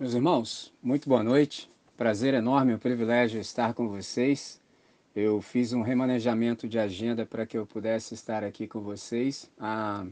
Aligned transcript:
Meus 0.00 0.14
irmãos, 0.14 0.72
muito 0.82 1.08
boa 1.08 1.22
noite. 1.22 1.70
Prazer 1.96 2.34
enorme, 2.34 2.74
um 2.74 2.78
privilégio 2.78 3.40
estar 3.40 3.72
com 3.74 3.88
vocês. 3.88 4.60
Eu 5.14 5.40
fiz 5.40 5.72
um 5.72 5.82
remanejamento 5.82 6.66
de 6.66 6.78
agenda 6.78 7.24
para 7.24 7.46
que 7.46 7.56
eu 7.56 7.66
pudesse 7.66 8.14
estar 8.14 8.42
aqui 8.42 8.66
com 8.66 8.80
vocês. 8.80 9.50
Ah, 9.60 10.04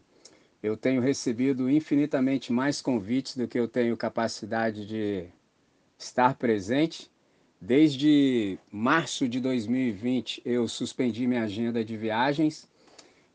eu 0.62 0.76
tenho 0.76 1.00
recebido 1.00 1.68
infinitamente 1.68 2.52
mais 2.52 2.80
convites 2.80 3.36
do 3.36 3.48
que 3.48 3.58
eu 3.58 3.66
tenho 3.66 3.96
capacidade 3.96 4.86
de 4.86 5.26
estar 5.98 6.34
presente. 6.34 7.10
Desde 7.60 8.58
março 8.70 9.28
de 9.28 9.40
2020 9.40 10.42
eu 10.44 10.68
suspendi 10.68 11.26
minha 11.26 11.42
agenda 11.42 11.84
de 11.84 11.96
viagens 11.96 12.68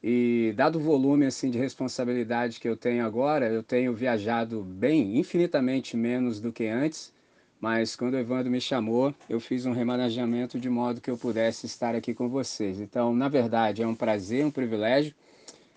e 0.08 0.54
dado 0.56 0.78
o 0.78 0.80
volume 0.80 1.26
assim 1.26 1.50
de 1.50 1.58
responsabilidade 1.58 2.60
que 2.60 2.70
eu 2.70 2.78
tenho 2.78 3.04
agora, 3.04 3.48
eu 3.48 3.64
tenho 3.64 3.91
viajado 3.91 4.62
bem, 4.62 5.18
infinitamente 5.18 5.98
menos 5.98 6.40
do 6.40 6.54
que 6.54 6.68
antes, 6.68 7.12
mas 7.59 7.95
quando 7.95 8.14
o 8.14 8.20
Evandro 8.20 8.52
me 8.52 8.62
chamou, 8.62 9.16
eu 9.28 9.40
fiz 9.40 9.66
um 9.66 9.72
remanejamento 9.72 10.59
de 10.59 10.70
modo 10.70 11.02
que 11.02 11.09
eu 11.09 11.18
pudesse 11.18 11.66
estar 11.66 11.95
aqui 11.95 12.14
com 12.14 12.30
vocês. 12.30 12.80
Então, 12.80 13.16
na 13.16 13.28
verdade, 13.28 13.81
é 13.81 13.88
um 13.88 13.95
prazer, 13.95 14.45
um 14.45 14.52
privilégio. 14.52 15.12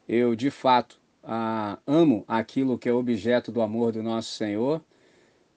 Eu, 0.07 0.37
de 0.37 0.51
fato, 0.51 1.01
ah, 1.25 1.79
amo 1.87 2.23
aquilo 2.29 2.77
que 2.77 2.87
é 2.87 2.93
objeto 2.93 3.51
do 3.51 3.63
amor 3.63 3.93
do 3.93 4.03
nosso 4.03 4.33
Senhor, 4.33 4.83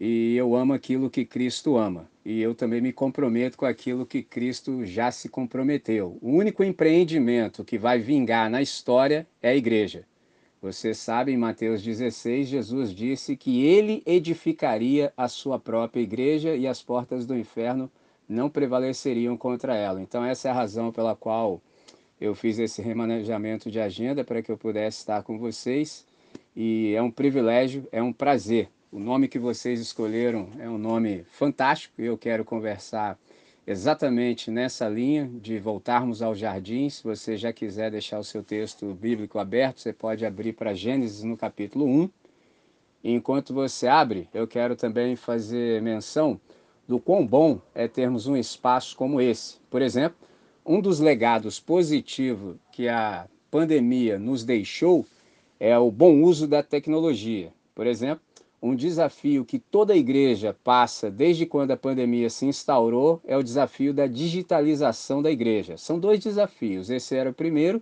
e 0.04 0.36
eu 0.36 0.56
amo 0.56 0.74
aquilo 0.74 1.12
que 1.12 1.24
Cristo 1.24 1.78
ama. 1.78 2.10
E 2.26 2.42
eu 2.42 2.56
também 2.56 2.82
me 2.82 2.92
comprometo 2.92 3.56
com 3.56 3.68
aquilo 3.68 4.04
que 4.04 4.24
Cristo 4.24 4.84
já 4.84 5.12
se 5.12 5.30
comprometeu. 5.30 6.18
O 6.24 6.32
único 6.32 6.64
empreendimento 6.64 7.64
que 7.64 7.78
vai 7.78 8.00
vingar 8.00 8.50
na 8.50 8.64
história 8.64 9.28
é 9.44 9.50
a 9.50 9.56
igreja. 9.56 10.04
Você 10.60 10.96
sabe, 10.96 11.32
em 11.32 11.38
Mateus 11.38 11.84
16, 11.84 12.48
Jesus 12.48 12.96
disse 12.96 13.38
que 13.38 13.64
ele 13.64 14.02
edificaria 14.04 15.14
a 15.16 15.28
sua 15.28 15.60
própria 15.60 16.02
igreja 16.02 16.56
e 16.56 16.66
as 16.66 16.82
portas 16.82 17.24
do 17.28 17.38
inferno 17.38 17.88
não 18.28 18.50
prevaleceriam 18.50 19.38
contra 19.38 19.76
ela. 19.76 20.02
Então 20.02 20.26
essa 20.26 20.48
é 20.48 20.52
a 20.52 20.56
razão 20.56 20.92
pela 20.92 21.16
qual 21.16 21.62
eu 22.20 22.34
fiz 22.34 22.58
esse 22.58 22.82
remanejamento 22.82 23.70
de 23.70 23.80
agenda 23.80 24.24
para 24.24 24.42
que 24.42 24.52
eu 24.52 24.58
pudesse 24.58 24.98
estar 24.98 25.22
com 25.22 25.38
vocês. 25.38 26.08
E 26.56 26.92
é 26.96 27.02
um 27.04 27.12
privilégio, 27.12 27.88
é 27.92 28.02
um 28.02 28.12
prazer 28.12 28.68
o 28.92 29.00
nome 29.00 29.30
que 29.30 29.40
vocês 29.40 29.80
escolheram 29.80 30.50
é 30.60 30.70
um 30.70 30.78
nome 30.78 31.24
fantástico 31.32 32.02
e 32.02 32.06
eu 32.06 32.18
quero 32.18 32.44
conversar 32.44 33.18
exatamente 33.66 34.52
nessa 34.52 34.90
linha 34.90 35.32
de 35.34 35.58
voltarmos 35.60 36.22
ao 36.22 36.36
jardim. 36.36 36.90
Se 36.90 37.02
você 37.02 37.38
já 37.38 37.54
quiser 37.54 37.90
deixar 37.90 38.20
o 38.20 38.24
seu 38.24 38.44
texto 38.44 38.94
bíblico 38.94 39.40
aberto, 39.40 39.80
você 39.80 39.94
pode 39.94 40.26
abrir 40.26 40.54
para 40.54 40.74
Gênesis 40.74 41.24
no 41.24 41.38
capítulo 41.38 41.86
1. 41.86 42.10
E 43.06 43.14
enquanto 43.14 43.54
você 43.54 43.88
abre, 43.88 44.28
eu 44.34 44.46
quero 44.46 44.76
também 44.76 45.16
fazer 45.16 45.82
menção 45.82 46.40
do 46.86 47.00
quão 47.00 47.26
bom 47.26 47.62
é 47.74 47.88
termos 47.88 48.28
um 48.28 48.36
espaço 48.36 48.98
como 48.98 49.22
esse. 49.22 49.58
Por 49.70 49.82
exemplo, 49.82 50.18
um 50.66 50.82
dos 50.82 51.00
legados 51.00 51.62
positivos 51.62 52.58
que 52.74 52.90
a 52.90 53.26
pandemia 53.50 54.20
nos 54.20 54.44
deixou 54.44 55.06
é 55.58 55.78
o 55.78 55.90
bom 55.90 56.22
uso 56.22 56.46
da 56.46 56.62
tecnologia. 56.62 57.54
Por 57.74 57.88
exemplo, 57.88 58.22
um 58.62 58.76
desafio 58.76 59.44
que 59.44 59.58
toda 59.58 59.96
igreja 59.96 60.56
passa 60.64 61.10
desde 61.10 61.46
quando 61.46 61.72
a 61.72 61.78
pandemia 61.78 62.30
se 62.30 62.46
instaurou 62.46 63.20
é 63.26 63.36
o 63.36 63.44
desafio 63.44 63.94
da 63.94 64.06
digitalização 64.06 65.22
da 65.22 65.32
igreja. 65.32 65.78
São 65.78 66.00
dois 66.00 66.20
desafios, 66.20 66.90
esse 66.90 67.16
era 67.16 67.32
o 67.32 67.34
primeiro, 67.34 67.82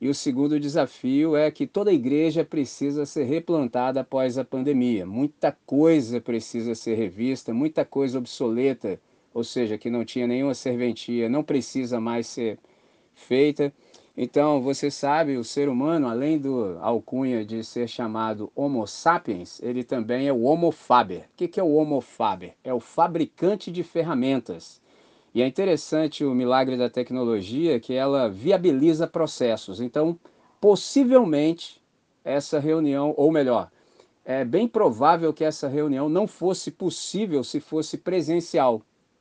e 0.00 0.08
o 0.08 0.14
segundo 0.14 0.58
desafio 0.58 1.36
é 1.36 1.50
que 1.50 1.66
toda 1.66 1.92
igreja 1.92 2.44
precisa 2.44 3.04
ser 3.04 3.24
replantada 3.24 4.00
após 4.00 4.38
a 4.38 4.44
pandemia. 4.44 5.06
Muita 5.06 5.56
coisa 5.66 6.20
precisa 6.20 6.74
ser 6.74 6.94
revista, 6.94 7.52
muita 7.52 7.84
coisa 7.84 8.18
obsoleta, 8.18 8.98
ou 9.32 9.44
seja, 9.44 9.76
que 9.76 9.90
não 9.90 10.04
tinha 10.04 10.26
nenhuma 10.26 10.54
serventia, 10.54 11.28
não 11.28 11.42
precisa 11.42 12.00
mais 12.00 12.26
ser 12.26 12.58
feita. 13.14 13.72
Então, 14.16 14.62
você 14.62 14.92
sabe, 14.92 15.36
o 15.36 15.42
ser 15.42 15.68
humano, 15.68 16.06
além 16.06 16.38
do 16.38 16.78
alcunha 16.80 17.44
de 17.44 17.64
ser 17.64 17.88
chamado 17.88 18.50
Homo 18.54 18.86
sapiens, 18.86 19.60
ele 19.60 19.82
também 19.82 20.28
é 20.28 20.32
o 20.32 20.42
Homo 20.42 20.70
faber. 20.70 21.28
O 21.32 21.36
que 21.36 21.58
é 21.58 21.62
o 21.62 21.74
Homo 21.74 22.00
faber? 22.00 22.54
É 22.62 22.72
o 22.72 22.78
fabricante 22.78 23.72
de 23.72 23.82
ferramentas. 23.82 24.80
E 25.34 25.42
é 25.42 25.46
interessante 25.48 26.24
o 26.24 26.32
milagre 26.32 26.76
da 26.76 26.88
tecnologia 26.88 27.80
que 27.80 27.92
ela 27.92 28.28
viabiliza 28.28 29.04
processos. 29.08 29.80
Então, 29.80 30.16
possivelmente, 30.60 31.82
essa 32.24 32.60
reunião, 32.60 33.12
ou 33.16 33.32
melhor, 33.32 33.68
é 34.24 34.44
bem 34.44 34.68
provável 34.68 35.34
que 35.34 35.44
essa 35.44 35.66
reunião 35.66 36.08
não 36.08 36.28
fosse 36.28 36.70
possível 36.70 37.42
se 37.42 37.58
fosse 37.58 37.98
presencial. 37.98 38.80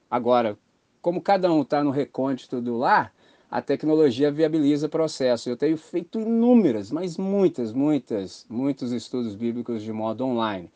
Agora, 0.09 0.55
como 1.01 1.19
cada 1.19 1.51
um 1.51 1.63
está 1.63 1.83
no 1.83 1.89
recôndito 1.89 2.61
do 2.61 2.77
lar, 2.77 3.11
a 3.53 3.61
tecnologia 3.61 4.31
viabiliza 4.31 4.89
processo. 4.89 5.47
Eu 5.47 5.55
tenho 5.55 5.77
feito 5.77 6.19
inúmeras, 6.19 6.89
mas 6.89 7.19
muitas, 7.19 7.71
muitas, 7.71 8.47
muitos 8.49 8.91
estudos 8.91 9.35
bíblicos 9.35 9.83
de 9.83 9.93
modo 9.93 10.25
online. 10.25 10.71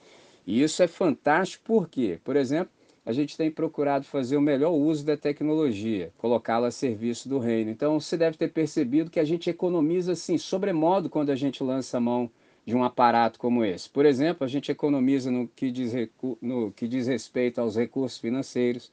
E 0.46 0.62
isso 0.62 0.84
é 0.84 0.88
fantástico 0.88 1.64
porque, 1.66 2.20
por 2.24 2.36
exemplo, 2.36 2.72
a 3.04 3.12
gente 3.12 3.36
tem 3.36 3.50
procurado 3.50 4.06
fazer 4.06 4.38
o 4.38 4.42
melhor 4.42 4.74
uso 4.74 5.04
da 5.04 5.18
tecnologia, 5.18 6.12
colocá-la 6.20 6.68
a 6.68 6.72
serviço 6.72 7.28
do 7.28 7.40
reino. 7.40 7.72
Então, 7.72 8.00
você 8.00 8.16
deve 8.16 8.38
ter 8.38 8.50
percebido 8.50 9.10
que 9.10 9.20
a 9.20 9.26
gente 9.26 9.50
economiza, 9.50 10.12
assim, 10.12 10.38
sobremodo 10.38 11.10
quando 11.10 11.32
a 11.32 11.36
gente 11.36 11.64
lança 11.64 11.98
a 11.98 12.00
mão 12.00 12.30
de 12.64 12.76
um 12.76 12.84
aparato 12.84 13.40
como 13.40 13.66
esse. 13.66 13.90
Por 13.90 14.06
exemplo, 14.06 14.46
a 14.46 14.48
gente 14.48 14.72
economiza 14.72 15.32
no 15.32 15.48
que 15.48 15.72
diz, 15.72 15.94
no 16.40 16.72
que 16.74 16.88
diz 16.88 17.08
respeito 17.08 17.60
aos 17.60 17.76
recursos 17.76 18.20
financeiros, 18.20 18.92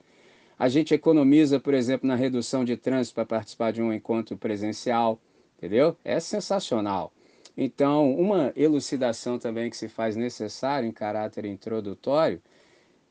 a 0.58 0.68
gente 0.68 0.94
economiza, 0.94 1.58
por 1.58 1.74
exemplo, 1.74 2.06
na 2.06 2.14
redução 2.14 2.64
de 2.64 2.76
trânsito 2.76 3.14
para 3.14 3.26
participar 3.26 3.72
de 3.72 3.82
um 3.82 3.92
encontro 3.92 4.36
presencial, 4.36 5.18
entendeu? 5.58 5.96
É 6.04 6.20
sensacional. 6.20 7.12
Então, 7.56 8.12
uma 8.14 8.52
elucidação 8.56 9.38
também 9.38 9.70
que 9.70 9.76
se 9.76 9.88
faz 9.88 10.16
necessário 10.16 10.88
em 10.88 10.92
caráter 10.92 11.44
introdutório 11.44 12.40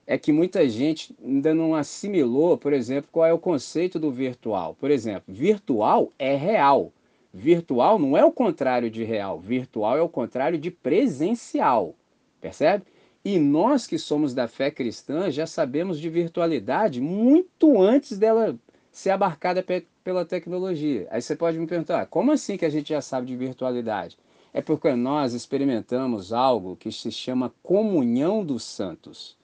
é 0.05 0.17
que 0.17 0.33
muita 0.33 0.67
gente 0.67 1.15
ainda 1.23 1.53
não 1.53 1.73
assimilou, 1.73 2.57
por 2.57 2.73
exemplo, 2.73 3.09
qual 3.11 3.25
é 3.25 3.33
o 3.33 3.39
conceito 3.39 3.97
do 3.97 4.11
virtual. 4.11 4.75
Por 4.75 4.91
exemplo, 4.91 5.33
virtual 5.33 6.11
é 6.19 6.35
real. 6.35 6.91
Virtual 7.33 7.97
não 7.97 8.17
é 8.17 8.23
o 8.23 8.31
contrário 8.31 8.89
de 8.89 9.03
real. 9.03 9.39
Virtual 9.39 9.97
é 9.97 10.01
o 10.01 10.09
contrário 10.09 10.57
de 10.57 10.69
presencial. 10.69 11.95
Percebe? 12.41 12.83
E 13.25 13.39
nós 13.39 13.87
que 13.87 13.97
somos 13.97 14.33
da 14.33 14.47
fé 14.47 14.69
cristã 14.69 15.31
já 15.31 15.47
sabemos 15.47 15.99
de 15.99 16.09
virtualidade 16.09 16.99
muito 16.99 17.81
antes 17.81 18.17
dela 18.17 18.57
ser 18.91 19.11
abarcada 19.11 19.63
pe 19.63 19.85
pela 20.03 20.25
tecnologia. 20.25 21.07
Aí 21.09 21.21
você 21.21 21.33
pode 21.33 21.57
me 21.57 21.65
perguntar, 21.65 22.07
como 22.07 22.33
assim 22.33 22.57
que 22.57 22.65
a 22.65 22.69
gente 22.69 22.89
já 22.89 22.99
sabe 23.01 23.27
de 23.27 23.37
virtualidade? 23.37 24.17
É 24.53 24.61
porque 24.61 24.93
nós 24.93 25.33
experimentamos 25.33 26.33
algo 26.33 26.75
que 26.75 26.91
se 26.91 27.09
chama 27.09 27.53
comunhão 27.63 28.43
dos 28.45 28.63
santos. 28.63 29.37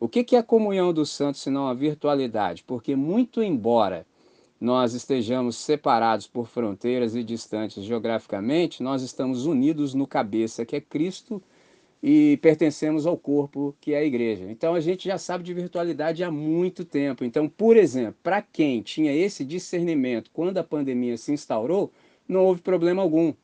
O 0.00 0.08
que 0.08 0.34
é 0.34 0.42
comunhão 0.42 0.94
dos 0.94 1.10
santos 1.10 1.42
senão 1.42 1.68
a 1.68 1.74
virtualidade? 1.74 2.64
Porque 2.66 2.96
muito 2.96 3.42
embora 3.42 4.06
nós 4.58 4.94
estejamos 4.94 5.56
separados 5.56 6.26
por 6.26 6.48
fronteiras 6.48 7.14
e 7.14 7.22
distantes 7.22 7.84
geograficamente, 7.84 8.82
nós 8.82 9.02
estamos 9.02 9.44
unidos 9.44 9.92
no 9.92 10.06
cabeça, 10.06 10.64
que 10.64 10.74
é 10.74 10.80
Cristo, 10.80 11.42
e 12.02 12.36
pertencemos 12.38 13.06
ao 13.06 13.16
corpo 13.16 13.74
que 13.80 13.92
é 13.92 13.98
a 13.98 14.04
igreja. 14.04 14.44
Então 14.48 14.74
a 14.74 14.80
gente 14.80 15.08
já 15.08 15.18
sabe 15.18 15.44
de 15.44 15.52
virtualidade 15.52 16.22
há 16.22 16.30
muito 16.30 16.84
tempo. 16.84 17.24
Então, 17.24 17.48
por 17.48 17.76
exemplo, 17.76 18.16
para 18.22 18.40
quem 18.40 18.80
tinha 18.82 19.12
esse 19.12 19.44
discernimento 19.44 20.30
quando 20.32 20.58
a 20.58 20.64
pandemia 20.64 21.16
se 21.16 21.32
instaurou, 21.32 21.92
não 22.26 22.44
houve 22.44 22.60
problema 22.60 23.02
algum. 23.02 23.34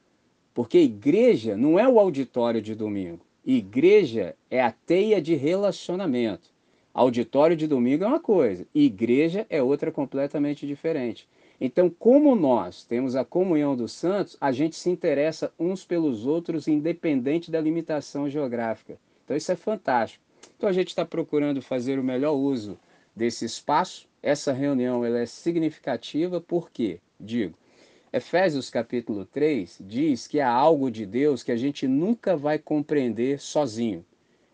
Porque 0.52 0.78
igreja 0.78 1.56
não 1.56 1.78
é 1.78 1.88
o 1.88 1.98
auditório 1.98 2.62
de 2.62 2.74
domingo. 2.74 3.20
Igreja 3.44 4.36
é 4.50 4.62
a 4.62 4.70
teia 4.70 5.20
de 5.20 5.34
relacionamento. 5.34 6.54
Auditório 6.94 7.56
de 7.56 7.66
domingo 7.66 8.04
é 8.04 8.06
uma 8.06 8.20
coisa, 8.20 8.64
igreja 8.72 9.44
é 9.50 9.60
outra 9.60 9.90
completamente 9.90 10.64
diferente. 10.64 11.28
Então, 11.60 11.88
como 11.88 12.34
nós 12.34 12.84
temos 12.84 13.14
a 13.14 13.24
comunhão 13.24 13.76
dos 13.76 13.92
santos, 13.92 14.36
a 14.40 14.50
gente 14.50 14.76
se 14.76 14.90
interessa 14.90 15.52
uns 15.58 15.84
pelos 15.84 16.26
outros, 16.26 16.66
independente 16.66 17.50
da 17.50 17.60
limitação 17.60 18.28
geográfica. 18.28 18.98
Então, 19.24 19.36
isso 19.36 19.52
é 19.52 19.56
fantástico. 19.56 20.24
Então, 20.56 20.68
a 20.68 20.72
gente 20.72 20.88
está 20.88 21.04
procurando 21.04 21.62
fazer 21.62 21.98
o 21.98 22.04
melhor 22.04 22.32
uso 22.32 22.78
desse 23.14 23.44
espaço. 23.44 24.08
Essa 24.22 24.52
reunião 24.52 25.04
ela 25.04 25.20
é 25.20 25.26
significativa 25.26 26.40
porque, 26.40 26.98
digo, 27.20 27.54
Efésios 28.12 28.70
capítulo 28.70 29.24
3 29.24 29.78
diz 29.80 30.28
que 30.28 30.40
há 30.40 30.48
algo 30.48 30.88
de 30.88 31.04
Deus 31.04 31.42
que 31.42 31.50
a 31.50 31.56
gente 31.56 31.88
nunca 31.88 32.36
vai 32.36 32.58
compreender 32.58 33.40
sozinho. 33.40 34.04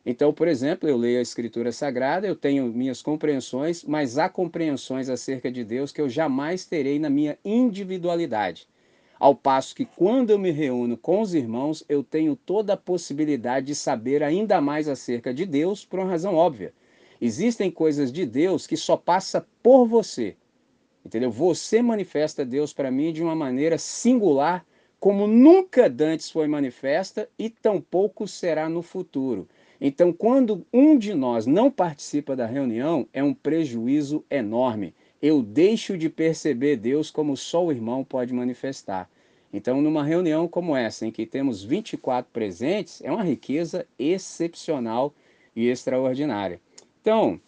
Então, 0.05 0.33
por 0.33 0.49
exemplo, 0.49 0.89
eu 0.89 0.97
leio 0.97 1.19
a 1.19 1.23
Escritura 1.23 1.73
Sagrada, 1.73 2.27
eu 2.27 2.35
tenho 2.35 2.67
minhas 2.67 3.03
compreensões, 3.03 3.85
mas 3.85 4.17
há 4.17 4.29
compreensões 4.29 5.11
acerca 5.11 5.51
de 5.51 5.63
Deus 5.63 5.93
que 5.93 6.01
eu 6.01 6.09
jamais 6.09 6.65
terei 6.65 6.99
na 6.99 7.11
minha 7.11 7.39
individualidade. 7.45 8.67
Ao 9.19 9.35
passo 9.35 9.75
que 9.75 9.85
quando 9.85 10.31
eu 10.31 10.39
me 10.39 10.51
reúno 10.51 10.97
com 10.97 11.21
os 11.21 11.35
irmãos, 11.35 11.85
eu 11.87 12.03
tenho 12.03 12.35
toda 12.35 12.73
a 12.73 12.79
possibilidade 12.79 13.67
de 13.67 13.75
saber 13.75 14.23
ainda 14.23 14.63
mais 14.63 14.89
acerca 14.89 15.35
de 15.35 15.45
Deus 15.45 15.85
por 15.85 16.01
uma 16.01 16.09
razão 16.09 16.35
óbvia. 16.35 16.73
Existem 17.21 17.71
coisas 17.71 18.11
de 18.11 18.25
Deus 18.25 18.67
que 18.67 18.79
só 18.79 18.97
passa 18.97 19.47
por 19.63 19.87
você. 19.87 20.35
Entendeu? 21.05 21.31
Você 21.31 21.83
manifesta 21.83 22.47
Deus 22.47 22.73
para 22.73 22.91
mim 22.91 23.13
de 23.13 23.23
uma 23.23 23.35
maneira 23.35 23.77
singular, 23.77 24.65
como 24.99 25.27
nunca 25.27 25.95
antes 26.01 26.31
foi 26.31 26.49
manifesta 26.49 27.29
e 27.39 27.51
tampouco 27.51 28.27
será 28.27 28.71
no 28.71 28.81
futuro. 28.81 29.47
Então, 29.81 30.13
quando 30.13 30.67
um 30.73 30.99
de 30.99 31.15
nós 31.15 31.47
não 31.47 31.71
participa 31.71 32.37
da 32.37 32.47
reunião, 32.47 33.09
é 33.13 33.23
um 33.23 33.33
prejuízo 33.33 34.25
enorme 34.31 34.95
eu 35.23 35.43
deixo 35.43 35.99
de 35.99 36.09
perceber 36.09 36.77
Deus 36.77 37.11
como 37.11 37.37
só 37.37 37.67
o 37.67 37.73
irmão 37.73 38.03
pode 38.03 38.33
manifestar. 38.33 39.09
Então, 39.53 39.83
numa 39.83 40.05
reunião 40.05 40.49
como 40.49 40.77
essa, 40.77 41.07
em 41.07 41.11
que 41.11 41.27
temos 41.27 41.63
24 41.63 42.31
presentes, 42.33 43.03
é 43.03 43.11
uma 43.11 43.23
riqueza 43.23 43.87
excepcional 43.99 45.13
e 45.55 45.67
extraordinária. 45.69 46.61
Então, 47.03 47.39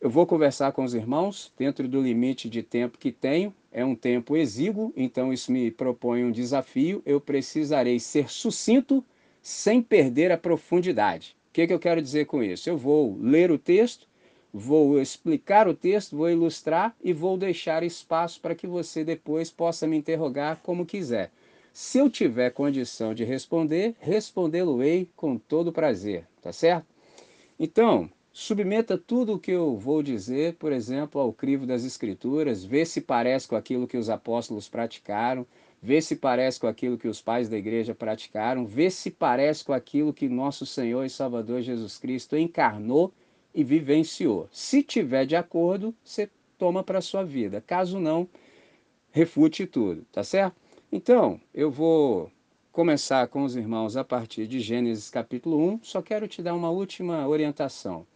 eu 0.00 0.10
vou 0.10 0.26
conversar 0.26 0.72
com 0.72 0.84
os 0.84 0.94
irmãos 0.94 1.52
dentro 1.56 1.88
do 1.88 2.02
limite 2.02 2.50
de 2.50 2.62
tempo 2.62 2.98
que 2.98 3.12
tenho. 3.12 3.54
É 3.72 3.84
um 3.84 3.94
tempo 3.94 4.36
exíguo, 4.36 4.92
então 4.96 5.32
isso 5.32 5.52
me 5.52 5.70
propõe 5.70 6.24
um 6.24 6.32
desafio. 6.32 7.02
Eu 7.06 7.20
precisarei 7.20 7.98
ser 7.98 8.28
sucinto 8.30 9.04
sem 9.46 9.80
perder 9.80 10.32
a 10.32 10.36
profundidade. 10.36 11.36
O 11.50 11.52
que, 11.52 11.68
que 11.68 11.72
eu 11.72 11.78
quero 11.78 12.02
dizer 12.02 12.26
com 12.26 12.42
isso? 12.42 12.68
Eu 12.68 12.76
vou 12.76 13.16
ler 13.20 13.48
o 13.52 13.56
texto, 13.56 14.08
vou 14.52 15.00
explicar 15.00 15.68
o 15.68 15.72
texto, 15.72 16.16
vou 16.16 16.28
ilustrar 16.28 16.96
e 17.00 17.12
vou 17.12 17.38
deixar 17.38 17.84
espaço 17.84 18.40
para 18.40 18.56
que 18.56 18.66
você 18.66 19.04
depois 19.04 19.48
possa 19.48 19.86
me 19.86 19.96
interrogar 19.96 20.58
como 20.64 20.84
quiser. 20.84 21.30
Se 21.72 21.96
eu 21.96 22.10
tiver 22.10 22.50
condição 22.50 23.14
de 23.14 23.22
responder, 23.22 23.94
respondê-lo-ei 24.00 25.08
com 25.14 25.38
todo 25.38 25.72
prazer, 25.72 26.26
tá 26.42 26.52
certo? 26.52 26.88
Então, 27.56 28.10
submeta 28.32 28.98
tudo 28.98 29.34
o 29.34 29.38
que 29.38 29.52
eu 29.52 29.78
vou 29.78 30.02
dizer, 30.02 30.54
por 30.54 30.72
exemplo, 30.72 31.20
ao 31.20 31.32
crivo 31.32 31.64
das 31.64 31.84
Escrituras, 31.84 32.64
vê 32.64 32.84
se 32.84 33.00
parece 33.00 33.46
com 33.46 33.54
aquilo 33.54 33.86
que 33.86 33.96
os 33.96 34.10
apóstolos 34.10 34.68
praticaram, 34.68 35.46
vê 35.82 36.00
se 36.00 36.16
parece 36.16 36.58
com 36.60 36.66
aquilo 36.66 36.98
que 36.98 37.08
os 37.08 37.20
pais 37.20 37.48
da 37.48 37.56
igreja 37.56 37.94
praticaram, 37.94 38.66
vê 38.66 38.90
se 38.90 39.10
parece 39.10 39.64
com 39.64 39.72
aquilo 39.72 40.12
que 40.12 40.28
nosso 40.28 40.66
Senhor 40.66 41.04
e 41.04 41.10
Salvador 41.10 41.62
Jesus 41.62 41.98
Cristo 41.98 42.36
encarnou 42.36 43.12
e 43.54 43.64
vivenciou. 43.64 44.48
Se 44.52 44.82
tiver 44.82 45.26
de 45.26 45.36
acordo, 45.36 45.94
você 46.04 46.28
toma 46.58 46.82
para 46.82 47.00
sua 47.00 47.24
vida. 47.24 47.60
Caso 47.60 47.98
não, 47.98 48.28
refute 49.10 49.66
tudo, 49.66 50.04
tá 50.12 50.22
certo? 50.22 50.56
Então, 50.90 51.40
eu 51.54 51.70
vou 51.70 52.30
começar 52.70 53.26
com 53.28 53.42
os 53.42 53.56
irmãos 53.56 53.96
a 53.96 54.04
partir 54.04 54.46
de 54.46 54.60
Gênesis 54.60 55.08
capítulo 55.08 55.58
1, 55.58 55.80
só 55.82 56.02
quero 56.02 56.28
te 56.28 56.42
dar 56.42 56.54
uma 56.54 56.70
última 56.70 57.26
orientação. 57.26 58.06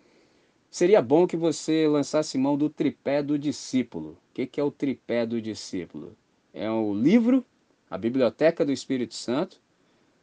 Seria 0.71 1.03
bom 1.03 1.27
que 1.27 1.37
você 1.37 1.89
lançasse 1.89 2.39
mão 2.39 2.57
do 2.57 2.69
tripé 2.69 3.23
do 3.23 3.39
discípulo. 3.39 4.19
O 4.31 4.35
que 4.35 4.61
é 4.61 4.63
o 4.63 4.71
tripé 4.71 5.27
do 5.27 5.41
discípulo? 5.41 6.17
É 6.53 6.71
o 6.71 6.93
livro, 6.93 7.45
a 7.91 7.97
biblioteca 7.97 8.65
do 8.65 8.73
Espírito 8.73 9.15
Santo, 9.15 9.61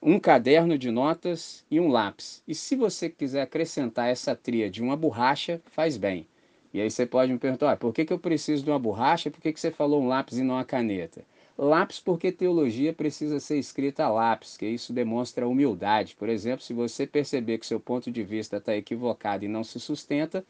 um 0.02 0.20
caderno 0.20 0.78
de 0.78 0.92
notas 0.92 1.66
e 1.72 1.80
um 1.80 1.88
lápis. 1.88 2.44
E 2.48 2.54
se 2.54 2.76
você 2.76 3.10
quiser 3.10 3.42
acrescentar 3.42 4.10
essa 4.10 4.36
tria 4.36 4.70
de 4.70 4.82
uma 4.82 4.96
borracha, 4.96 5.62
faz 5.66 5.98
bem. 5.98 6.28
E 6.74 6.82
aí 6.82 6.92
você 6.92 7.06
pode 7.06 7.32
me 7.32 7.40
perguntar, 7.40 7.72
ah, 7.72 7.78
por 7.78 7.94
que, 7.94 8.06
que 8.06 8.14
eu 8.14 8.20
preciso 8.20 8.64
de 8.64 8.70
uma 8.70 8.78
borracha? 8.78 9.32
Por 9.32 9.42
que, 9.42 9.54
que 9.54 9.60
você 9.60 9.72
falou 9.72 10.02
um 10.02 10.08
lápis 10.08 10.38
e 10.38 10.44
não 10.44 10.56
uma 10.56 10.66
caneta? 10.66 11.24
Lápis 11.58 12.00
porque 12.00 12.32
teologia 12.32 12.94
precisa 12.94 13.40
ser 13.40 13.58
escrita 13.58 14.04
a 14.04 14.10
lápis, 14.10 14.56
que 14.56 14.68
isso 14.68 14.94
demonstra 14.94 15.48
humildade. 15.48 16.16
Por 16.16 16.30
exemplo, 16.30 16.64
se 16.64 16.74
você 16.74 17.08
perceber 17.08 17.58
que 17.58 17.66
seu 17.66 17.80
ponto 17.80 18.12
de 18.12 18.22
vista 18.22 18.58
está 18.58 18.76
equivocado 18.76 19.44
e 19.44 19.48
não 19.48 19.64
se 19.64 19.80
sustenta, 19.80 20.46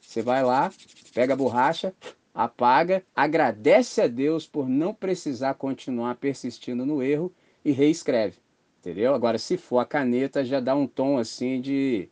você 0.00 0.22
vai 0.22 0.44
lá, 0.44 0.72
pega 1.12 1.32
a 1.32 1.36
borracha, 1.36 1.92
apaga, 2.34 3.04
agradece 3.14 4.02
a 4.02 4.08
Deus 4.08 4.46
por 4.46 4.68
não 4.68 4.92
precisar 4.92 5.54
continuar 5.54 6.16
persistindo 6.16 6.84
no 6.84 7.02
erro 7.02 7.32
e 7.64 7.70
reescreve 7.70 8.44
entendeu? 8.84 9.14
Agora, 9.14 9.38
se 9.38 9.56
for 9.56 9.78
a 9.78 9.86
caneta, 9.86 10.44
já 10.44 10.60
dá 10.60 10.76
um 10.76 10.86
tom 10.86 11.16
assim 11.16 11.58
de 11.58 12.06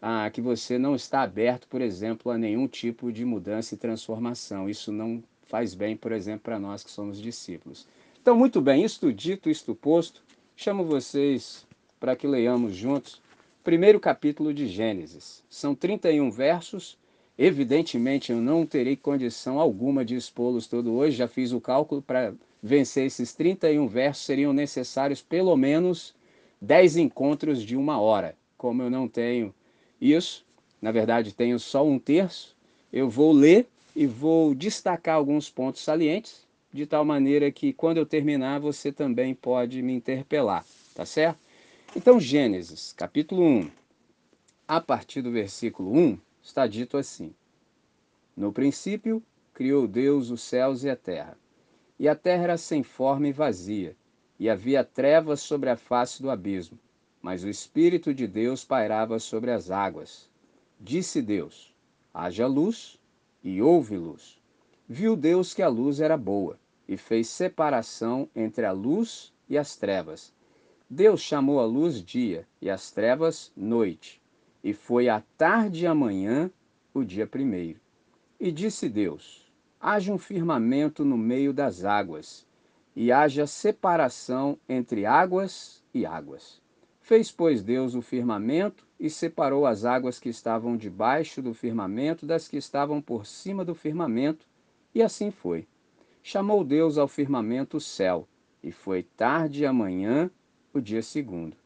ah, 0.00 0.30
que 0.30 0.40
você 0.40 0.78
não 0.78 0.94
está 0.94 1.22
aberto, 1.22 1.66
por 1.66 1.80
exemplo, 1.80 2.30
a 2.30 2.38
nenhum 2.38 2.68
tipo 2.68 3.12
de 3.12 3.24
mudança 3.24 3.74
e 3.74 3.78
transformação. 3.78 4.68
Isso 4.68 4.92
não 4.92 5.22
faz 5.46 5.74
bem, 5.74 5.96
por 5.96 6.12
exemplo, 6.12 6.42
para 6.42 6.60
nós 6.60 6.84
que 6.84 6.90
somos 6.90 7.20
discípulos. 7.20 7.88
Então, 8.20 8.36
muito 8.36 8.60
bem, 8.60 8.84
isto 8.84 9.12
dito, 9.12 9.50
isto 9.50 9.74
posto, 9.74 10.22
chamo 10.54 10.84
vocês 10.84 11.66
para 11.98 12.14
que 12.14 12.26
leiamos 12.26 12.74
juntos 12.74 13.20
primeiro 13.64 13.98
capítulo 13.98 14.54
de 14.54 14.68
Gênesis. 14.68 15.42
São 15.50 15.74
31 15.74 16.30
versos. 16.30 16.96
Evidentemente, 17.38 18.30
eu 18.30 18.38
não 18.38 18.66
terei 18.66 18.96
condição 18.96 19.58
alguma 19.58 20.04
de 20.04 20.14
expô-los 20.14 20.66
todo 20.66 20.92
hoje, 20.92 21.16
já 21.16 21.26
fiz 21.26 21.52
o 21.52 21.60
cálculo 21.60 22.02
para 22.02 22.34
vencer 22.62 23.06
esses 23.06 23.34
31 23.34 23.86
versos, 23.88 24.24
seriam 24.24 24.52
necessários 24.52 25.22
pelo 25.22 25.56
menos 25.56 26.14
10 26.60 26.98
encontros 26.98 27.62
de 27.62 27.76
uma 27.76 28.00
hora. 28.00 28.36
Como 28.56 28.82
eu 28.82 28.90
não 28.90 29.08
tenho 29.08 29.52
isso, 30.00 30.44
na 30.80 30.92
verdade 30.92 31.34
tenho 31.34 31.58
só 31.58 31.84
um 31.84 31.98
terço, 31.98 32.54
eu 32.92 33.08
vou 33.08 33.32
ler 33.32 33.66
e 33.96 34.06
vou 34.06 34.54
destacar 34.54 35.16
alguns 35.16 35.50
pontos 35.50 35.82
salientes, 35.82 36.46
de 36.72 36.86
tal 36.86 37.04
maneira 37.04 37.50
que 37.50 37.72
quando 37.72 37.98
eu 37.98 38.06
terminar 38.06 38.60
você 38.60 38.92
também 38.92 39.34
pode 39.34 39.82
me 39.82 39.92
interpelar, 39.92 40.64
tá 40.94 41.04
certo? 41.04 41.38
Então, 41.94 42.18
Gênesis, 42.18 42.92
capítulo 42.92 43.42
1, 43.42 43.70
a 44.66 44.80
partir 44.80 45.20
do 45.20 45.30
versículo 45.30 45.94
1, 45.94 46.18
está 46.42 46.66
dito 46.66 46.96
assim: 46.96 47.34
No 48.36 48.52
princípio 48.52 49.22
criou 49.54 49.86
Deus 49.86 50.30
os 50.30 50.42
céus 50.42 50.82
e 50.82 50.90
a 50.90 50.96
terra. 50.96 51.38
E 51.98 52.08
a 52.08 52.16
terra 52.16 52.44
era 52.44 52.56
sem 52.56 52.82
forma 52.82 53.28
e 53.28 53.32
vazia, 53.32 53.96
e 54.38 54.50
havia 54.50 54.82
trevas 54.82 55.40
sobre 55.40 55.70
a 55.70 55.76
face 55.76 56.20
do 56.20 56.30
abismo, 56.30 56.78
mas 57.20 57.44
o 57.44 57.48
Espírito 57.48 58.12
de 58.12 58.26
Deus 58.26 58.64
pairava 58.64 59.18
sobre 59.18 59.52
as 59.52 59.70
águas. 59.70 60.28
Disse 60.80 61.22
Deus: 61.22 61.72
Haja 62.12 62.46
luz, 62.46 62.98
e 63.44 63.62
houve 63.62 63.96
luz. 63.96 64.40
Viu 64.88 65.16
Deus 65.16 65.54
que 65.54 65.62
a 65.62 65.68
luz 65.68 66.00
era 66.00 66.16
boa, 66.16 66.58
e 66.88 66.96
fez 66.96 67.28
separação 67.28 68.28
entre 68.34 68.66
a 68.66 68.72
luz 68.72 69.32
e 69.48 69.56
as 69.56 69.76
trevas. 69.76 70.34
Deus 70.88 71.20
chamou 71.20 71.60
a 71.60 71.64
luz 71.64 72.04
dia, 72.04 72.46
e 72.60 72.68
as 72.68 72.90
trevas 72.90 73.52
noite. 73.56 74.21
E 74.62 74.72
foi 74.72 75.08
a 75.08 75.22
tarde 75.36 75.84
e 75.84 75.86
a 75.86 75.94
manhã 75.94 76.50
o 76.94 77.04
dia 77.04 77.26
primeiro. 77.26 77.80
E 78.38 78.52
disse 78.52 78.88
Deus: 78.88 79.50
haja 79.80 80.12
um 80.12 80.18
firmamento 80.18 81.04
no 81.04 81.18
meio 81.18 81.52
das 81.52 81.84
águas, 81.84 82.46
e 82.94 83.10
haja 83.10 83.46
separação 83.46 84.56
entre 84.68 85.04
águas 85.04 85.82
e 85.92 86.06
águas. 86.06 86.62
Fez, 87.00 87.32
pois, 87.32 87.64
Deus 87.64 87.96
o 87.96 88.00
firmamento 88.00 88.86
e 89.00 89.10
separou 89.10 89.66
as 89.66 89.84
águas 89.84 90.20
que 90.20 90.28
estavam 90.28 90.76
debaixo 90.76 91.42
do 91.42 91.52
firmamento 91.52 92.24
das 92.24 92.46
que 92.46 92.56
estavam 92.56 93.02
por 93.02 93.26
cima 93.26 93.64
do 93.64 93.74
firmamento, 93.74 94.46
e 94.94 95.02
assim 95.02 95.32
foi. 95.32 95.66
Chamou 96.22 96.62
Deus 96.62 96.96
ao 96.96 97.08
firmamento 97.08 97.78
o 97.78 97.80
céu, 97.80 98.28
e 98.62 98.70
foi 98.70 99.02
tarde 99.02 99.62
e 99.62 99.66
amanhã 99.66 100.30
o 100.72 100.80
dia 100.80 101.02
segundo. 101.02 101.56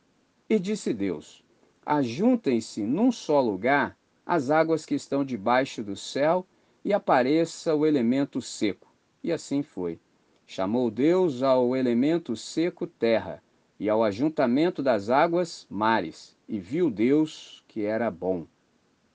E 0.48 0.58
disse 0.58 0.94
Deus: 0.94 1.44
Ajuntem-se 1.88 2.82
num 2.82 3.12
só 3.12 3.40
lugar 3.40 3.96
as 4.26 4.50
águas 4.50 4.84
que 4.84 4.96
estão 4.96 5.24
debaixo 5.24 5.84
do 5.84 5.94
céu 5.94 6.44
e 6.84 6.92
apareça 6.92 7.76
o 7.76 7.86
elemento 7.86 8.42
seco. 8.42 8.92
E 9.22 9.30
assim 9.30 9.62
foi. 9.62 10.00
Chamou 10.48 10.90
Deus 10.90 11.44
ao 11.44 11.76
elemento 11.76 12.34
seco 12.34 12.88
terra, 12.88 13.40
e 13.78 13.88
ao 13.88 14.02
ajuntamento 14.02 14.82
das 14.82 15.10
águas 15.10 15.64
mares, 15.70 16.36
e 16.48 16.58
viu 16.58 16.90
Deus 16.90 17.62
que 17.68 17.84
era 17.84 18.10
bom. 18.10 18.48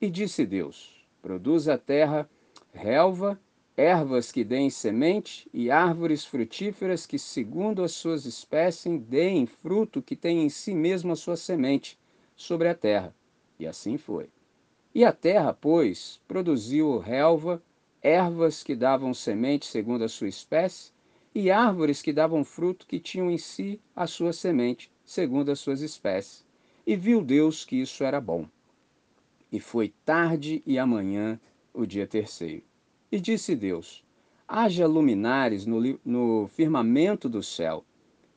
E 0.00 0.08
disse 0.08 0.46
Deus: 0.46 1.06
Produz 1.20 1.68
a 1.68 1.76
terra 1.76 2.26
relva, 2.72 3.38
ervas 3.76 4.32
que 4.32 4.42
deem 4.42 4.70
semente, 4.70 5.46
e 5.52 5.70
árvores 5.70 6.24
frutíferas 6.24 7.04
que, 7.04 7.18
segundo 7.18 7.82
as 7.82 7.92
suas 7.92 8.24
espécies, 8.24 8.98
deem 9.02 9.44
fruto 9.44 10.00
que 10.00 10.16
tem 10.16 10.42
em 10.42 10.48
si 10.48 10.74
mesmo 10.74 11.12
a 11.12 11.16
sua 11.16 11.36
semente 11.36 12.00
sobre 12.42 12.68
a 12.68 12.74
terra. 12.74 13.14
E 13.58 13.66
assim 13.66 13.96
foi. 13.96 14.28
E 14.94 15.04
a 15.04 15.12
terra, 15.12 15.52
pois, 15.54 16.20
produziu 16.28 16.98
relva, 16.98 17.62
ervas 18.02 18.62
que 18.62 18.74
davam 18.74 19.14
semente 19.14 19.64
segundo 19.64 20.04
a 20.04 20.08
sua 20.08 20.28
espécie, 20.28 20.92
e 21.34 21.50
árvores 21.50 22.02
que 22.02 22.12
davam 22.12 22.44
fruto 22.44 22.86
que 22.86 23.00
tinham 23.00 23.30
em 23.30 23.38
si 23.38 23.80
a 23.96 24.06
sua 24.06 24.32
semente, 24.32 24.90
segundo 25.04 25.50
as 25.50 25.60
suas 25.60 25.80
espécies. 25.80 26.44
E 26.86 26.94
viu 26.94 27.22
Deus 27.22 27.64
que 27.64 27.80
isso 27.80 28.04
era 28.04 28.20
bom. 28.20 28.46
E 29.50 29.60
foi 29.60 29.94
tarde 30.04 30.62
e 30.66 30.78
amanhã 30.78 31.40
o 31.72 31.86
dia 31.86 32.06
terceiro. 32.06 32.62
E 33.10 33.20
disse 33.20 33.54
Deus: 33.54 34.04
Haja 34.46 34.86
luminares 34.86 35.64
no, 35.64 35.80
no 36.04 36.48
firmamento 36.48 37.28
do 37.28 37.42
céu, 37.42 37.84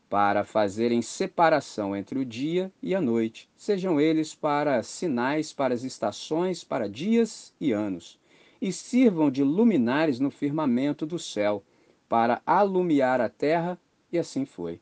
para 0.10 0.44
fazerem 0.44 1.02
separação 1.02 1.96
entre 1.96 2.20
o 2.20 2.26
dia 2.26 2.72
e 2.82 2.94
a 2.94 3.02
noite, 3.02 3.50
sejam 3.58 4.00
eles 4.00 4.36
para 4.36 4.84
sinais 4.84 5.52
para 5.52 5.74
as 5.74 5.84
estações, 5.84 6.64
para 6.64 6.88
dias 6.88 7.54
e 7.60 7.72
anos, 7.72 8.20
e 8.62 8.72
sirvam 8.72 9.32
de 9.32 9.44
luminares 9.44 10.20
no 10.20 10.30
firmamento 10.30 11.06
do 11.06 11.18
céu, 11.18 11.64
para 12.08 12.42
alumiar 12.46 13.20
a 13.20 13.28
terra, 13.28 13.80
e 14.12 14.18
assim 14.18 14.46
foi. 14.46 14.80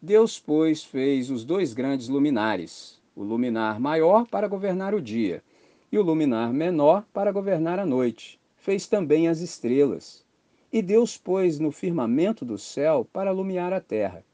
Deus, 0.00 0.38
pois, 0.38 0.84
fez 0.84 1.30
os 1.30 1.44
dois 1.44 1.72
grandes 1.72 2.08
luminares, 2.08 3.00
o 3.14 3.22
luminar 3.22 3.80
maior 3.80 4.26
para 4.26 4.46
governar 4.46 4.94
o 4.94 5.00
dia, 5.00 5.42
e 5.90 5.98
o 5.98 6.02
luminar 6.02 6.52
menor 6.52 7.04
para 7.12 7.32
governar 7.32 7.78
a 7.78 7.86
noite. 7.86 8.38
Fez 8.56 8.86
também 8.86 9.26
as 9.26 9.40
estrelas. 9.40 10.24
E 10.72 10.82
Deus 10.82 11.16
pôs 11.16 11.58
no 11.58 11.72
firmamento 11.72 12.44
do 12.44 12.58
céu 12.58 13.06
para 13.10 13.30
alumiar 13.30 13.72
a 13.72 13.80
terra 13.80 14.24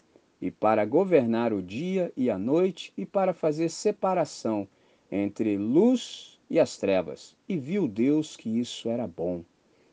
e 0.43 0.51
para 0.51 0.85
governar 0.85 1.53
o 1.53 1.63
dia 1.63 2.13
e 2.17 2.29
a 2.29 2.37
noite, 2.37 2.93
e 2.99 3.07
para 3.07 3.33
fazer 3.33 3.69
separação 3.69 4.67
entre 5.09 5.57
luz 5.57 6.41
e 6.51 6.59
as 6.59 6.77
trevas. 6.77 7.37
E 7.49 7.57
viu 7.57 7.87
Deus 7.87 8.37
que 8.37 8.59
isso 8.59 8.89
era 8.89 9.07
bom. 9.07 9.45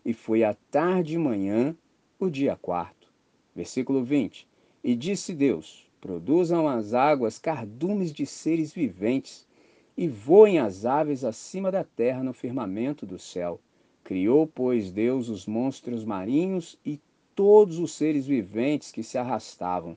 E 0.04 0.12
foi 0.12 0.44
à 0.44 0.56
tarde 0.72 1.14
e 1.14 1.18
manhã 1.20 1.78
o 2.20 2.32
dia 2.32 2.56
quarto. 2.56 3.14
Versículo 3.56 4.04
20. 4.04 4.48
E 4.84 4.96
disse 4.96 5.36
Deus: 5.36 5.88
Produzam 6.02 6.68
as 6.68 6.96
águas 6.96 7.38
cardumes 7.38 8.12
de 8.12 8.26
seres 8.26 8.74
viventes, 8.74 9.48
e 9.96 10.08
voem 10.08 10.58
as 10.58 10.84
aves 10.84 11.24
acima 11.24 11.72
da 11.72 11.84
terra 11.84 12.24
no 12.24 12.34
firmamento 12.34 13.06
do 13.06 13.20
céu. 13.20 13.60
Criou, 14.04 14.48
pois, 14.48 14.92
Deus 14.92 15.30
os 15.30 15.46
monstros 15.46 16.04
marinhos 16.04 16.76
e 16.84 17.00
todos 17.36 17.78
os 17.78 17.94
seres 17.94 18.26
viventes 18.26 18.92
que 18.92 19.04
se 19.04 19.16
arrastavam 19.16 19.96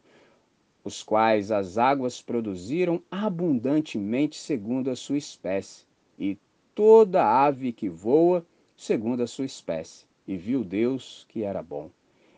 os 0.85 1.03
quais 1.03 1.51
as 1.51 1.79
águas 1.79 2.21
produziram 2.21 3.03
abundantemente 3.11 4.37
segundo 4.37 4.91
a 4.91 4.97
sua 4.97 5.17
espécie, 5.17 5.85
e 6.19 6.37
toda 6.75 7.25
ave 7.25 7.73
que 7.73 7.89
voa 7.89 8.45
segundo 8.77 9.23
a 9.23 9.27
sua 9.27 9.45
espécie. 9.45 10.07
E 10.27 10.37
viu 10.37 10.65
Deus 10.65 11.27
que 11.29 11.43
era 11.43 11.63
bom. 11.63 11.91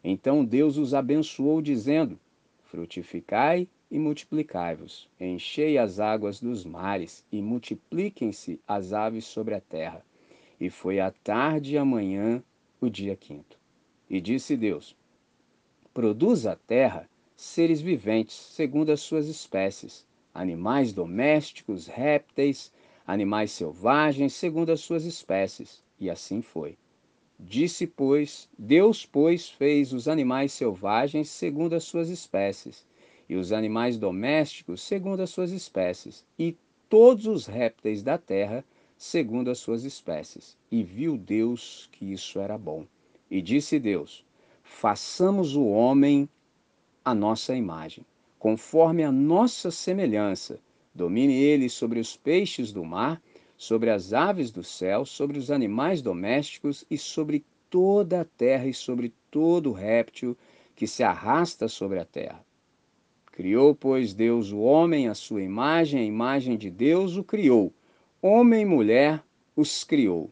Então 0.02 0.44
Deus 0.44 0.76
os 0.76 0.94
abençoou, 0.94 1.62
dizendo: 1.62 2.18
Frutificai 2.64 3.68
e 3.90 3.98
multiplicai-vos, 3.98 5.08
enchei 5.20 5.78
as 5.78 6.00
águas 6.00 6.40
dos 6.40 6.64
mares, 6.64 7.24
e 7.30 7.40
multipliquem-se 7.40 8.60
as 8.66 8.92
aves 8.92 9.24
sobre 9.24 9.54
a 9.54 9.60
terra. 9.60 10.04
E 10.60 10.68
foi 10.68 10.98
a 11.00 11.10
tarde 11.10 11.74
e 11.74 11.78
a 11.78 11.84
manhã 11.84 12.42
o 12.80 12.88
dia 12.88 13.16
quinto. 13.16 13.58
E 14.08 14.20
disse 14.20 14.56
Deus: 14.56 14.96
Produz 15.92 16.46
a 16.46 16.56
terra 16.56 17.08
seres 17.44 17.80
viventes, 17.80 18.34
segundo 18.34 18.90
as 18.90 19.00
suas 19.00 19.28
espécies, 19.28 20.06
animais 20.32 20.92
domésticos, 20.92 21.86
répteis, 21.86 22.72
animais 23.06 23.52
selvagens, 23.52 24.32
segundo 24.32 24.70
as 24.70 24.80
suas 24.80 25.04
espécies. 25.04 25.82
E 26.00 26.10
assim 26.10 26.42
foi. 26.42 26.76
Disse, 27.38 27.86
pois, 27.86 28.48
Deus, 28.58 29.04
pois, 29.04 29.48
fez 29.48 29.92
os 29.92 30.08
animais 30.08 30.52
selvagens 30.52 31.28
segundo 31.28 31.74
as 31.74 31.84
suas 31.84 32.08
espécies, 32.08 32.86
e 33.28 33.36
os 33.36 33.52
animais 33.52 33.98
domésticos 33.98 34.82
segundo 34.82 35.20
as 35.20 35.30
suas 35.30 35.50
espécies, 35.50 36.24
e 36.38 36.56
todos 36.88 37.26
os 37.26 37.46
répteis 37.46 38.02
da 38.02 38.16
terra 38.16 38.64
segundo 38.96 39.50
as 39.50 39.58
suas 39.58 39.84
espécies. 39.84 40.56
E 40.70 40.82
viu 40.82 41.16
Deus 41.16 41.88
que 41.92 42.12
isso 42.12 42.38
era 42.38 42.56
bom. 42.56 42.86
E 43.30 43.42
disse 43.42 43.78
Deus: 43.78 44.24
Façamos 44.62 45.56
o 45.56 45.66
homem 45.66 46.28
a 47.04 47.14
nossa 47.14 47.54
imagem, 47.54 48.04
conforme 48.38 49.04
a 49.04 49.12
nossa 49.12 49.70
semelhança. 49.70 50.58
Domine 50.94 51.34
ele 51.34 51.68
sobre 51.68 51.98
os 51.98 52.16
peixes 52.16 52.72
do 52.72 52.84
mar, 52.84 53.20
sobre 53.56 53.90
as 53.90 54.12
aves 54.12 54.50
do 54.50 54.64
céu, 54.64 55.04
sobre 55.04 55.38
os 55.38 55.50
animais 55.50 56.00
domésticos 56.00 56.84
e 56.90 56.96
sobre 56.96 57.44
toda 57.68 58.20
a 58.20 58.24
terra 58.24 58.66
e 58.66 58.74
sobre 58.74 59.12
todo 59.30 59.72
réptil 59.72 60.36
que 60.74 60.86
se 60.86 61.02
arrasta 61.02 61.68
sobre 61.68 61.98
a 61.98 62.04
terra. 62.04 62.44
Criou, 63.32 63.74
pois, 63.74 64.14
Deus 64.14 64.52
o 64.52 64.60
homem 64.60 65.08
à 65.08 65.14
sua 65.14 65.42
imagem, 65.42 66.00
a 66.00 66.04
imagem 66.04 66.56
de 66.56 66.70
Deus 66.70 67.16
o 67.16 67.24
criou. 67.24 67.72
Homem 68.22 68.62
e 68.62 68.64
mulher 68.64 69.22
os 69.56 69.82
criou. 69.82 70.30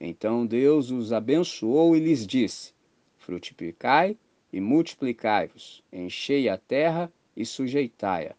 Então 0.00 0.46
Deus 0.46 0.90
os 0.90 1.12
abençoou 1.12 1.94
e 1.94 2.00
lhes 2.00 2.26
disse: 2.26 2.72
Frutificai 3.18 4.16
e 4.52 4.60
multiplicai-vos, 4.60 5.82
enchei 5.92 6.48
a 6.48 6.56
terra 6.56 7.12
e 7.36 7.44
sujeitai-a. 7.44 8.34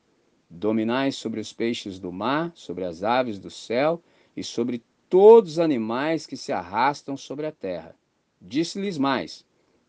Dominai 0.49 1.11
sobre 1.11 1.39
os 1.39 1.53
peixes 1.53 1.99
do 1.99 2.11
mar, 2.11 2.51
sobre 2.55 2.83
as 2.83 3.03
aves 3.03 3.37
do 3.37 3.51
céu 3.51 4.01
e 4.35 4.43
sobre 4.43 4.81
todos 5.09 5.53
os 5.53 5.59
animais 5.59 6.25
que 6.25 6.35
se 6.35 6.51
arrastam 6.51 7.15
sobre 7.15 7.45
a 7.45 7.51
terra. 7.51 7.95
Disse-lhes 8.41 8.97
mais: 8.97 9.45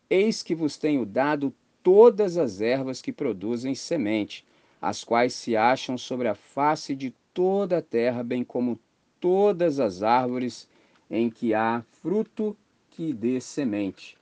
Eis 0.08 0.42
que 0.42 0.54
vos 0.54 0.76
tenho 0.76 1.06
dado 1.06 1.54
todas 1.82 2.36
as 2.36 2.60
ervas 2.60 3.00
que 3.00 3.12
produzem 3.12 3.74
semente, 3.74 4.44
as 4.80 5.02
quais 5.04 5.34
se 5.34 5.56
acham 5.56 5.96
sobre 5.96 6.28
a 6.28 6.34
face 6.34 6.94
de 6.94 7.14
toda 7.32 7.78
a 7.78 7.82
terra, 7.82 8.22
bem 8.22 8.44
como 8.44 8.78
todas 9.18 9.80
as 9.80 10.02
árvores 10.02 10.68
em 11.10 11.30
que 11.30 11.54
há 11.54 11.82
fruto 12.02 12.56
que 12.90 13.12
dê 13.12 13.40
semente. 13.40 14.16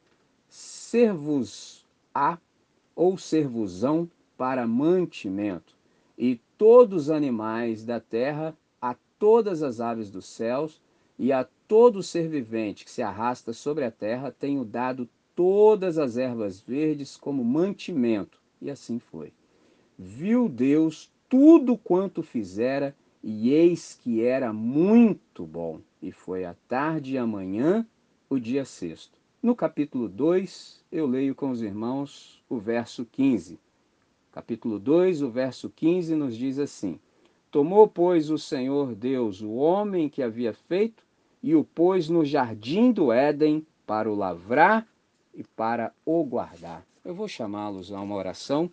Ser-vos 0.48 1.77
há 2.14 2.38
ou 2.94 3.16
servosão 3.16 4.10
para 4.36 4.66
mantimento, 4.66 5.76
e 6.16 6.40
todos 6.56 7.04
os 7.04 7.10
animais 7.10 7.84
da 7.84 8.00
terra, 8.00 8.56
a 8.80 8.96
todas 9.18 9.62
as 9.62 9.80
aves 9.80 10.10
dos 10.10 10.26
céus, 10.26 10.80
e 11.18 11.32
a 11.32 11.46
todo 11.66 12.02
ser 12.02 12.28
vivente 12.28 12.84
que 12.84 12.90
se 12.90 13.02
arrasta 13.02 13.52
sobre 13.52 13.84
a 13.84 13.90
terra, 13.90 14.30
tenho 14.30 14.64
dado 14.64 15.08
todas 15.34 15.98
as 15.98 16.16
ervas 16.16 16.60
verdes 16.60 17.16
como 17.16 17.44
mantimento. 17.44 18.40
E 18.60 18.70
assim 18.70 18.98
foi. 18.98 19.32
Viu 19.98 20.48
Deus 20.48 21.10
tudo 21.28 21.76
quanto 21.76 22.22
fizera, 22.22 22.94
e 23.22 23.50
eis 23.50 23.98
que 24.00 24.22
era 24.22 24.52
muito 24.52 25.44
bom. 25.44 25.80
E 26.00 26.12
foi 26.12 26.44
a 26.44 26.54
tarde 26.68 27.14
e 27.14 27.18
a 27.18 27.26
manhã, 27.26 27.86
o 28.30 28.38
dia 28.38 28.64
sexto. 28.64 29.17
No 29.40 29.54
capítulo 29.54 30.08
2, 30.08 30.84
eu 30.90 31.06
leio 31.06 31.32
com 31.32 31.50
os 31.50 31.62
irmãos 31.62 32.42
o 32.48 32.58
verso 32.58 33.04
15. 33.04 33.56
Capítulo 34.32 34.80
2, 34.80 35.22
o 35.22 35.30
verso 35.30 35.70
15 35.70 36.16
nos 36.16 36.36
diz 36.36 36.58
assim: 36.58 36.98
Tomou, 37.48 37.86
pois, 37.86 38.30
o 38.30 38.36
Senhor 38.36 38.96
Deus 38.96 39.40
o 39.40 39.52
homem 39.52 40.08
que 40.08 40.24
havia 40.24 40.52
feito 40.52 41.04
e 41.40 41.54
o 41.54 41.62
pôs 41.62 42.08
no 42.08 42.24
jardim 42.24 42.90
do 42.90 43.12
Éden 43.12 43.64
para 43.86 44.10
o 44.10 44.14
lavrar 44.16 44.84
e 45.32 45.44
para 45.44 45.94
o 46.04 46.24
guardar. 46.24 46.84
Eu 47.04 47.14
vou 47.14 47.28
chamá-los 47.28 47.92
a 47.92 48.00
uma 48.00 48.16
oração 48.16 48.68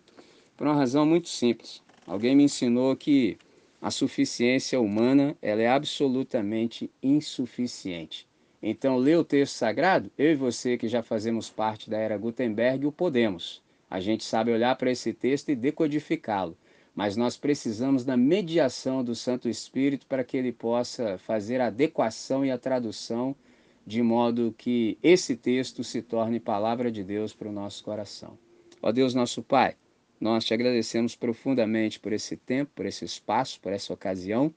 por 0.56 0.66
uma 0.66 0.74
razão 0.74 1.06
muito 1.06 1.28
simples. 1.28 1.80
Alguém 2.04 2.34
me 2.34 2.42
ensinou 2.42 2.96
que 2.96 3.38
a 3.80 3.92
suficiência 3.92 4.80
humana 4.80 5.36
ela 5.40 5.62
é 5.62 5.68
absolutamente 5.68 6.90
insuficiente. 7.00 8.26
Então, 8.68 8.96
ler 8.96 9.16
o 9.16 9.22
texto 9.22 9.54
sagrado, 9.54 10.10
eu 10.18 10.32
e 10.32 10.34
você 10.34 10.76
que 10.76 10.88
já 10.88 11.00
fazemos 11.00 11.48
parte 11.48 11.88
da 11.88 11.98
era 11.98 12.18
Gutenberg, 12.18 12.84
o 12.84 12.90
podemos. 12.90 13.62
A 13.88 14.00
gente 14.00 14.24
sabe 14.24 14.50
olhar 14.50 14.74
para 14.74 14.90
esse 14.90 15.12
texto 15.12 15.50
e 15.50 15.54
decodificá-lo, 15.54 16.58
mas 16.92 17.16
nós 17.16 17.36
precisamos 17.36 18.04
da 18.04 18.16
mediação 18.16 19.04
do 19.04 19.14
Santo 19.14 19.48
Espírito 19.48 20.04
para 20.08 20.24
que 20.24 20.36
ele 20.36 20.50
possa 20.50 21.16
fazer 21.16 21.60
a 21.60 21.68
adequação 21.68 22.44
e 22.44 22.50
a 22.50 22.58
tradução 22.58 23.36
de 23.86 24.02
modo 24.02 24.52
que 24.58 24.98
esse 25.00 25.36
texto 25.36 25.84
se 25.84 26.02
torne 26.02 26.40
palavra 26.40 26.90
de 26.90 27.04
Deus 27.04 27.32
para 27.32 27.48
o 27.48 27.52
nosso 27.52 27.84
coração. 27.84 28.36
Ó 28.82 28.90
Deus 28.90 29.14
nosso 29.14 29.44
Pai, 29.44 29.76
nós 30.20 30.44
te 30.44 30.52
agradecemos 30.52 31.14
profundamente 31.14 32.00
por 32.00 32.12
esse 32.12 32.36
tempo, 32.36 32.72
por 32.74 32.84
esse 32.84 33.04
espaço, 33.04 33.60
por 33.60 33.72
essa 33.72 33.94
ocasião, 33.94 34.52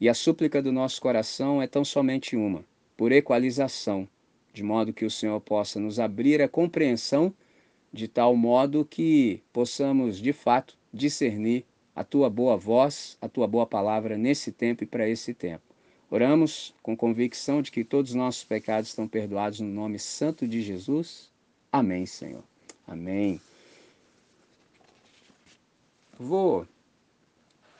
e 0.00 0.08
a 0.08 0.14
súplica 0.14 0.62
do 0.62 0.72
nosso 0.72 1.02
coração 1.02 1.60
é 1.60 1.66
tão 1.66 1.84
somente 1.84 2.34
uma 2.34 2.64
por 3.02 3.10
equalização, 3.10 4.08
de 4.54 4.62
modo 4.62 4.92
que 4.92 5.04
o 5.04 5.10
Senhor 5.10 5.40
possa 5.40 5.80
nos 5.80 5.98
abrir 5.98 6.40
a 6.40 6.48
compreensão 6.48 7.34
de 7.92 8.06
tal 8.06 8.36
modo 8.36 8.84
que 8.84 9.42
possamos 9.52 10.18
de 10.18 10.32
fato 10.32 10.78
discernir 10.94 11.64
a 11.96 12.04
tua 12.04 12.30
boa 12.30 12.56
voz, 12.56 13.18
a 13.20 13.28
tua 13.28 13.48
boa 13.48 13.66
palavra 13.66 14.16
nesse 14.16 14.52
tempo 14.52 14.84
e 14.84 14.86
para 14.86 15.08
esse 15.08 15.34
tempo. 15.34 15.64
Oramos 16.08 16.72
com 16.80 16.96
convicção 16.96 17.60
de 17.60 17.72
que 17.72 17.82
todos 17.82 18.12
os 18.12 18.16
nossos 18.16 18.44
pecados 18.44 18.90
estão 18.90 19.08
perdoados 19.08 19.58
no 19.58 19.68
nome 19.68 19.98
santo 19.98 20.46
de 20.46 20.62
Jesus. 20.62 21.28
Amém, 21.72 22.06
Senhor. 22.06 22.44
Amém. 22.86 23.40
Vou 26.16 26.68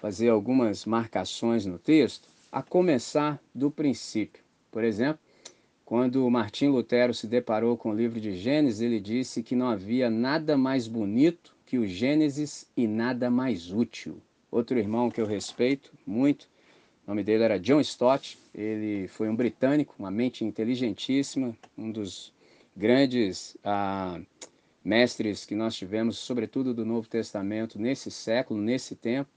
fazer 0.00 0.30
algumas 0.30 0.84
marcações 0.84 1.64
no 1.64 1.78
texto, 1.78 2.28
a 2.50 2.60
começar 2.60 3.40
do 3.54 3.70
princípio. 3.70 4.41
Por 4.72 4.82
exemplo, 4.82 5.20
quando 5.84 6.28
Martim 6.30 6.68
Lutero 6.68 7.12
se 7.12 7.26
deparou 7.26 7.76
com 7.76 7.90
o 7.90 7.94
livro 7.94 8.18
de 8.18 8.34
Gênesis, 8.34 8.80
ele 8.80 8.98
disse 8.98 9.42
que 9.42 9.54
não 9.54 9.68
havia 9.68 10.08
nada 10.08 10.56
mais 10.56 10.88
bonito 10.88 11.54
que 11.66 11.78
o 11.78 11.86
Gênesis 11.86 12.66
e 12.74 12.86
nada 12.88 13.30
mais 13.30 13.70
útil. 13.70 14.20
Outro 14.50 14.78
irmão 14.78 15.10
que 15.10 15.20
eu 15.20 15.26
respeito 15.26 15.92
muito, 16.06 16.48
o 17.06 17.10
nome 17.10 17.22
dele 17.22 17.44
era 17.44 17.60
John 17.60 17.80
Stott, 17.80 18.38
ele 18.54 19.06
foi 19.08 19.28
um 19.28 19.36
britânico, 19.36 19.94
uma 19.98 20.10
mente 20.10 20.44
inteligentíssima, 20.44 21.54
um 21.76 21.90
dos 21.90 22.32
grandes 22.74 23.56
ah, 23.62 24.18
mestres 24.82 25.44
que 25.44 25.54
nós 25.54 25.74
tivemos, 25.74 26.16
sobretudo 26.16 26.72
do 26.72 26.86
Novo 26.86 27.08
Testamento, 27.08 27.78
nesse 27.78 28.10
século, 28.10 28.60
nesse 28.60 28.96
tempo. 28.96 29.28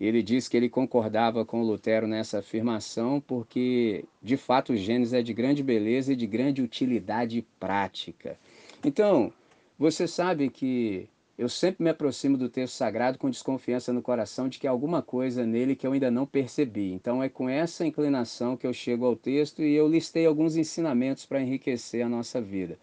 Ele 0.00 0.22
diz 0.22 0.46
que 0.46 0.56
ele 0.56 0.68
concordava 0.68 1.44
com 1.44 1.62
Lutero 1.62 2.06
nessa 2.06 2.38
afirmação, 2.38 3.20
porque 3.20 4.04
de 4.22 4.36
fato 4.36 4.72
o 4.72 4.76
Gênesis 4.76 5.12
é 5.12 5.22
de 5.22 5.34
grande 5.34 5.62
beleza 5.62 6.12
e 6.12 6.16
de 6.16 6.26
grande 6.26 6.62
utilidade 6.62 7.44
prática. 7.58 8.38
Então, 8.84 9.32
você 9.76 10.06
sabe 10.06 10.50
que 10.50 11.08
eu 11.38 11.48
sempre 11.48 11.84
me 11.84 11.90
aproximo 11.90 12.36
do 12.36 12.48
texto 12.48 12.74
sagrado 12.74 13.16
com 13.16 13.30
desconfiança 13.30 13.92
no 13.92 14.02
coração 14.02 14.48
de 14.48 14.58
que 14.58 14.66
há 14.66 14.70
alguma 14.72 15.00
coisa 15.00 15.46
nele 15.46 15.76
que 15.76 15.86
eu 15.86 15.92
ainda 15.92 16.10
não 16.10 16.26
percebi. 16.26 16.92
Então 16.92 17.22
é 17.22 17.28
com 17.28 17.48
essa 17.48 17.86
inclinação 17.86 18.56
que 18.56 18.66
eu 18.66 18.72
chego 18.72 19.06
ao 19.06 19.14
texto 19.14 19.62
e 19.62 19.72
eu 19.72 19.86
listei 19.86 20.26
alguns 20.26 20.56
ensinamentos 20.56 21.24
para 21.24 21.40
enriquecer 21.40 22.04
a 22.04 22.08
nossa 22.08 22.40
vida. 22.40 22.76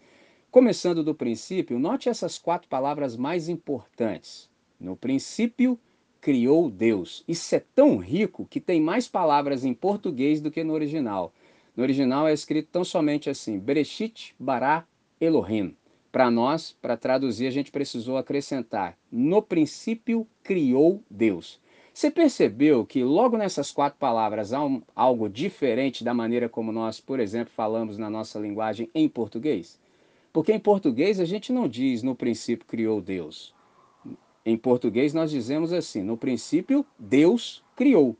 Começando 0.50 1.04
do 1.04 1.14
princípio, 1.14 1.78
note 1.78 2.08
essas 2.08 2.38
quatro 2.38 2.66
palavras 2.66 3.14
mais 3.14 3.46
importantes. 3.46 4.48
No 4.80 4.96
princípio, 4.96 5.78
criou 6.26 6.68
Deus. 6.68 7.22
Isso 7.28 7.54
é 7.54 7.62
tão 7.72 7.98
rico 7.98 8.48
que 8.50 8.60
tem 8.60 8.80
mais 8.80 9.06
palavras 9.06 9.64
em 9.64 9.72
português 9.72 10.40
do 10.40 10.50
que 10.50 10.64
no 10.64 10.72
original. 10.72 11.32
No 11.76 11.84
original 11.84 12.26
é 12.26 12.32
escrito 12.32 12.68
tão 12.72 12.82
somente 12.82 13.30
assim: 13.30 13.60
Bereshit 13.60 14.34
bara 14.36 14.84
Elohim. 15.20 15.76
Para 16.10 16.28
nós, 16.28 16.76
para 16.82 16.96
traduzir, 16.96 17.46
a 17.46 17.50
gente 17.52 17.70
precisou 17.70 18.16
acrescentar: 18.16 18.98
no 19.08 19.40
princípio 19.40 20.26
criou 20.42 21.00
Deus. 21.08 21.60
Você 21.94 22.10
percebeu 22.10 22.84
que 22.84 23.04
logo 23.04 23.36
nessas 23.36 23.70
quatro 23.70 24.00
palavras 24.00 24.52
há 24.52 24.64
um, 24.64 24.82
algo 24.96 25.28
diferente 25.28 26.02
da 26.02 26.12
maneira 26.12 26.48
como 26.48 26.72
nós, 26.72 27.00
por 27.00 27.20
exemplo, 27.20 27.52
falamos 27.54 27.98
na 27.98 28.10
nossa 28.10 28.36
linguagem 28.40 28.90
em 28.92 29.08
português? 29.08 29.78
Porque 30.32 30.52
em 30.52 30.58
português 30.58 31.20
a 31.20 31.24
gente 31.24 31.52
não 31.52 31.68
diz 31.68 32.02
no 32.02 32.16
princípio 32.16 32.66
criou 32.66 33.00
Deus. 33.00 33.54
Em 34.46 34.56
português 34.56 35.12
nós 35.12 35.30
dizemos 35.30 35.72
assim: 35.72 36.02
no 36.02 36.16
princípio 36.16 36.86
Deus 36.98 37.62
criou. 37.76 38.16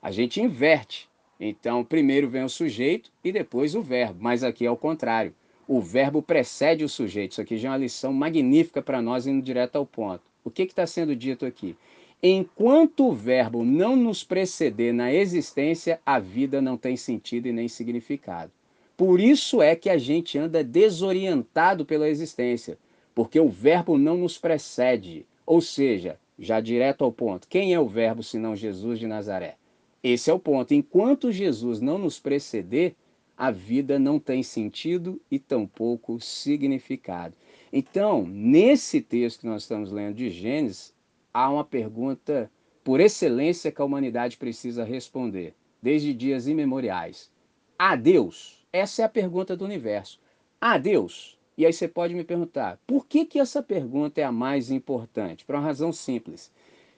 A 0.00 0.12
gente 0.12 0.40
inverte. 0.40 1.08
Então, 1.42 1.82
primeiro 1.82 2.28
vem 2.28 2.44
o 2.44 2.48
sujeito 2.48 3.10
e 3.24 3.32
depois 3.32 3.74
o 3.74 3.82
verbo, 3.82 4.18
mas 4.20 4.44
aqui 4.44 4.66
é 4.66 4.70
o 4.70 4.76
contrário 4.76 5.34
o 5.70 5.80
verbo 5.80 6.20
precede 6.20 6.82
o 6.82 6.88
sujeito. 6.88 7.30
Isso 7.30 7.40
aqui 7.40 7.56
já 7.56 7.68
é 7.68 7.70
uma 7.70 7.78
lição 7.78 8.12
magnífica 8.12 8.82
para 8.82 9.00
nós, 9.00 9.24
indo 9.24 9.40
direto 9.40 9.76
ao 9.76 9.86
ponto. 9.86 10.20
O 10.42 10.50
que 10.50 10.64
está 10.64 10.84
sendo 10.84 11.14
dito 11.14 11.46
aqui? 11.46 11.76
Enquanto 12.20 13.06
o 13.06 13.14
verbo 13.14 13.64
não 13.64 13.94
nos 13.94 14.24
preceder 14.24 14.92
na 14.92 15.14
existência, 15.14 16.00
a 16.04 16.18
vida 16.18 16.60
não 16.60 16.76
tem 16.76 16.96
sentido 16.96 17.46
e 17.46 17.52
nem 17.52 17.68
significado. 17.68 18.50
Por 18.96 19.20
isso 19.20 19.62
é 19.62 19.76
que 19.76 19.88
a 19.88 19.96
gente 19.96 20.36
anda 20.36 20.64
desorientado 20.64 21.86
pela 21.86 22.08
existência, 22.08 22.76
porque 23.14 23.38
o 23.38 23.48
verbo 23.48 23.96
não 23.96 24.16
nos 24.16 24.36
precede. 24.36 25.24
Ou 25.50 25.60
seja, 25.60 26.16
já 26.38 26.60
direto 26.60 27.02
ao 27.02 27.10
ponto, 27.10 27.48
quem 27.48 27.74
é 27.74 27.80
o 27.80 27.88
verbo 27.88 28.22
senão 28.22 28.54
Jesus 28.54 29.00
de 29.00 29.08
Nazaré? 29.08 29.56
Esse 30.00 30.30
é 30.30 30.32
o 30.32 30.38
ponto. 30.38 30.72
Enquanto 30.72 31.32
Jesus 31.32 31.80
não 31.80 31.98
nos 31.98 32.20
preceder, 32.20 32.94
a 33.36 33.50
vida 33.50 33.98
não 33.98 34.20
tem 34.20 34.44
sentido 34.44 35.20
e 35.28 35.40
tampouco 35.40 36.20
significado. 36.20 37.34
Então, 37.72 38.24
nesse 38.28 39.00
texto 39.00 39.40
que 39.40 39.48
nós 39.48 39.62
estamos 39.62 39.90
lendo 39.90 40.14
de 40.14 40.30
Gênesis, 40.30 40.94
há 41.34 41.50
uma 41.50 41.64
pergunta 41.64 42.48
por 42.84 43.00
excelência 43.00 43.72
que 43.72 43.82
a 43.82 43.84
humanidade 43.84 44.36
precisa 44.36 44.84
responder, 44.84 45.52
desde 45.82 46.14
dias 46.14 46.46
imemoriais. 46.46 47.28
Há 47.76 47.96
Deus? 47.96 48.64
Essa 48.72 49.02
é 49.02 49.04
a 49.04 49.08
pergunta 49.08 49.56
do 49.56 49.64
universo. 49.64 50.20
Há 50.60 50.78
Deus? 50.78 51.39
E 51.60 51.66
aí 51.66 51.74
você 51.74 51.86
pode 51.86 52.14
me 52.14 52.24
perguntar, 52.24 52.80
por 52.86 53.06
que, 53.06 53.26
que 53.26 53.38
essa 53.38 53.62
pergunta 53.62 54.18
é 54.18 54.24
a 54.24 54.32
mais 54.32 54.70
importante? 54.70 55.44
Por 55.44 55.54
uma 55.54 55.60
razão 55.60 55.92
simples. 55.92 56.50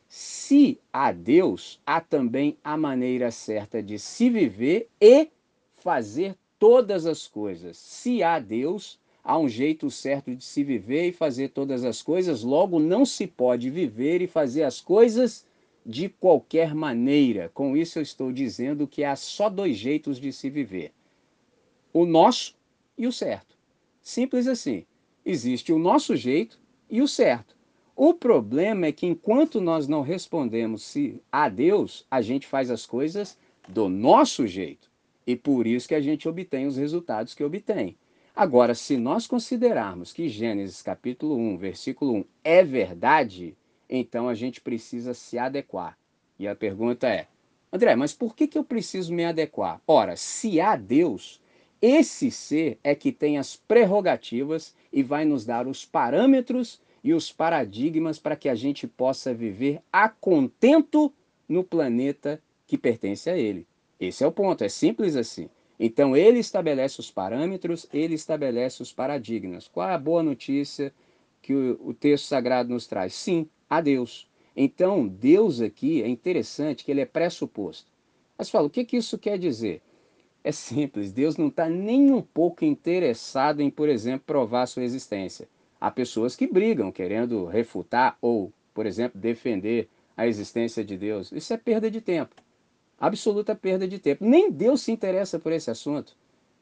Se 0.08 0.78
há 0.92 1.10
Deus, 1.10 1.80
há 1.84 2.00
também 2.00 2.56
a 2.62 2.76
maneira 2.76 3.32
certa 3.32 3.82
de 3.82 3.98
se 3.98 4.30
viver 4.30 4.88
e 5.00 5.26
fazer 5.78 6.36
todas 6.60 7.06
as 7.06 7.26
coisas. 7.26 7.76
Se 7.76 8.22
há 8.22 8.38
Deus, 8.38 9.00
há 9.24 9.36
um 9.36 9.48
jeito 9.48 9.90
certo 9.90 10.32
de 10.32 10.44
se 10.44 10.62
viver 10.62 11.08
e 11.08 11.12
fazer 11.12 11.48
todas 11.48 11.84
as 11.84 12.00
coisas, 12.00 12.44
logo 12.44 12.78
não 12.78 13.04
se 13.04 13.26
pode 13.26 13.68
viver 13.68 14.22
e 14.22 14.28
fazer 14.28 14.62
as 14.62 14.80
coisas 14.80 15.44
de 15.84 16.08
qualquer 16.08 16.72
maneira. 16.72 17.50
Com 17.52 17.76
isso 17.76 17.98
eu 17.98 18.02
estou 18.04 18.30
dizendo 18.30 18.86
que 18.86 19.02
há 19.02 19.16
só 19.16 19.50
dois 19.50 19.76
jeitos 19.76 20.20
de 20.20 20.32
se 20.32 20.48
viver: 20.48 20.92
o 21.92 22.06
nosso 22.06 22.54
e 22.96 23.08
o 23.08 23.12
certo. 23.12 23.60
Simples 24.02 24.48
assim. 24.48 24.84
Existe 25.24 25.72
o 25.72 25.78
nosso 25.78 26.16
jeito 26.16 26.58
e 26.90 27.00
o 27.00 27.08
certo. 27.08 27.56
O 27.94 28.12
problema 28.12 28.86
é 28.86 28.92
que 28.92 29.06
enquanto 29.06 29.60
nós 29.60 29.86
não 29.86 30.00
respondemos 30.00 30.82
se 30.82 31.22
a 31.30 31.48
Deus, 31.48 32.04
a 32.10 32.20
gente 32.20 32.46
faz 32.46 32.70
as 32.70 32.84
coisas 32.84 33.38
do 33.68 33.88
nosso 33.88 34.46
jeito. 34.46 34.90
E 35.26 35.36
por 35.36 35.66
isso 35.66 35.86
que 35.86 35.94
a 35.94 36.00
gente 36.00 36.28
obtém 36.28 36.66
os 36.66 36.76
resultados 36.76 37.34
que 37.34 37.44
obtém. 37.44 37.96
Agora, 38.34 38.74
se 38.74 38.96
nós 38.96 39.26
considerarmos 39.26 40.12
que 40.12 40.28
Gênesis 40.28 40.80
capítulo 40.80 41.36
1, 41.36 41.58
versículo 41.58 42.14
1 42.14 42.24
é 42.42 42.64
verdade, 42.64 43.54
então 43.88 44.26
a 44.26 44.34
gente 44.34 44.60
precisa 44.60 45.12
se 45.12 45.38
adequar. 45.38 45.98
E 46.38 46.48
a 46.48 46.56
pergunta 46.56 47.06
é: 47.06 47.28
André, 47.70 47.94
mas 47.94 48.14
por 48.14 48.34
que, 48.34 48.48
que 48.48 48.56
eu 48.56 48.64
preciso 48.64 49.12
me 49.12 49.24
adequar? 49.24 49.82
Ora, 49.86 50.16
se 50.16 50.60
há 50.62 50.76
Deus, 50.76 51.41
esse 51.82 52.30
ser 52.30 52.78
é 52.84 52.94
que 52.94 53.10
tem 53.10 53.38
as 53.38 53.56
prerrogativas 53.56 54.74
e 54.92 55.02
vai 55.02 55.24
nos 55.24 55.44
dar 55.44 55.66
os 55.66 55.84
parâmetros 55.84 56.80
e 57.02 57.12
os 57.12 57.32
paradigmas 57.32 58.20
para 58.20 58.36
que 58.36 58.48
a 58.48 58.54
gente 58.54 58.86
possa 58.86 59.34
viver 59.34 59.82
a 59.92 60.08
contento 60.08 61.12
no 61.48 61.64
planeta 61.64 62.40
que 62.68 62.78
pertence 62.78 63.28
a 63.28 63.36
ele. 63.36 63.66
Esse 63.98 64.22
é 64.22 64.26
o 64.26 64.32
ponto, 64.32 64.62
é 64.62 64.68
simples 64.68 65.16
assim. 65.16 65.50
Então 65.78 66.16
ele 66.16 66.38
estabelece 66.38 67.00
os 67.00 67.10
parâmetros, 67.10 67.88
ele 67.92 68.14
estabelece 68.14 68.80
os 68.80 68.92
paradigmas. 68.92 69.66
Qual 69.66 69.88
é 69.88 69.92
a 69.92 69.98
boa 69.98 70.22
notícia 70.22 70.94
que 71.42 71.52
o, 71.52 71.88
o 71.88 71.92
texto 71.92 72.26
sagrado 72.26 72.72
nos 72.72 72.86
traz? 72.86 73.12
Sim, 73.12 73.48
a 73.68 73.80
Deus. 73.80 74.30
Então, 74.56 75.08
Deus 75.08 75.60
aqui 75.60 76.02
é 76.02 76.08
interessante 76.08 76.84
que 76.84 76.90
ele 76.90 77.00
é 77.00 77.06
pressuposto. 77.06 77.90
Mas 78.38 78.50
fala, 78.50 78.66
o 78.66 78.70
que, 78.70 78.84
que 78.84 78.96
isso 78.96 79.18
quer 79.18 79.38
dizer? 79.38 79.82
É 80.44 80.50
simples, 80.50 81.12
Deus 81.12 81.36
não 81.36 81.48
está 81.48 81.68
nem 81.68 82.12
um 82.12 82.22
pouco 82.22 82.64
interessado 82.64 83.60
em, 83.60 83.70
por 83.70 83.88
exemplo, 83.88 84.24
provar 84.26 84.66
sua 84.66 84.82
existência. 84.82 85.48
Há 85.80 85.90
pessoas 85.90 86.34
que 86.34 86.46
brigam 86.46 86.90
querendo 86.90 87.44
refutar 87.46 88.16
ou, 88.20 88.52
por 88.74 88.86
exemplo, 88.86 89.20
defender 89.20 89.88
a 90.16 90.26
existência 90.26 90.84
de 90.84 90.96
Deus. 90.96 91.30
Isso 91.32 91.52
é 91.52 91.56
perda 91.56 91.90
de 91.90 92.00
tempo 92.00 92.34
absoluta 93.02 93.52
perda 93.56 93.88
de 93.88 93.98
tempo. 93.98 94.24
Nem 94.24 94.48
Deus 94.48 94.82
se 94.82 94.92
interessa 94.92 95.36
por 95.36 95.50
esse 95.50 95.68
assunto. 95.68 96.16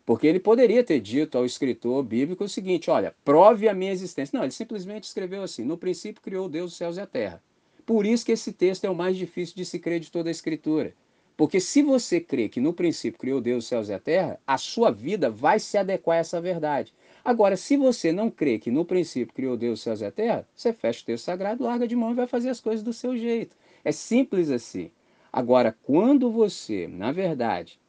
Porque 0.06 0.26
ele 0.26 0.40
poderia 0.40 0.82
ter 0.82 0.98
dito 0.98 1.36
ao 1.36 1.44
escritor 1.44 2.02
bíblico 2.02 2.42
o 2.42 2.48
seguinte: 2.48 2.90
olha, 2.90 3.14
prove 3.22 3.68
a 3.68 3.74
minha 3.74 3.92
existência. 3.92 4.36
Não, 4.36 4.44
ele 4.44 4.52
simplesmente 4.52 5.04
escreveu 5.04 5.42
assim: 5.42 5.62
no 5.62 5.76
princípio 5.76 6.22
criou 6.22 6.48
Deus 6.48 6.72
os 6.72 6.78
céus 6.78 6.96
e 6.96 7.00
a 7.00 7.06
terra. 7.06 7.42
Por 7.84 8.06
isso 8.06 8.24
que 8.24 8.32
esse 8.32 8.52
texto 8.52 8.84
é 8.86 8.90
o 8.90 8.94
mais 8.94 9.16
difícil 9.16 9.54
de 9.54 9.64
se 9.64 9.78
crer 9.78 10.00
de 10.00 10.10
toda 10.10 10.30
a 10.30 10.32
escritura. 10.32 10.94
Porque 11.40 11.58
se 11.58 11.82
você 11.82 12.20
crê 12.20 12.50
que 12.50 12.60
no 12.60 12.74
princípio 12.74 13.18
criou 13.18 13.40
Deus 13.40 13.64
os 13.64 13.68
céus 13.70 13.88
e 13.88 13.94
a 13.94 13.98
terra, 13.98 14.38
a 14.46 14.58
sua 14.58 14.90
vida 14.90 15.30
vai 15.30 15.58
se 15.58 15.78
adequar 15.78 16.18
a 16.18 16.20
essa 16.20 16.38
verdade. 16.38 16.92
Agora, 17.24 17.56
se 17.56 17.78
você 17.78 18.12
não 18.12 18.30
crê 18.30 18.58
que 18.58 18.70
no 18.70 18.84
princípio 18.84 19.32
criou 19.32 19.56
Deus 19.56 19.78
os 19.78 19.82
céus 19.82 20.02
e 20.02 20.04
a 20.04 20.10
terra, 20.10 20.46
você 20.54 20.70
fecha 20.70 21.00
o 21.00 21.06
texto 21.06 21.24
sagrado, 21.24 21.64
larga 21.64 21.88
de 21.88 21.96
mão 21.96 22.10
e 22.10 22.14
vai 22.14 22.26
fazer 22.26 22.50
as 22.50 22.60
coisas 22.60 22.82
do 22.82 22.92
seu 22.92 23.16
jeito. 23.16 23.56
É 23.82 23.90
simples 23.90 24.50
assim. 24.50 24.90
Agora, 25.32 25.74
quando 25.82 26.30
você, 26.30 26.86
na 26.86 27.10
verdade, 27.10 27.80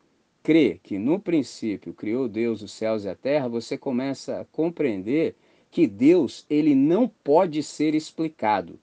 crê 0.42 0.80
que 0.82 0.98
no 0.98 1.20
princípio 1.20 1.94
criou 1.94 2.30
Deus 2.30 2.62
os 2.62 2.72
céus 2.72 3.04
e 3.04 3.10
a 3.10 3.16
terra, 3.16 3.50
você 3.50 3.78
começa 3.78 4.40
a 4.40 4.46
compreender 4.46 5.36
que 5.70 5.88
Deus 5.88 6.46
ele 6.50 6.74
não 6.74 7.06
pode 7.06 7.62
ser 7.64 7.96
explicado 7.96 8.80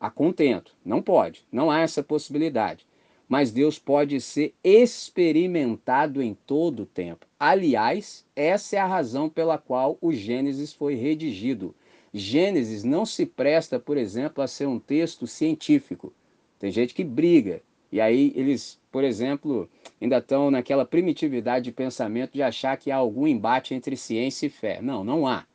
a 0.00 0.08
contento, 0.08 0.74
não 0.82 1.02
pode, 1.02 1.44
não 1.52 1.70
há 1.70 1.80
essa 1.80 2.02
possibilidade. 2.02 2.85
Mas 3.28 3.50
Deus 3.50 3.78
pode 3.78 4.20
ser 4.20 4.54
experimentado 4.62 6.22
em 6.22 6.34
todo 6.46 6.84
o 6.84 6.86
tempo. 6.86 7.26
Aliás, 7.38 8.24
essa 8.36 8.76
é 8.76 8.78
a 8.78 8.86
razão 8.86 9.28
pela 9.28 9.58
qual 9.58 9.98
o 10.00 10.12
Gênesis 10.12 10.72
foi 10.72 10.94
redigido. 10.94 11.74
Gênesis 12.14 12.84
não 12.84 13.04
se 13.04 13.26
presta, 13.26 13.78
por 13.78 13.96
exemplo, 13.96 14.42
a 14.42 14.46
ser 14.46 14.66
um 14.66 14.78
texto 14.78 15.26
científico. 15.26 16.12
Tem 16.58 16.70
gente 16.70 16.94
que 16.94 17.04
briga 17.04 17.60
e 17.90 18.00
aí 18.00 18.32
eles, 18.34 18.80
por 18.90 19.04
exemplo, 19.04 19.68
ainda 20.00 20.18
estão 20.18 20.50
naquela 20.50 20.84
primitividade 20.84 21.66
de 21.66 21.72
pensamento 21.72 22.32
de 22.32 22.42
achar 22.42 22.76
que 22.76 22.90
há 22.90 22.96
algum 22.96 23.26
embate 23.26 23.74
entre 23.74 23.96
ciência 23.96 24.46
e 24.46 24.50
fé. 24.50 24.80
Não, 24.82 25.04
não 25.04 25.26
há. 25.26 25.46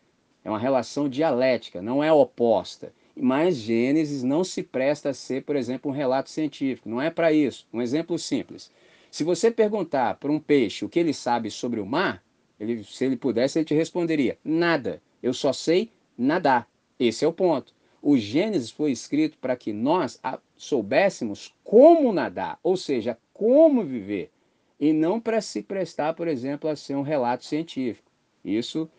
É 0.43 0.49
uma 0.49 0.59
relação 0.59 1.07
dialética, 1.07 1.81
não 1.81 2.03
é 2.03 2.11
oposta. 2.11 2.93
Mas 3.15 3.55
Gênesis 3.55 4.23
não 4.23 4.43
se 4.43 4.63
presta 4.63 5.09
a 5.09 5.13
ser, 5.13 5.43
por 5.43 5.55
exemplo, 5.55 5.91
um 5.91 5.93
relato 5.93 6.29
científico. 6.29 6.89
Não 6.89 7.01
é 7.01 7.09
para 7.09 7.31
isso. 7.31 7.67
Um 7.73 7.81
exemplo 7.81 8.17
simples. 8.17 8.71
Se 9.09 9.23
você 9.23 9.51
perguntar 9.51 10.15
para 10.15 10.31
um 10.31 10.39
peixe 10.39 10.85
o 10.85 10.89
que 10.89 10.99
ele 10.99 11.13
sabe 11.13 11.51
sobre 11.51 11.79
o 11.79 11.85
mar, 11.85 12.23
ele, 12.59 12.83
se 12.83 13.05
ele 13.05 13.17
pudesse, 13.17 13.59
ele 13.59 13.65
te 13.65 13.73
responderia: 13.73 14.37
nada. 14.43 15.01
Eu 15.21 15.33
só 15.33 15.51
sei 15.51 15.91
nadar. 16.17 16.67
Esse 16.99 17.25
é 17.25 17.27
o 17.27 17.33
ponto. 17.33 17.73
O 18.01 18.17
Gênesis 18.17 18.71
foi 18.71 18.91
escrito 18.91 19.37
para 19.37 19.55
que 19.55 19.71
nós 19.71 20.19
soubéssemos 20.57 21.53
como 21.63 22.11
nadar, 22.11 22.59
ou 22.63 22.75
seja, 22.75 23.17
como 23.33 23.83
viver, 23.83 24.31
e 24.79 24.91
não 24.91 25.19
para 25.19 25.41
se 25.41 25.61
prestar, 25.61 26.13
por 26.13 26.27
exemplo, 26.27 26.69
a 26.69 26.75
ser 26.75 26.95
um 26.95 27.03
relato 27.03 27.45
científico. 27.45 28.09
Isso 28.43 28.89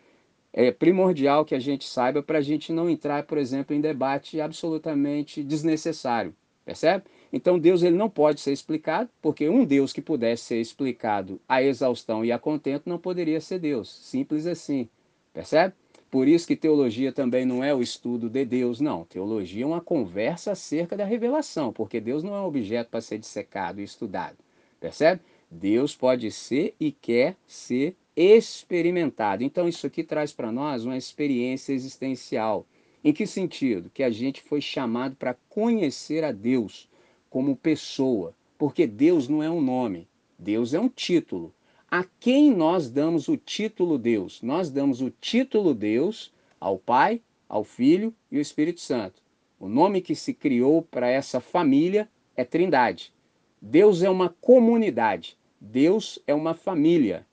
é 0.53 0.71
primordial 0.71 1.43
que 1.43 1.55
a 1.55 1.59
gente 1.59 1.85
saiba 1.85 2.21
para 2.21 2.37
a 2.37 2.41
gente 2.41 2.71
não 2.71 2.87
entrar, 2.87 3.23
por 3.23 3.39
exemplo, 3.39 3.75
em 3.75 3.81
debate 3.81 4.39
absolutamente 4.39 5.43
desnecessário. 5.43 6.33
Percebe? 6.63 7.05
Então 7.31 7.59
Deus 7.59 7.83
ele 7.83 7.97
não 7.97 8.09
pode 8.09 8.39
ser 8.39 8.53
explicado, 8.53 9.09
porque 9.21 9.49
um 9.49 9.65
Deus 9.65 9.91
que 9.91 10.01
pudesse 10.01 10.43
ser 10.43 10.61
explicado 10.61 11.41
a 11.49 11.61
exaustão 11.61 12.23
e 12.23 12.31
a 12.31 12.39
contento 12.39 12.87
não 12.87 12.97
poderia 12.97 13.41
ser 13.41 13.59
Deus. 13.59 13.91
Simples 13.91 14.45
assim. 14.45 14.87
Percebe? 15.33 15.73
Por 16.09 16.27
isso 16.27 16.45
que 16.45 16.55
teologia 16.55 17.11
também 17.11 17.43
não 17.43 17.63
é 17.63 17.73
o 17.73 17.81
estudo 17.81 18.29
de 18.29 18.45
Deus, 18.45 18.79
não. 18.79 19.03
Teologia 19.03 19.63
é 19.63 19.67
uma 19.67 19.81
conversa 19.81 20.51
acerca 20.51 20.95
da 20.95 21.03
revelação, 21.03 21.73
porque 21.73 21.99
Deus 21.99 22.23
não 22.23 22.35
é 22.35 22.39
um 22.39 22.45
objeto 22.45 22.91
para 22.91 23.01
ser 23.01 23.17
dissecado 23.17 23.81
e 23.81 23.83
estudado. 23.83 24.37
Percebe? 24.79 25.21
Deus 25.49 25.95
pode 25.95 26.29
ser 26.29 26.75
e 26.79 26.91
quer 26.91 27.35
ser 27.47 27.95
experimentado. 28.15 29.43
Então 29.43 29.67
isso 29.67 29.87
aqui 29.87 30.03
traz 30.03 30.31
para 30.31 30.51
nós 30.51 30.85
uma 30.85 30.97
experiência 30.97 31.73
existencial. 31.73 32.65
Em 33.03 33.11
que 33.11 33.27
sentido? 33.27 33.89
Que 33.93 34.03
a 34.03 34.09
gente 34.09 34.41
foi 34.41 34.61
chamado 34.61 35.15
para 35.15 35.35
conhecer 35.49 36.23
a 36.23 36.31
Deus 36.31 36.89
como 37.29 37.55
pessoa, 37.55 38.33
porque 38.57 38.87
Deus 38.87 39.27
não 39.27 39.43
é 39.43 39.49
um 39.49 39.61
nome, 39.61 40.07
Deus 40.37 40.73
é 40.73 40.79
um 40.79 40.87
título. 40.87 41.53
A 41.89 42.05
quem 42.19 42.51
nós 42.51 42.89
damos 42.89 43.27
o 43.27 43.37
título 43.37 43.97
Deus? 43.97 44.41
Nós 44.41 44.69
damos 44.69 45.01
o 45.01 45.09
título 45.09 45.73
Deus 45.73 46.31
ao 46.59 46.79
Pai, 46.79 47.21
ao 47.47 47.63
Filho 47.63 48.13
e 48.31 48.37
ao 48.37 48.41
Espírito 48.41 48.81
Santo. 48.81 49.21
O 49.59 49.67
nome 49.67 50.01
que 50.01 50.15
se 50.15 50.33
criou 50.33 50.81
para 50.81 51.07
essa 51.07 51.39
família 51.39 52.09
é 52.35 52.43
Trindade. 52.43 53.13
Deus 53.61 54.01
é 54.01 54.09
uma 54.09 54.29
comunidade, 54.29 55.37
Deus 55.59 56.19
é 56.25 56.33
uma 56.33 56.53
família. 56.53 57.25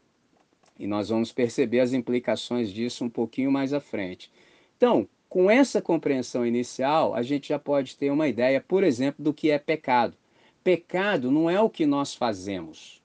E 0.80 0.86
nós 0.86 1.10
vamos 1.10 1.30
perceber 1.30 1.80
as 1.80 1.92
implicações 1.92 2.72
disso 2.72 3.04
um 3.04 3.10
pouquinho 3.10 3.52
mais 3.52 3.74
à 3.74 3.80
frente. 3.80 4.32
Então, 4.78 5.06
com 5.28 5.50
essa 5.50 5.82
compreensão 5.82 6.46
inicial, 6.46 7.14
a 7.14 7.22
gente 7.22 7.50
já 7.50 7.58
pode 7.58 7.98
ter 7.98 8.10
uma 8.10 8.26
ideia, 8.26 8.64
por 8.66 8.82
exemplo, 8.82 9.22
do 9.22 9.34
que 9.34 9.50
é 9.50 9.58
pecado. 9.58 10.16
Pecado 10.64 11.30
não 11.30 11.50
é 11.50 11.60
o 11.60 11.68
que 11.68 11.84
nós 11.84 12.14
fazemos. 12.14 13.02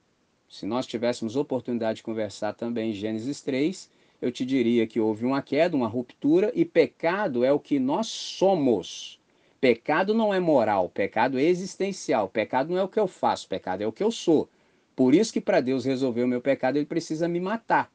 Se 0.48 0.64
nós 0.64 0.86
tivéssemos 0.86 1.36
oportunidade 1.36 1.98
de 1.98 2.02
conversar 2.02 2.54
também 2.54 2.92
em 2.92 2.94
Gênesis 2.94 3.42
3, 3.42 3.90
eu 4.22 4.32
te 4.32 4.46
diria 4.46 4.86
que 4.86 4.98
houve 4.98 5.26
uma 5.26 5.42
queda, 5.42 5.76
uma 5.76 5.86
ruptura, 5.86 6.50
e 6.54 6.64
pecado 6.64 7.44
é 7.44 7.52
o 7.52 7.60
que 7.60 7.78
nós 7.78 8.06
somos. 8.06 9.20
Pecado 9.60 10.14
não 10.14 10.32
é 10.32 10.40
moral, 10.40 10.88
pecado 10.88 11.38
é 11.38 11.42
existencial. 11.42 12.28
Pecado 12.30 12.70
não 12.70 12.78
é 12.78 12.82
o 12.82 12.88
que 12.88 12.98
eu 12.98 13.06
faço, 13.06 13.46
pecado 13.46 13.82
é 13.82 13.86
o 13.86 13.92
que 13.92 14.02
eu 14.02 14.10
sou. 14.10 14.48
Por 14.96 15.14
isso 15.14 15.32
que 15.32 15.40
para 15.42 15.60
Deus 15.60 15.84
resolver 15.84 16.24
o 16.24 16.28
meu 16.28 16.40
pecado, 16.40 16.78
ele 16.78 16.86
precisa 16.86 17.28
me 17.28 17.38
matar. 17.38 17.92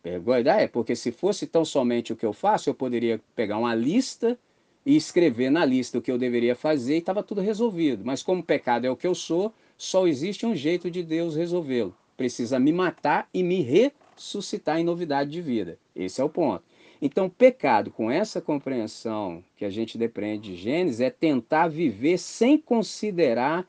Pegou 0.00 0.32
a 0.32 0.40
ideia? 0.40 0.68
Porque 0.68 0.94
se 0.94 1.10
fosse 1.10 1.46
tão 1.46 1.64
somente 1.64 2.12
o 2.12 2.16
que 2.16 2.24
eu 2.24 2.32
faço, 2.32 2.70
eu 2.70 2.74
poderia 2.74 3.20
pegar 3.34 3.58
uma 3.58 3.74
lista 3.74 4.38
e 4.86 4.96
escrever 4.96 5.50
na 5.50 5.64
lista 5.64 5.98
o 5.98 6.02
que 6.02 6.10
eu 6.10 6.16
deveria 6.16 6.54
fazer 6.54 6.94
e 6.94 6.98
estava 6.98 7.22
tudo 7.22 7.40
resolvido. 7.40 8.04
Mas 8.04 8.22
como 8.22 8.42
pecado 8.42 8.86
é 8.86 8.90
o 8.90 8.96
que 8.96 9.06
eu 9.06 9.14
sou, 9.14 9.52
só 9.76 10.06
existe 10.06 10.46
um 10.46 10.54
jeito 10.54 10.90
de 10.90 11.02
Deus 11.02 11.34
resolvê-lo. 11.34 11.94
Precisa 12.16 12.58
me 12.58 12.72
matar 12.72 13.28
e 13.34 13.42
me 13.42 13.60
ressuscitar 13.60 14.78
em 14.78 14.84
novidade 14.84 15.30
de 15.30 15.42
vida. 15.42 15.78
Esse 15.94 16.20
é 16.20 16.24
o 16.24 16.30
ponto. 16.30 16.62
Então, 17.02 17.30
pecado, 17.30 17.90
com 17.90 18.10
essa 18.10 18.40
compreensão 18.40 19.42
que 19.56 19.64
a 19.64 19.70
gente 19.70 19.96
depreende 19.98 20.50
de 20.50 20.56
Gênesis, 20.56 21.00
é 21.00 21.10
tentar 21.10 21.68
viver 21.68 22.18
sem 22.18 22.58
considerar 22.58 23.66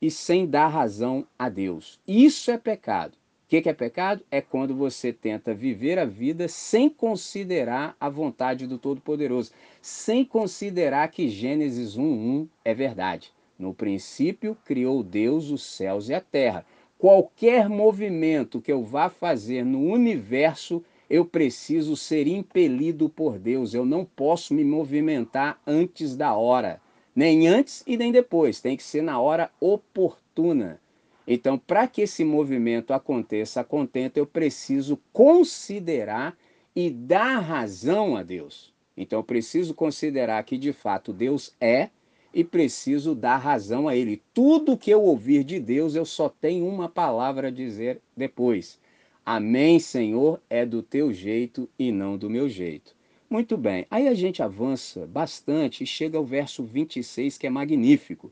e 0.00 0.10
sem 0.10 0.46
dar 0.46 0.68
razão 0.68 1.26
a 1.38 1.48
Deus. 1.48 1.98
Isso 2.06 2.50
é 2.50 2.58
pecado. 2.58 3.16
O 3.46 3.48
que, 3.48 3.68
é 3.68 3.72
pecado? 3.72 4.24
É 4.28 4.40
quando 4.40 4.74
você 4.74 5.12
tenta 5.12 5.54
viver 5.54 6.00
a 6.00 6.04
vida 6.04 6.48
sem 6.48 6.88
considerar 6.88 7.96
a 8.00 8.08
vontade 8.08 8.66
do 8.66 8.76
Todo-Poderoso, 8.76 9.52
sem 9.80 10.24
considerar 10.24 11.08
que 11.12 11.28
Gênesis 11.28 11.96
1:1 11.96 12.48
é 12.64 12.74
verdade. 12.74 13.32
No 13.56 13.72
princípio 13.72 14.56
criou 14.64 15.00
Deus 15.02 15.48
os 15.50 15.62
céus 15.64 16.08
e 16.08 16.14
a 16.14 16.20
terra. 16.20 16.66
Qualquer 16.98 17.68
movimento 17.68 18.60
que 18.60 18.72
eu 18.72 18.82
vá 18.82 19.08
fazer 19.08 19.64
no 19.64 19.80
universo, 19.80 20.82
eu 21.08 21.24
preciso 21.24 21.96
ser 21.96 22.26
impelido 22.26 23.08
por 23.08 23.38
Deus. 23.38 23.74
Eu 23.74 23.86
não 23.86 24.04
posso 24.04 24.54
me 24.54 24.64
movimentar 24.64 25.60
antes 25.64 26.16
da 26.16 26.34
hora, 26.34 26.80
nem 27.16 27.48
antes 27.48 27.82
e 27.86 27.96
nem 27.96 28.12
depois. 28.12 28.60
Tem 28.60 28.76
que 28.76 28.82
ser 28.82 29.02
na 29.02 29.18
hora 29.18 29.50
oportuna. 29.58 30.78
Então, 31.26 31.58
para 31.58 31.88
que 31.88 32.02
esse 32.02 32.22
movimento 32.22 32.92
aconteça 32.92 33.64
contento, 33.64 34.18
eu 34.18 34.26
preciso 34.26 35.00
considerar 35.12 36.36
e 36.74 36.90
dar 36.90 37.38
razão 37.40 38.16
a 38.16 38.22
Deus. 38.22 38.72
Então, 38.96 39.18
eu 39.18 39.24
preciso 39.24 39.74
considerar 39.74 40.42
que 40.44 40.58
de 40.58 40.72
fato 40.72 41.12
Deus 41.12 41.54
é 41.58 41.88
e 42.32 42.44
preciso 42.44 43.14
dar 43.14 43.38
razão 43.38 43.88
a 43.88 43.96
Ele. 43.96 44.22
Tudo 44.34 44.76
que 44.76 44.90
eu 44.90 45.02
ouvir 45.02 45.42
de 45.42 45.58
Deus, 45.58 45.94
eu 45.94 46.04
só 46.04 46.28
tenho 46.28 46.68
uma 46.68 46.88
palavra 46.88 47.48
a 47.48 47.50
dizer 47.50 48.00
depois. 48.14 48.78
Amém, 49.24 49.80
Senhor, 49.80 50.40
é 50.48 50.64
do 50.64 50.82
teu 50.82 51.12
jeito 51.12 51.68
e 51.78 51.90
não 51.90 52.16
do 52.16 52.30
meu 52.30 52.48
jeito. 52.48 52.95
Muito 53.28 53.56
bem, 53.56 53.86
aí 53.90 54.06
a 54.06 54.14
gente 54.14 54.42
avança 54.42 55.06
bastante 55.06 55.82
e 55.82 55.86
chega 55.86 56.16
ao 56.16 56.24
verso 56.24 56.62
26, 56.62 57.36
que 57.36 57.46
é 57.46 57.50
magnífico 57.50 58.30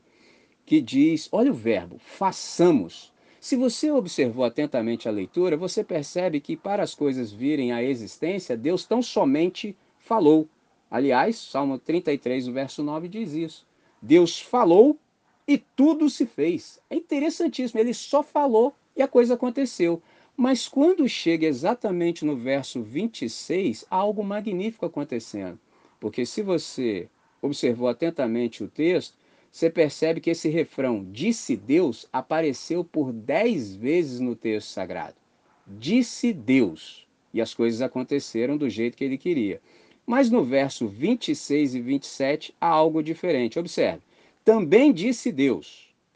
que 0.65 0.81
diz: 0.81 1.29
olha 1.31 1.51
o 1.51 1.53
verbo, 1.53 1.97
façamos. 1.99 3.13
Se 3.39 3.55
você 3.55 3.91
observou 3.91 4.43
atentamente 4.43 5.07
a 5.07 5.11
leitura, 5.11 5.55
você 5.55 5.83
percebe 5.83 6.39
que 6.39 6.57
para 6.57 6.81
as 6.81 6.95
coisas 6.95 7.31
virem 7.31 7.71
à 7.71 7.83
existência, 7.83 8.57
Deus 8.57 8.85
tão 8.85 9.03
somente 9.03 9.75
falou. 9.99 10.47
Aliás, 10.89 11.37
Salmo 11.37 11.77
33, 11.77 12.47
o 12.47 12.53
verso 12.53 12.81
9 12.81 13.07
diz 13.07 13.33
isso. 13.33 13.67
Deus 14.01 14.39
falou 14.39 14.97
e 15.47 15.57
tudo 15.57 16.09
se 16.09 16.25
fez. 16.25 16.79
É 16.89 16.95
interessantíssimo, 16.95 17.79
ele 17.79 17.93
só 17.93 18.23
falou 18.23 18.73
e 18.95 19.03
a 19.03 19.07
coisa 19.07 19.35
aconteceu. 19.35 20.01
Mas 20.37 20.67
quando 20.67 21.07
chega 21.07 21.47
exatamente 21.47 22.25
no 22.25 22.35
verso 22.35 22.81
26, 22.81 23.85
há 23.89 23.95
algo 23.95 24.23
magnífico 24.23 24.85
acontecendo. 24.85 25.57
Porque 25.99 26.25
se 26.25 26.41
você 26.41 27.07
observou 27.41 27.87
atentamente 27.87 28.63
o 28.63 28.67
texto, 28.67 29.15
você 29.49 29.69
percebe 29.69 30.19
que 30.19 30.29
esse 30.29 30.49
refrão, 30.49 31.05
disse 31.09 31.55
Deus, 31.55 32.05
apareceu 32.11 32.83
por 32.83 33.13
dez 33.13 33.73
vezes 33.75 34.19
no 34.19 34.35
texto 34.35 34.67
sagrado. 34.67 35.15
Disse 35.65 36.33
Deus. 36.33 37.07
E 37.33 37.39
as 37.41 37.53
coisas 37.53 37.81
aconteceram 37.81 38.57
do 38.57 38.69
jeito 38.69 38.97
que 38.97 39.03
ele 39.05 39.17
queria. 39.17 39.61
Mas 40.05 40.29
no 40.29 40.43
verso 40.43 40.87
26 40.87 41.75
e 41.75 41.81
27 41.81 42.53
há 42.59 42.67
algo 42.67 43.01
diferente. 43.01 43.57
Observe. 43.57 44.01
Também 44.43 44.91
disse 44.91 45.31
Deus: 45.31 45.84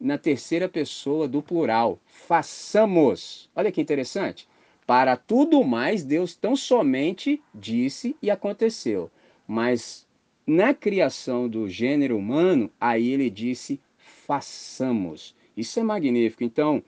na 0.00 0.16
terceira 0.16 0.68
pessoa 0.68 1.28
do 1.28 1.42
plural. 1.42 1.98
Façamos. 2.06 3.50
Olha 3.54 3.70
que 3.70 3.80
interessante. 3.80 4.48
Para 4.86 5.16
tudo 5.16 5.62
mais, 5.62 6.02
Deus 6.02 6.34
tão 6.34 6.56
somente 6.56 7.40
disse 7.54 8.16
e 8.22 8.30
aconteceu. 8.30 9.10
Mas 9.46 10.06
na 10.46 10.72
criação 10.72 11.48
do 11.48 11.68
gênero 11.68 12.16
humano, 12.16 12.70
aí 12.80 13.10
ele 13.10 13.28
disse: 13.28 13.78
façamos. 13.98 15.34
Isso 15.56 15.78
é 15.78 15.82
magnífico. 15.82 16.42
Então, 16.42 16.82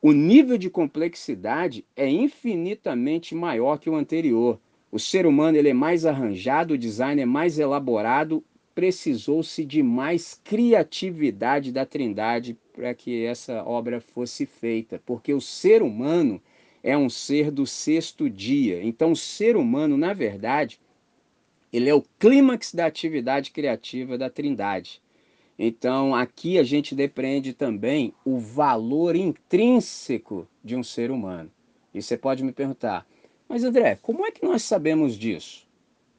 o 0.00 0.12
nível 0.12 0.58
de 0.58 0.68
complexidade 0.68 1.84
é 1.96 2.08
infinitamente 2.08 3.34
maior 3.34 3.78
que 3.78 3.88
o 3.88 3.94
anterior. 3.94 4.58
O 4.90 4.98
ser 4.98 5.26
humano 5.26 5.56
ele 5.56 5.68
é 5.68 5.74
mais 5.74 6.04
arranjado, 6.04 6.74
o 6.74 6.78
design 6.78 7.22
é 7.22 7.24
mais 7.24 7.58
elaborado, 7.58 8.44
precisou-se 8.74 9.64
de 9.64 9.82
mais 9.82 10.40
criatividade 10.42 11.72
da 11.72 11.84
Trindade 11.84 12.56
para 12.72 12.94
que 12.94 13.24
essa 13.24 13.64
obra 13.64 14.00
fosse 14.00 14.46
feita, 14.46 15.00
porque 15.04 15.32
o 15.34 15.40
ser 15.40 15.82
humano 15.82 16.40
é 16.82 16.96
um 16.96 17.08
ser 17.08 17.50
do 17.50 17.66
sexto 17.66 18.28
dia. 18.28 18.82
Então, 18.82 19.12
o 19.12 19.16
ser 19.16 19.56
humano, 19.56 19.96
na 19.96 20.12
verdade, 20.12 20.80
ele 21.72 21.88
é 21.88 21.94
o 21.94 22.04
clímax 22.18 22.74
da 22.74 22.86
atividade 22.86 23.50
criativa 23.50 24.18
da 24.18 24.28
Trindade. 24.28 25.00
Então, 25.58 26.14
aqui 26.14 26.58
a 26.58 26.62
gente 26.62 26.94
depreende 26.94 27.52
também 27.52 28.12
o 28.24 28.38
valor 28.38 29.14
intrínseco 29.14 30.48
de 30.64 30.74
um 30.74 30.82
ser 30.82 31.10
humano. 31.10 31.50
E 31.94 32.02
você 32.02 32.16
pode 32.16 32.42
me 32.42 32.52
perguntar, 32.52 33.06
mas 33.48 33.62
André, 33.62 33.98
como 34.02 34.26
é 34.26 34.30
que 34.30 34.44
nós 34.44 34.62
sabemos 34.62 35.16
disso? 35.16 35.66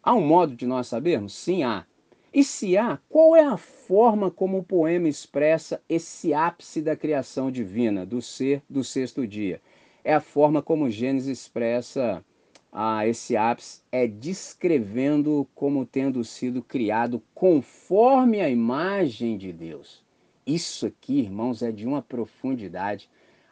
Há 0.02 0.14
um 0.14 0.26
modo 0.26 0.56
de 0.56 0.66
nós 0.66 0.88
sabermos? 0.88 1.34
Sim, 1.34 1.64
há. 1.64 1.86
E 2.34 2.44
se 2.44 2.76
há, 2.76 2.98
qual 3.08 3.36
é 3.36 3.44
a 3.44 3.58
forma 3.58 4.32
como 4.32 4.58
o 4.58 4.64
poema 4.64 5.08
expressa 5.08 5.80
esse 5.88 6.34
ápice 6.34 6.82
da 6.82 6.96
criação 6.96 7.52
divina, 7.52 8.08
do 8.08 8.24
ser 8.24 8.64
do 8.68 8.84
sexto 8.84 9.28
dia? 9.28 9.62
É 10.04 10.16
a 10.16 10.20
forma 10.20 10.60
como 10.60 10.90
Gênesis 10.90 11.42
expressa 11.42 12.26
ah, 12.72 13.08
esse 13.08 13.38
ápice, 13.38 13.84
é 13.92 14.08
descrevendo 14.08 15.48
como 15.54 15.86
tendo 15.86 16.24
sido 16.24 16.64
criado 16.64 17.22
conforme 17.36 18.42
a 18.42 18.50
imagem 18.50 19.38
de 19.38 19.54
Deus. 19.54 20.04
Isso 20.46 20.88
aqui, 20.88 21.20
irmãos, 21.20 21.62
é 21.62 21.72
de 21.72 21.86
uma 21.86 22.02
profundidade. 22.02 23.08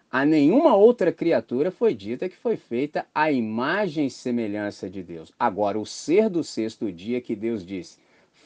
A 0.09 0.25
nenhuma 0.25 0.75
outra 0.75 1.11
criatura 1.11 1.69
foi 1.69 1.93
dita 1.93 2.27
que 2.27 2.35
foi 2.35 2.57
feita 2.57 3.05
à 3.13 3.31
imagem 3.31 4.07
e 4.07 4.11
semelhança 4.11 4.89
de 4.89 5.03
Deus. 5.03 5.31
Agora, 5.37 5.79
o 5.79 5.85
ser 5.85 6.31
do 6.31 6.43
sexto 6.43 6.91
dia 6.91 7.21
que 7.21 7.35
Deus 7.35 7.63
disse, 7.63 7.99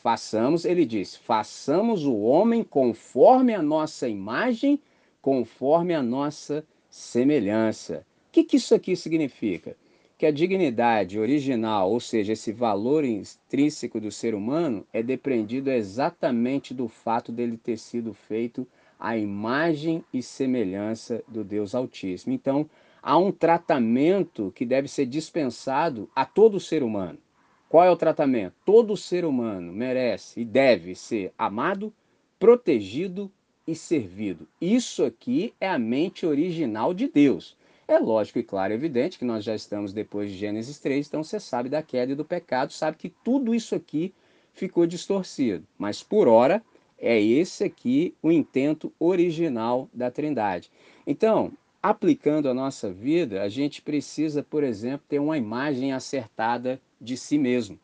façamos, 0.06 0.66
ele 0.66 0.86
diz, 0.86 1.16
façamos 1.16 2.06
o 2.06 2.16
homem 2.20 2.64
conforme 2.64 3.56
a 3.56 3.62
nossa 3.64 4.08
imagem, 4.08 4.80
conforme 5.20 5.96
a 5.96 6.04
nossa 6.04 6.64
semelhança. 6.92 8.06
O 8.30 8.32
que, 8.32 8.44
que 8.44 8.58
isso 8.58 8.76
aqui 8.76 8.96
significa? 8.96 9.76
Que 10.16 10.28
a 10.28 10.32
dignidade 10.32 11.18
original, 11.18 11.92
ou 11.92 12.00
seja, 12.00 12.34
esse 12.34 12.52
valor 12.52 13.04
intrínseco 13.04 14.00
do 14.00 14.12
ser 14.12 14.36
humano, 14.36 14.86
é 14.94 15.02
depreendido 15.02 15.72
exatamente 15.72 16.72
do 16.72 16.88
fato 16.88 17.32
dele 17.32 17.58
ter 17.58 17.80
sido 17.80 18.14
feito 18.14 18.68
à 19.00 19.18
imagem 19.18 20.06
e 20.14 20.22
semelhança 20.22 21.24
do 21.28 21.44
Deus 21.44 21.74
Altíssimo. 21.74 22.32
Então, 22.32 22.70
há 23.02 23.18
um 23.18 23.32
tratamento 23.32 24.54
que 24.56 24.68
deve 24.68 24.88
ser 24.88 25.08
dispensado 25.08 26.08
a 26.16 26.26
todo 26.26 26.60
ser 26.60 26.84
humano. 26.84 27.18
Qual 27.68 27.84
é 27.84 27.90
o 27.90 27.98
tratamento? 27.98 28.54
Todo 28.66 28.96
ser 28.96 29.26
humano 29.26 29.74
merece 29.74 30.40
e 30.40 30.46
deve 30.46 30.96
ser 30.96 31.34
amado, 31.38 31.92
protegido 32.40 33.32
e 33.68 33.76
servido. 33.76 34.48
Isso 34.62 35.04
aqui 35.04 35.54
é 35.60 35.68
a 35.68 35.80
mente 35.80 36.26
original 36.26 36.94
de 36.94 37.08
Deus. 37.08 37.58
É 37.88 38.00
lógico 38.00 38.40
e 38.40 38.44
claro, 38.44 38.74
evidente 38.74 39.20
que 39.20 39.26
nós 39.26 39.44
já 39.44 39.54
estamos 39.54 39.94
depois 39.94 40.32
de 40.32 40.38
Gênesis 40.38 40.80
3, 40.80 41.08
então 41.08 41.24
você 41.24 41.40
sabe 41.40 41.70
da 41.70 41.84
queda 41.84 42.12
e 42.12 42.16
do 42.16 42.26
pecado, 42.26 42.74
sabe 42.74 42.98
que 42.98 43.10
tudo 43.24 43.54
isso 43.54 43.76
aqui 43.76 44.14
ficou 44.54 44.88
distorcido. 44.88 45.66
Mas 45.78 46.02
por 46.02 46.28
hora 46.28 46.64
é 46.98 47.22
esse 47.22 47.64
aqui 47.64 48.16
o 48.24 48.32
intento 48.32 48.92
original 49.00 49.90
da 49.94 50.10
Trindade. 50.10 50.72
Então, 51.06 51.52
aplicando 51.82 52.50
a 52.50 52.54
nossa 52.54 52.92
vida, 52.92 53.44
a 53.44 53.50
gente 53.50 53.82
precisa, 53.82 54.42
por 54.42 54.64
exemplo, 54.64 55.06
ter 55.08 55.20
uma 55.20 55.38
imagem 55.38 55.94
acertada 55.94 56.82
de 57.06 57.16
si 57.16 57.38
mesmo. 57.38 57.80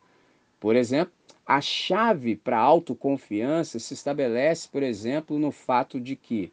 Por 0.60 0.76
exemplo, 0.76 1.14
a 1.46 1.62
chave 1.62 2.36
para 2.36 2.58
a 2.58 2.62
autoconfiança 2.62 3.80
se 3.80 3.94
estabelece, 3.94 4.68
por 4.68 4.84
exemplo, 4.84 5.40
no 5.40 5.52
fato 5.52 6.00
de 6.00 6.16
que 6.16 6.52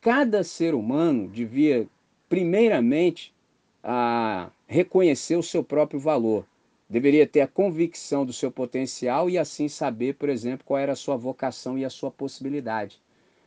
cada 0.00 0.44
ser 0.44 0.74
humano 0.74 1.28
devia, 1.28 1.88
primeiramente, 2.28 3.34
a 3.82 4.50
reconhecer 4.66 5.36
o 5.36 5.42
seu 5.42 5.64
próprio 5.64 5.98
valor. 5.98 6.46
Deveria 6.88 7.26
ter 7.26 7.42
a 7.42 7.46
convicção 7.46 8.24
do 8.24 8.32
seu 8.32 8.50
potencial 8.50 9.28
e 9.28 9.36
assim 9.36 9.68
saber, 9.68 10.14
por 10.14 10.28
exemplo, 10.28 10.64
qual 10.64 10.78
era 10.78 10.92
a 10.92 10.96
sua 10.96 11.16
vocação 11.16 11.78
e 11.78 11.84
a 11.84 11.90
sua 11.90 12.10
possibilidade. 12.10 13.00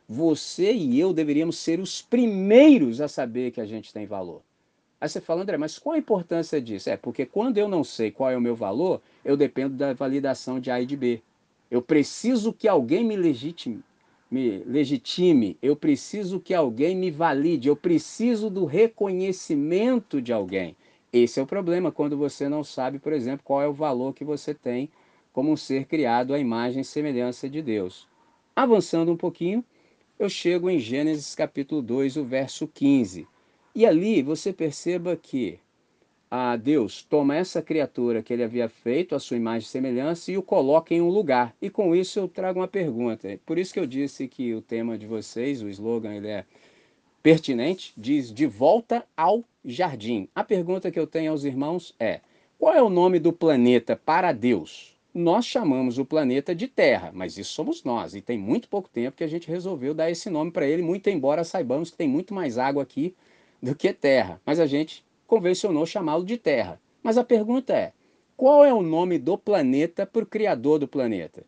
Você 0.08 0.72
e 0.72 1.00
eu 1.00 1.12
deveríamos 1.12 1.58
ser 1.58 1.80
os 1.80 2.02
primeiros 2.02 3.00
a 3.00 3.08
saber 3.08 3.50
que 3.50 3.60
a 3.60 3.66
gente 3.66 3.92
tem 3.92 4.06
valor. 4.06 4.42
Aí 5.02 5.08
você 5.08 5.20
fala, 5.20 5.42
André, 5.42 5.56
mas 5.56 5.80
qual 5.80 5.96
a 5.96 5.98
importância 5.98 6.62
disso? 6.62 6.88
É, 6.88 6.96
porque 6.96 7.26
quando 7.26 7.58
eu 7.58 7.68
não 7.68 7.82
sei 7.82 8.12
qual 8.12 8.30
é 8.30 8.36
o 8.36 8.40
meu 8.40 8.54
valor, 8.54 9.02
eu 9.24 9.36
dependo 9.36 9.74
da 9.74 9.92
validação 9.92 10.60
de 10.60 10.70
A 10.70 10.80
e 10.80 10.86
de 10.86 10.96
B. 10.96 11.20
Eu 11.68 11.82
preciso 11.82 12.52
que 12.52 12.68
alguém 12.68 13.04
me 13.04 13.16
legitime, 13.16 13.82
me 14.30 14.58
legitime, 14.58 15.58
eu 15.60 15.74
preciso 15.74 16.38
que 16.38 16.54
alguém 16.54 16.94
me 16.94 17.10
valide, 17.10 17.66
eu 17.66 17.74
preciso 17.74 18.48
do 18.48 18.64
reconhecimento 18.64 20.22
de 20.22 20.32
alguém. 20.32 20.76
Esse 21.12 21.40
é 21.40 21.42
o 21.42 21.46
problema 21.48 21.90
quando 21.90 22.16
você 22.16 22.48
não 22.48 22.62
sabe, 22.62 23.00
por 23.00 23.12
exemplo, 23.12 23.42
qual 23.42 23.60
é 23.60 23.66
o 23.66 23.72
valor 23.72 24.14
que 24.14 24.24
você 24.24 24.54
tem 24.54 24.88
como 25.32 25.50
um 25.50 25.56
ser 25.56 25.86
criado 25.86 26.32
à 26.32 26.38
imagem 26.38 26.82
e 26.82 26.84
semelhança 26.84 27.50
de 27.50 27.60
Deus. 27.60 28.06
Avançando 28.54 29.10
um 29.10 29.16
pouquinho, 29.16 29.64
eu 30.16 30.28
chego 30.28 30.70
em 30.70 30.78
Gênesis 30.78 31.34
capítulo 31.34 31.82
2, 31.82 32.16
o 32.16 32.24
verso 32.24 32.68
15. 32.68 33.26
E 33.74 33.86
ali 33.86 34.22
você 34.22 34.52
perceba 34.52 35.16
que 35.16 35.58
a 36.30 36.56
Deus 36.56 37.02
toma 37.02 37.36
essa 37.36 37.62
criatura 37.62 38.22
que 38.22 38.32
ele 38.32 38.42
havia 38.42 38.68
feito, 38.68 39.14
a 39.14 39.20
sua 39.20 39.36
imagem 39.36 39.66
e 39.66 39.70
semelhança, 39.70 40.30
e 40.32 40.38
o 40.38 40.42
coloca 40.42 40.94
em 40.94 41.00
um 41.00 41.08
lugar. 41.08 41.54
E 41.60 41.70
com 41.70 41.94
isso 41.94 42.18
eu 42.18 42.28
trago 42.28 42.60
uma 42.60 42.68
pergunta. 42.68 43.38
Por 43.46 43.58
isso 43.58 43.72
que 43.72 43.80
eu 43.80 43.86
disse 43.86 44.28
que 44.28 44.54
o 44.54 44.60
tema 44.60 44.98
de 44.98 45.06
vocês, 45.06 45.62
o 45.62 45.68
slogan, 45.68 46.14
ele 46.14 46.28
é 46.28 46.44
pertinente, 47.22 47.94
diz 47.96 48.32
de 48.32 48.46
volta 48.46 49.06
ao 49.16 49.44
jardim. 49.64 50.28
A 50.34 50.44
pergunta 50.44 50.90
que 50.90 50.98
eu 50.98 51.06
tenho 51.06 51.30
aos 51.30 51.44
irmãos 51.44 51.94
é: 51.98 52.20
qual 52.58 52.74
é 52.74 52.82
o 52.82 52.90
nome 52.90 53.18
do 53.18 53.32
planeta 53.32 53.96
para 53.96 54.32
Deus? 54.32 54.96
Nós 55.14 55.44
chamamos 55.44 55.98
o 55.98 56.04
planeta 56.04 56.54
de 56.54 56.66
Terra, 56.68 57.10
mas 57.14 57.36
isso 57.36 57.52
somos 57.52 57.84
nós. 57.84 58.14
E 58.14 58.22
tem 58.22 58.38
muito 58.38 58.68
pouco 58.68 58.88
tempo 58.88 59.16
que 59.16 59.24
a 59.24 59.28
gente 59.28 59.48
resolveu 59.48 59.92
dar 59.92 60.10
esse 60.10 60.30
nome 60.30 60.50
para 60.50 60.66
ele, 60.66 60.80
muito 60.80 61.10
embora 61.10 61.44
saibamos 61.44 61.90
que 61.90 61.96
tem 61.96 62.08
muito 62.08 62.32
mais 62.34 62.56
água 62.56 62.82
aqui 62.82 63.14
do 63.62 63.74
que 63.74 63.92
terra, 63.92 64.40
mas 64.44 64.58
a 64.58 64.66
gente 64.66 65.04
convencionou 65.26 65.86
chamá-lo 65.86 66.24
de 66.24 66.36
terra. 66.36 66.80
Mas 67.02 67.16
a 67.16 67.24
pergunta 67.24 67.72
é: 67.72 67.92
qual 68.36 68.64
é 68.64 68.74
o 68.74 68.82
nome 68.82 69.18
do 69.18 69.38
planeta 69.38 70.04
para 70.04 70.22
o 70.24 70.26
criador 70.26 70.78
do 70.78 70.88
planeta? 70.88 71.44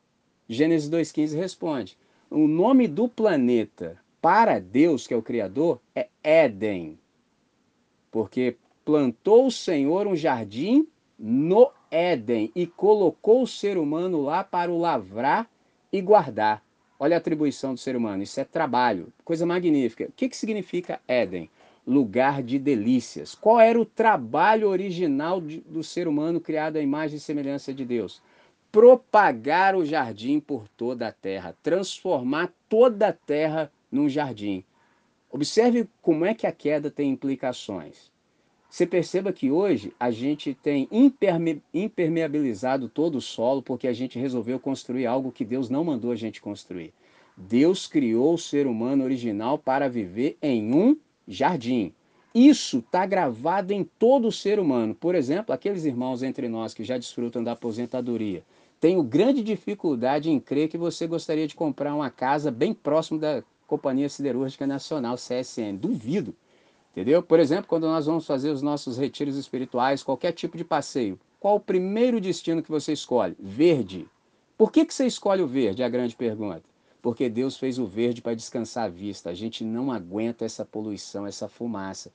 Gênesis 0.48 0.88
2,15 0.88 1.36
responde: 1.36 1.98
o 2.30 2.46
nome 2.46 2.86
do 2.86 3.08
planeta 3.08 3.98
para 4.20 4.58
Deus, 4.58 5.06
que 5.06 5.14
é 5.14 5.16
o 5.16 5.22
criador, 5.22 5.80
é 5.94 6.08
Éden. 6.22 6.98
Porque 8.10 8.56
plantou 8.84 9.46
o 9.46 9.50
Senhor 9.50 10.06
um 10.06 10.16
jardim 10.16 10.86
no 11.18 11.70
Éden 11.90 12.50
e 12.54 12.66
colocou 12.66 13.42
o 13.42 13.46
ser 13.46 13.76
humano 13.76 14.22
lá 14.22 14.42
para 14.42 14.70
o 14.70 14.78
lavrar 14.78 15.48
e 15.92 16.00
guardar. 16.00 16.62
Olha 16.98 17.16
a 17.16 17.18
atribuição 17.18 17.74
do 17.74 17.80
ser 17.80 17.96
humano, 17.96 18.22
isso 18.22 18.40
é 18.40 18.44
trabalho, 18.44 19.12
coisa 19.24 19.44
magnífica. 19.44 20.04
O 20.04 20.12
que, 20.12 20.28
que 20.28 20.36
significa 20.36 21.00
Éden? 21.06 21.50
Lugar 21.86 22.42
de 22.42 22.58
delícias. 22.58 23.34
Qual 23.34 23.60
era 23.60 23.80
o 23.80 23.84
trabalho 23.84 24.68
original 24.68 25.40
de, 25.40 25.60
do 25.60 25.82
ser 25.82 26.08
humano 26.08 26.40
criado 26.40 26.76
à 26.76 26.80
imagem 26.80 27.16
e 27.16 27.20
semelhança 27.20 27.72
de 27.72 27.84
Deus? 27.84 28.22
Propagar 28.72 29.76
o 29.76 29.84
jardim 29.84 30.40
por 30.40 30.66
toda 30.68 31.08
a 31.08 31.12
terra, 31.12 31.56
transformar 31.62 32.52
toda 32.68 33.08
a 33.08 33.12
terra 33.12 33.70
num 33.90 34.08
jardim. 34.08 34.64
Observe 35.30 35.88
como 36.00 36.24
é 36.24 36.34
que 36.34 36.46
a 36.46 36.52
queda 36.52 36.90
tem 36.90 37.10
implicações. 37.10 38.12
Você 38.74 38.86
perceba 38.86 39.32
que 39.32 39.52
hoje 39.52 39.92
a 40.00 40.10
gente 40.10 40.52
tem 40.52 40.88
imperme 40.90 41.62
impermeabilizado 41.72 42.88
todo 42.88 43.18
o 43.18 43.20
solo 43.20 43.62
porque 43.62 43.86
a 43.86 43.92
gente 43.92 44.18
resolveu 44.18 44.58
construir 44.58 45.06
algo 45.06 45.30
que 45.30 45.44
Deus 45.44 45.70
não 45.70 45.84
mandou 45.84 46.10
a 46.10 46.16
gente 46.16 46.40
construir. 46.40 46.92
Deus 47.36 47.86
criou 47.86 48.34
o 48.34 48.38
ser 48.38 48.66
humano 48.66 49.04
original 49.04 49.58
para 49.58 49.88
viver 49.88 50.36
em 50.42 50.74
um 50.74 50.96
jardim. 51.26 51.92
Isso 52.34 52.78
está 52.78 53.06
gravado 53.06 53.72
em 53.72 53.84
todo 53.84 54.32
ser 54.32 54.58
humano. 54.58 54.94
Por 54.94 55.14
exemplo, 55.14 55.54
aqueles 55.54 55.84
irmãos 55.84 56.22
entre 56.22 56.48
nós 56.48 56.74
que 56.74 56.82
já 56.82 56.98
desfrutam 56.98 57.44
da 57.44 57.52
aposentadoria. 57.52 58.42
Tenho 58.80 59.02
grande 59.02 59.42
dificuldade 59.42 60.30
em 60.30 60.40
crer 60.40 60.68
que 60.68 60.76
você 60.76 61.06
gostaria 61.06 61.46
de 61.46 61.54
comprar 61.54 61.94
uma 61.94 62.10
casa 62.10 62.50
bem 62.50 62.74
próximo 62.74 63.18
da 63.18 63.42
Companhia 63.66 64.08
Siderúrgica 64.08 64.66
Nacional, 64.66 65.16
CSN. 65.16 65.76
Duvido. 65.78 66.34
Entendeu? 66.90 67.22
Por 67.22 67.38
exemplo, 67.38 67.66
quando 67.68 67.86
nós 67.86 68.06
vamos 68.06 68.26
fazer 68.26 68.50
os 68.50 68.62
nossos 68.62 68.98
retiros 68.98 69.36
espirituais, 69.36 70.02
qualquer 70.02 70.32
tipo 70.32 70.56
de 70.56 70.64
passeio, 70.64 71.18
qual 71.38 71.56
o 71.56 71.60
primeiro 71.60 72.20
destino 72.20 72.62
que 72.62 72.70
você 72.70 72.92
escolhe? 72.92 73.36
Verde. 73.38 74.08
Por 74.58 74.72
que, 74.72 74.84
que 74.84 74.94
você 74.94 75.06
escolhe 75.06 75.42
o 75.42 75.46
verde? 75.46 75.82
É 75.82 75.84
a 75.84 75.88
grande 75.88 76.16
pergunta 76.16 76.73
porque 77.04 77.28
Deus 77.28 77.58
fez 77.58 77.78
o 77.78 77.84
verde 77.84 78.22
para 78.22 78.32
descansar 78.32 78.84
a 78.86 78.88
vista. 78.88 79.28
A 79.28 79.34
gente 79.34 79.62
não 79.62 79.92
aguenta 79.92 80.46
essa 80.46 80.64
poluição, 80.64 81.26
essa 81.26 81.46
fumaça. 81.46 82.10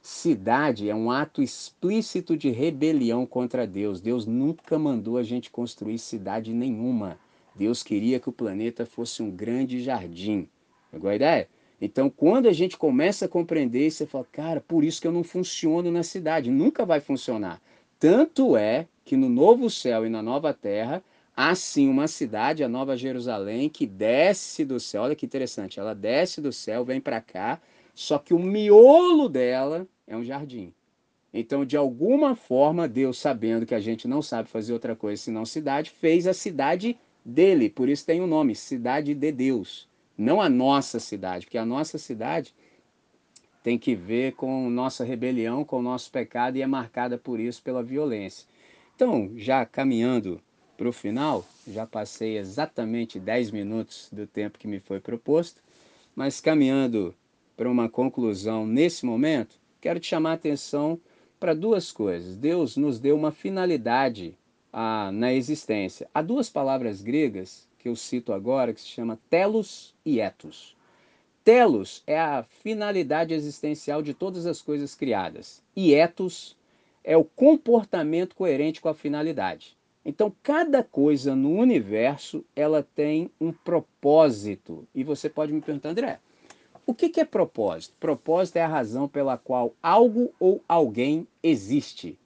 Cidade 0.00 0.90
é 0.90 0.94
um 0.96 1.12
ato 1.12 1.40
explícito 1.40 2.36
de 2.36 2.50
rebelião 2.50 3.24
contra 3.24 3.68
Deus. 3.68 4.00
Deus 4.00 4.26
nunca 4.26 4.80
mandou 4.80 5.16
a 5.16 5.22
gente 5.22 5.48
construir 5.48 5.96
cidade 5.96 6.52
nenhuma. 6.52 7.20
Deus 7.54 7.84
queria 7.84 8.18
que 8.18 8.28
o 8.28 8.32
planeta 8.32 8.84
fosse 8.84 9.22
um 9.22 9.30
grande 9.30 9.80
jardim. 9.80 10.48
Pegou 10.90 11.08
a 11.08 11.14
ideia? 11.14 11.48
Então, 11.80 12.10
quando 12.10 12.48
a 12.48 12.52
gente 12.52 12.76
começa 12.76 13.26
a 13.26 13.28
compreender, 13.28 13.92
você 13.92 14.06
fala, 14.06 14.26
cara, 14.32 14.60
por 14.60 14.82
isso 14.82 15.00
que 15.00 15.06
eu 15.06 15.12
não 15.12 15.22
funciono 15.22 15.88
na 15.92 16.02
cidade, 16.02 16.50
nunca 16.50 16.84
vai 16.84 16.98
funcionar. 16.98 17.62
Tanto 17.96 18.56
é 18.56 18.88
que 19.04 19.16
no 19.16 19.28
novo 19.28 19.70
céu 19.70 20.04
e 20.04 20.10
na 20.10 20.20
nova 20.20 20.52
terra, 20.52 21.00
há 21.36 21.54
sim 21.54 21.88
uma 21.88 22.06
cidade, 22.08 22.62
a 22.64 22.68
Nova 22.68 22.96
Jerusalém, 22.96 23.68
que 23.68 23.86
desce 23.86 24.64
do 24.64 24.78
céu. 24.78 25.02
Olha 25.02 25.16
que 25.16 25.26
interessante, 25.26 25.80
ela 25.80 25.94
desce 25.94 26.40
do 26.40 26.52
céu, 26.52 26.84
vem 26.84 27.00
para 27.00 27.20
cá, 27.20 27.60
só 27.94 28.18
que 28.18 28.34
o 28.34 28.38
miolo 28.38 29.28
dela 29.28 29.86
é 30.06 30.16
um 30.16 30.24
jardim. 30.24 30.72
Então, 31.32 31.64
de 31.64 31.76
alguma 31.76 32.36
forma, 32.36 32.86
Deus, 32.86 33.18
sabendo 33.18 33.64
que 33.64 33.74
a 33.74 33.80
gente 33.80 34.06
não 34.06 34.20
sabe 34.20 34.48
fazer 34.48 34.72
outra 34.72 34.94
coisa 34.94 35.22
senão 35.22 35.46
cidade, 35.46 35.90
fez 35.90 36.26
a 36.26 36.34
cidade 36.34 36.98
dele. 37.24 37.70
Por 37.70 37.88
isso 37.88 38.04
tem 38.04 38.20
o 38.20 38.24
um 38.24 38.26
nome, 38.26 38.54
Cidade 38.54 39.14
de 39.14 39.32
Deus. 39.32 39.88
Não 40.16 40.42
a 40.42 40.48
nossa 40.48 41.00
cidade, 41.00 41.46
porque 41.46 41.56
a 41.56 41.64
nossa 41.64 41.96
cidade 41.96 42.54
tem 43.62 43.78
que 43.78 43.94
ver 43.94 44.32
com 44.34 44.68
nossa 44.68 45.04
rebelião, 45.04 45.64
com 45.64 45.78
o 45.78 45.82
nosso 45.82 46.10
pecado 46.10 46.56
e 46.56 46.62
é 46.62 46.66
marcada 46.66 47.16
por 47.16 47.40
isso, 47.40 47.62
pela 47.62 47.82
violência. 47.82 48.46
Então, 48.94 49.30
já 49.36 49.64
caminhando 49.64 50.40
para 50.82 50.88
o 50.88 50.92
final, 50.92 51.46
já 51.64 51.86
passei 51.86 52.36
exatamente 52.36 53.20
10 53.20 53.52
minutos 53.52 54.08
do 54.10 54.26
tempo 54.26 54.58
que 54.58 54.66
me 54.66 54.80
foi 54.80 54.98
proposto, 54.98 55.62
mas 56.12 56.40
caminhando 56.40 57.14
para 57.56 57.70
uma 57.70 57.88
conclusão 57.88 58.66
nesse 58.66 59.06
momento, 59.06 59.60
quero 59.80 60.00
te 60.00 60.08
chamar 60.08 60.30
a 60.30 60.34
atenção 60.34 60.98
para 61.38 61.54
duas 61.54 61.92
coisas. 61.92 62.36
Deus 62.36 62.76
nos 62.76 62.98
deu 62.98 63.14
uma 63.14 63.30
finalidade 63.30 64.36
ah, 64.72 65.12
na 65.12 65.32
existência. 65.32 66.08
Há 66.12 66.20
duas 66.20 66.50
palavras 66.50 67.00
gregas 67.00 67.68
que 67.78 67.88
eu 67.88 67.94
cito 67.94 68.32
agora 68.32 68.74
que 68.74 68.80
se 68.80 68.88
chama 68.88 69.20
telos 69.30 69.94
e 70.04 70.18
etos. 70.18 70.76
Telos 71.44 72.02
é 72.08 72.18
a 72.18 72.42
finalidade 72.42 73.32
existencial 73.32 74.02
de 74.02 74.14
todas 74.14 74.46
as 74.46 74.60
coisas 74.60 74.96
criadas 74.96 75.62
e 75.76 75.94
etos 75.94 76.56
é 77.04 77.16
o 77.16 77.22
comportamento 77.22 78.34
coerente 78.34 78.80
com 78.80 78.88
a 78.88 78.94
finalidade. 78.94 79.76
Então, 80.04 80.34
cada 80.42 80.82
coisa 80.82 81.36
no 81.36 81.50
universo 81.50 82.44
ela 82.56 82.86
tem 82.94 83.30
um 83.40 83.52
propósito. 83.52 84.86
E 84.94 85.04
você 85.04 85.28
pode 85.28 85.52
me 85.52 85.60
perguntar, 85.60 85.90
André, 85.90 86.18
o 86.84 86.92
que, 86.92 87.08
que 87.08 87.20
é 87.20 87.24
propósito? 87.24 87.94
Propósito 88.00 88.56
é 88.56 88.62
a 88.62 88.68
razão 88.68 89.06
pela 89.06 89.38
qual 89.38 89.72
algo 89.80 90.32
ou 90.40 90.60
alguém 90.68 91.26
existe. 91.42 92.18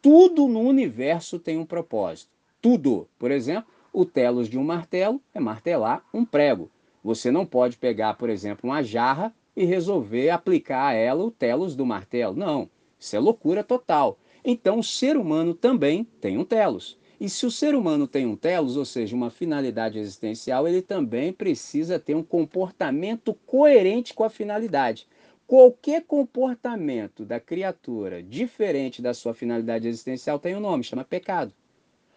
Tudo 0.00 0.46
no 0.46 0.60
universo 0.60 1.38
tem 1.38 1.58
um 1.58 1.66
propósito. 1.66 2.30
Tudo. 2.62 3.08
Por 3.18 3.30
exemplo, 3.32 3.68
o 3.92 4.04
telos 4.04 4.48
de 4.48 4.56
um 4.56 4.64
martelo 4.64 5.20
é 5.34 5.40
martelar 5.40 6.04
um 6.14 6.24
prego. 6.24 6.70
Você 7.02 7.30
não 7.30 7.44
pode 7.44 7.76
pegar, 7.76 8.14
por 8.14 8.30
exemplo, 8.30 8.70
uma 8.70 8.82
jarra 8.82 9.34
e 9.56 9.64
resolver 9.64 10.30
aplicar 10.30 10.88
a 10.88 10.92
ela 10.92 11.24
o 11.24 11.30
telos 11.30 11.74
do 11.74 11.84
martelo. 11.84 12.36
Não, 12.36 12.68
isso 12.98 13.16
é 13.16 13.18
loucura 13.18 13.64
total. 13.64 14.18
Então, 14.44 14.78
o 14.78 14.84
ser 14.84 15.16
humano 15.16 15.54
também 15.54 16.04
tem 16.20 16.38
um 16.38 16.44
telos. 16.44 16.98
E 17.20 17.28
se 17.28 17.46
o 17.46 17.50
ser 17.50 17.74
humano 17.74 18.06
tem 18.06 18.26
um 18.26 18.36
telos, 18.36 18.76
ou 18.76 18.84
seja, 18.84 19.14
uma 19.14 19.30
finalidade 19.30 19.98
existencial, 19.98 20.66
ele 20.66 20.82
também 20.82 21.32
precisa 21.32 21.98
ter 21.98 22.14
um 22.14 22.22
comportamento 22.22 23.34
coerente 23.46 24.12
com 24.12 24.24
a 24.24 24.30
finalidade. 24.30 25.06
Qualquer 25.46 26.02
comportamento 26.02 27.24
da 27.24 27.38
criatura 27.38 28.22
diferente 28.22 29.02
da 29.02 29.14
sua 29.14 29.34
finalidade 29.34 29.86
existencial 29.86 30.38
tem 30.38 30.56
um 30.56 30.60
nome, 30.60 30.82
chama 30.82 31.04
pecado. 31.04 31.52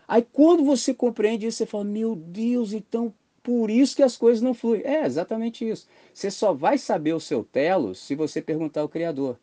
Aí 0.07 0.25
quando 0.31 0.63
você 0.63 0.93
compreende 0.93 1.45
isso, 1.45 1.57
você 1.57 1.65
fala: 1.65 1.83
Meu 1.83 2.15
Deus, 2.15 2.71
então 2.71 3.13
por 3.43 3.69
isso 3.69 3.95
que 3.95 4.03
as 4.03 4.17
coisas 4.17 4.41
não 4.41 4.53
fluem. 4.53 4.81
É 4.83 5.05
exatamente 5.05 5.67
isso. 5.67 5.87
Você 6.13 6.31
só 6.31 6.53
vai 6.53 6.77
saber 6.77 7.13
o 7.13 7.19
seu 7.19 7.43
telos 7.43 7.99
se 7.99 8.15
você 8.15 8.41
perguntar 8.41 8.81
ao 8.81 8.89
Criador. 8.89 9.37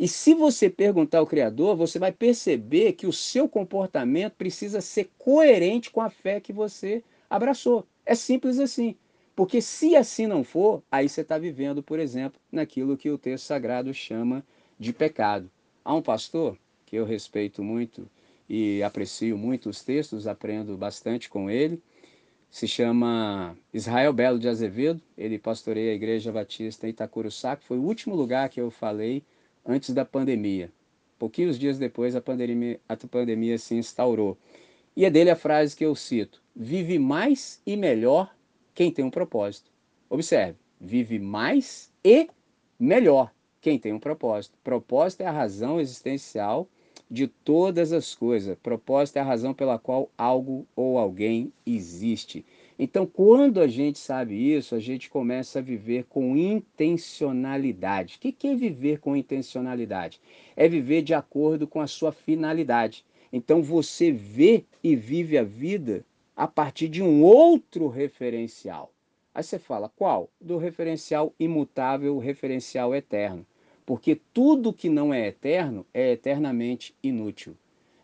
E 0.00 0.08
se 0.08 0.32
você 0.32 0.70
perguntar 0.70 1.18
ao 1.18 1.26
Criador, 1.26 1.76
você 1.76 1.98
vai 1.98 2.10
perceber 2.10 2.94
que 2.94 3.06
o 3.06 3.12
seu 3.12 3.46
comportamento 3.46 4.32
precisa 4.32 4.80
ser 4.80 5.10
coerente 5.18 5.90
com 5.90 6.00
a 6.00 6.08
fé 6.08 6.40
que 6.40 6.54
você 6.54 7.04
abraçou. 7.28 7.86
É 8.06 8.14
simples 8.14 8.58
assim. 8.58 8.96
Porque 9.36 9.60
se 9.60 9.94
assim 9.94 10.26
não 10.26 10.42
for, 10.42 10.82
aí 10.90 11.06
você 11.06 11.20
está 11.20 11.36
vivendo, 11.36 11.82
por 11.82 11.98
exemplo, 11.98 12.40
naquilo 12.50 12.96
que 12.96 13.10
o 13.10 13.18
texto 13.18 13.44
sagrado 13.44 13.92
chama 13.92 14.42
de 14.78 14.90
pecado. 14.90 15.50
Há 15.84 15.94
um 15.94 16.00
pastor 16.00 16.56
que 16.86 16.96
eu 16.96 17.04
respeito 17.04 17.62
muito 17.62 18.08
e 18.48 18.82
aprecio 18.82 19.36
muito 19.36 19.68
os 19.68 19.84
textos, 19.84 20.26
aprendo 20.26 20.78
bastante 20.78 21.28
com 21.28 21.50
ele. 21.50 21.78
Se 22.50 22.66
chama 22.66 23.54
Israel 23.70 24.14
Belo 24.14 24.38
de 24.38 24.48
Azevedo, 24.48 25.02
ele 25.18 25.38
pastoreia 25.38 25.92
a 25.92 25.94
Igreja 25.94 26.32
Batista 26.32 26.86
em 26.86 26.90
Itacuruçá, 26.90 27.54
que 27.54 27.66
foi 27.66 27.76
o 27.76 27.84
último 27.84 28.16
lugar 28.16 28.48
que 28.48 28.62
eu 28.62 28.70
falei 28.70 29.22
antes 29.70 29.94
da 29.94 30.04
pandemia. 30.04 30.72
Pouquinhos 31.18 31.58
dias 31.58 31.78
depois 31.78 32.16
a 32.16 32.20
pandemia, 32.20 32.80
a 32.88 32.96
pandemia 32.96 33.58
se 33.58 33.74
instaurou. 33.74 34.36
E 34.96 35.04
é 35.04 35.10
dele 35.10 35.30
a 35.30 35.36
frase 35.36 35.76
que 35.76 35.84
eu 35.84 35.94
cito: 35.94 36.42
Vive 36.54 36.98
mais 36.98 37.60
e 37.64 37.76
melhor 37.76 38.34
quem 38.74 38.90
tem 38.90 39.04
um 39.04 39.10
propósito. 39.10 39.70
Observe, 40.08 40.58
vive 40.80 41.18
mais 41.18 41.92
e 42.02 42.28
melhor 42.78 43.32
quem 43.60 43.78
tem 43.78 43.92
um 43.92 44.00
propósito. 44.00 44.58
Propósito 44.64 45.20
é 45.20 45.26
a 45.26 45.32
razão 45.32 45.78
existencial 45.80 46.66
de 47.10 47.26
todas 47.26 47.92
as 47.92 48.14
coisas. 48.14 48.56
Propósito 48.62 49.18
é 49.18 49.20
a 49.20 49.24
razão 49.24 49.52
pela 49.52 49.78
qual 49.78 50.10
algo 50.16 50.66
ou 50.74 50.98
alguém 50.98 51.52
existe. 51.66 52.44
Então, 52.82 53.04
quando 53.04 53.60
a 53.60 53.66
gente 53.66 53.98
sabe 53.98 54.34
isso, 54.34 54.74
a 54.74 54.80
gente 54.80 55.10
começa 55.10 55.58
a 55.58 55.62
viver 55.62 56.06
com 56.08 56.34
intencionalidade. 56.34 58.16
O 58.16 58.20
que 58.20 58.48
é 58.48 58.56
viver 58.56 59.00
com 59.00 59.14
intencionalidade? 59.14 60.18
É 60.56 60.66
viver 60.66 61.02
de 61.02 61.12
acordo 61.12 61.68
com 61.68 61.82
a 61.82 61.86
sua 61.86 62.10
finalidade. 62.10 63.04
Então, 63.30 63.62
você 63.62 64.10
vê 64.10 64.64
e 64.82 64.96
vive 64.96 65.36
a 65.36 65.42
vida 65.42 66.02
a 66.34 66.48
partir 66.48 66.88
de 66.88 67.02
um 67.02 67.22
outro 67.22 67.86
referencial. 67.86 68.90
Aí 69.34 69.42
você 69.42 69.58
fala, 69.58 69.90
qual? 69.94 70.30
Do 70.40 70.56
referencial 70.56 71.34
imutável, 71.38 72.16
referencial 72.16 72.94
eterno. 72.94 73.44
Porque 73.84 74.18
tudo 74.32 74.72
que 74.72 74.88
não 74.88 75.12
é 75.12 75.26
eterno 75.26 75.84
é 75.92 76.12
eternamente 76.12 76.94
inútil. 77.02 77.54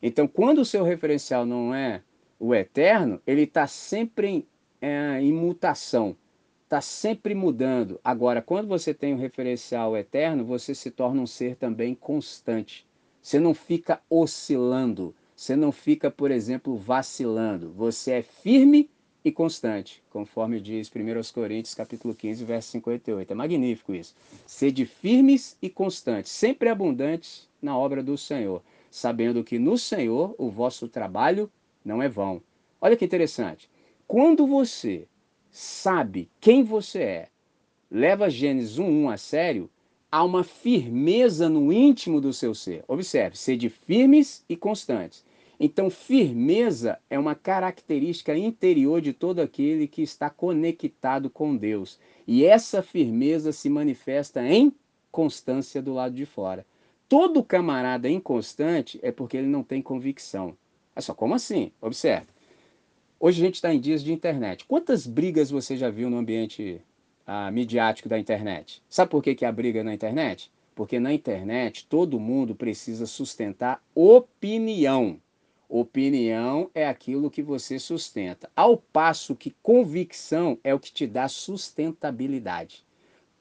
Então, 0.03 0.29
quando 0.29 0.59
o 0.59 0.67
seu 0.67 0.85
referencial 0.85 1.47
não 1.47 1.75
é 1.75 2.03
o 2.39 2.55
eterno, 2.55 3.23
ele 3.27 3.45
está 3.45 3.67
sempre 3.67 4.29
em 4.29 4.47
é, 4.81 5.21
em 5.21 5.33
mutação, 5.33 6.17
está 6.65 6.81
sempre 6.81 7.35
mudando. 7.35 8.01
Agora, 8.03 8.43
quando 8.43 8.69
você 8.69 8.93
tem 8.93 9.15
um 9.15 9.19
referencial 9.19 9.97
eterno, 9.97 10.45
você 10.45 10.75
se 10.75 10.91
torna 10.91 11.23
um 11.23 11.27
ser 11.27 11.57
também 11.57 11.95
constante. 11.95 12.87
Você 13.23 13.41
não 13.41 13.55
fica 13.55 14.01
oscilando, 14.11 15.15
você 15.35 15.57
não 15.57 15.73
fica, 15.73 16.11
por 16.11 16.31
exemplo, 16.31 16.77
vacilando. 16.77 17.73
Você 17.73 18.12
é 18.12 18.23
firme 18.23 18.89
e 19.25 19.33
constante, 19.33 20.03
conforme 20.11 20.61
diz 20.61 20.89
1 20.89 21.33
Coríntios 21.35 21.75
capítulo 21.75 22.15
15, 22.15 22.45
verso 22.45 22.71
58. 22.71 23.33
É 23.33 23.35
magnífico 23.35 23.93
isso. 23.93 24.15
Sede 24.47 24.87
firmes 24.87 25.57
e 25.61 25.69
constantes, 25.69 26.31
sempre 26.31 26.69
abundantes 26.69 27.49
na 27.61 27.77
obra 27.77 28.03
do 28.03 28.17
Senhor, 28.17 28.62
sabendo 28.91 29.43
que 29.43 29.59
no 29.59 29.77
Senhor 29.77 30.35
o 30.39 30.49
vosso 30.49 30.87
trabalho 30.89 31.51
não 31.85 32.01
é 32.01 32.09
vão. 32.09 32.41
Olha 32.81 32.97
que 32.97 33.05
interessante. 33.05 33.69
Quando 34.07 34.47
você 34.47 35.09
sabe 35.51 36.31
quem 36.40 36.62
você 36.62 37.01
é, 37.01 37.29
leva 37.90 38.31
Gênesis 38.31 38.79
1:1 38.79 39.12
a 39.12 39.16
sério, 39.16 39.69
há 40.11 40.23
uma 40.23 40.45
firmeza 40.45 41.49
no 41.49 41.73
íntimo 41.73 42.21
do 42.21 42.33
seu 42.33 42.55
ser. 42.55 42.85
Observe, 42.87 43.37
sede 43.37 43.69
firmes 43.69 44.45
e 44.49 44.57
constantes. 44.57 45.25
Então, 45.59 45.90
firmeza 45.90 47.01
é 47.11 47.19
uma 47.19 47.35
característica 47.35 48.37
interior 48.37 49.01
de 49.01 49.12
todo 49.12 49.40
aquele 49.40 49.88
que 49.88 50.03
está 50.03 50.31
conectado 50.31 51.29
com 51.29 51.57
Deus. 51.57 51.99
E 52.28 52.45
essa 52.45 52.83
firmeza 52.83 53.51
se 53.51 53.68
manifesta 53.68 54.47
em 54.47 54.72
constância 55.11 55.83
do 55.83 55.93
lado 55.93 56.14
de 56.14 56.26
fora. 56.26 56.64
Todo 57.09 57.43
camarada 57.43 58.09
inconstante 58.09 59.01
é 59.03 59.11
porque 59.11 59.37
ele 59.37 59.49
não 59.49 59.64
tem 59.64 59.83
convicção. 59.83 60.57
É 60.95 61.01
só 61.01 61.12
como 61.12 61.35
assim? 61.35 61.72
Observe. 61.80 62.36
Hoje 63.19 63.41
a 63.41 63.47
gente 63.47 63.55
está 63.55 63.73
em 63.73 63.81
dias 63.81 64.05
de 64.05 64.12
internet. 64.12 64.67
Quantas 64.67 65.07
brigas 65.07 65.51
você 65.51 65.75
já 65.75 65.89
viu 65.89 66.11
no 66.11 66.19
ambiente 66.19 66.83
ah, 67.27 67.51
midiático 67.51 68.11
da 68.11 68.19
internet? 68.19 68.83
Sabe 68.91 69.11
por 69.11 69.23
que, 69.23 69.35
que 69.35 69.47
há 69.47 69.51
briga 69.51 69.83
na 69.83 69.95
internet? 69.95 70.53
Porque 70.75 71.01
na 71.01 71.14
internet 71.14 71.87
todo 71.87 72.21
mundo 72.21 72.55
precisa 72.55 73.07
sustentar 73.07 73.83
opinião. 73.95 75.19
Opinião 75.67 76.71
é 76.75 76.87
aquilo 76.87 77.31
que 77.31 77.43
você 77.43 77.79
sustenta, 77.79 78.51
ao 78.55 78.77
passo 78.77 79.35
que 79.35 79.57
convicção 79.62 80.59
é 80.62 80.75
o 80.75 80.79
que 80.79 80.93
te 80.93 81.07
dá 81.07 81.27
sustentabilidade. 81.27 82.85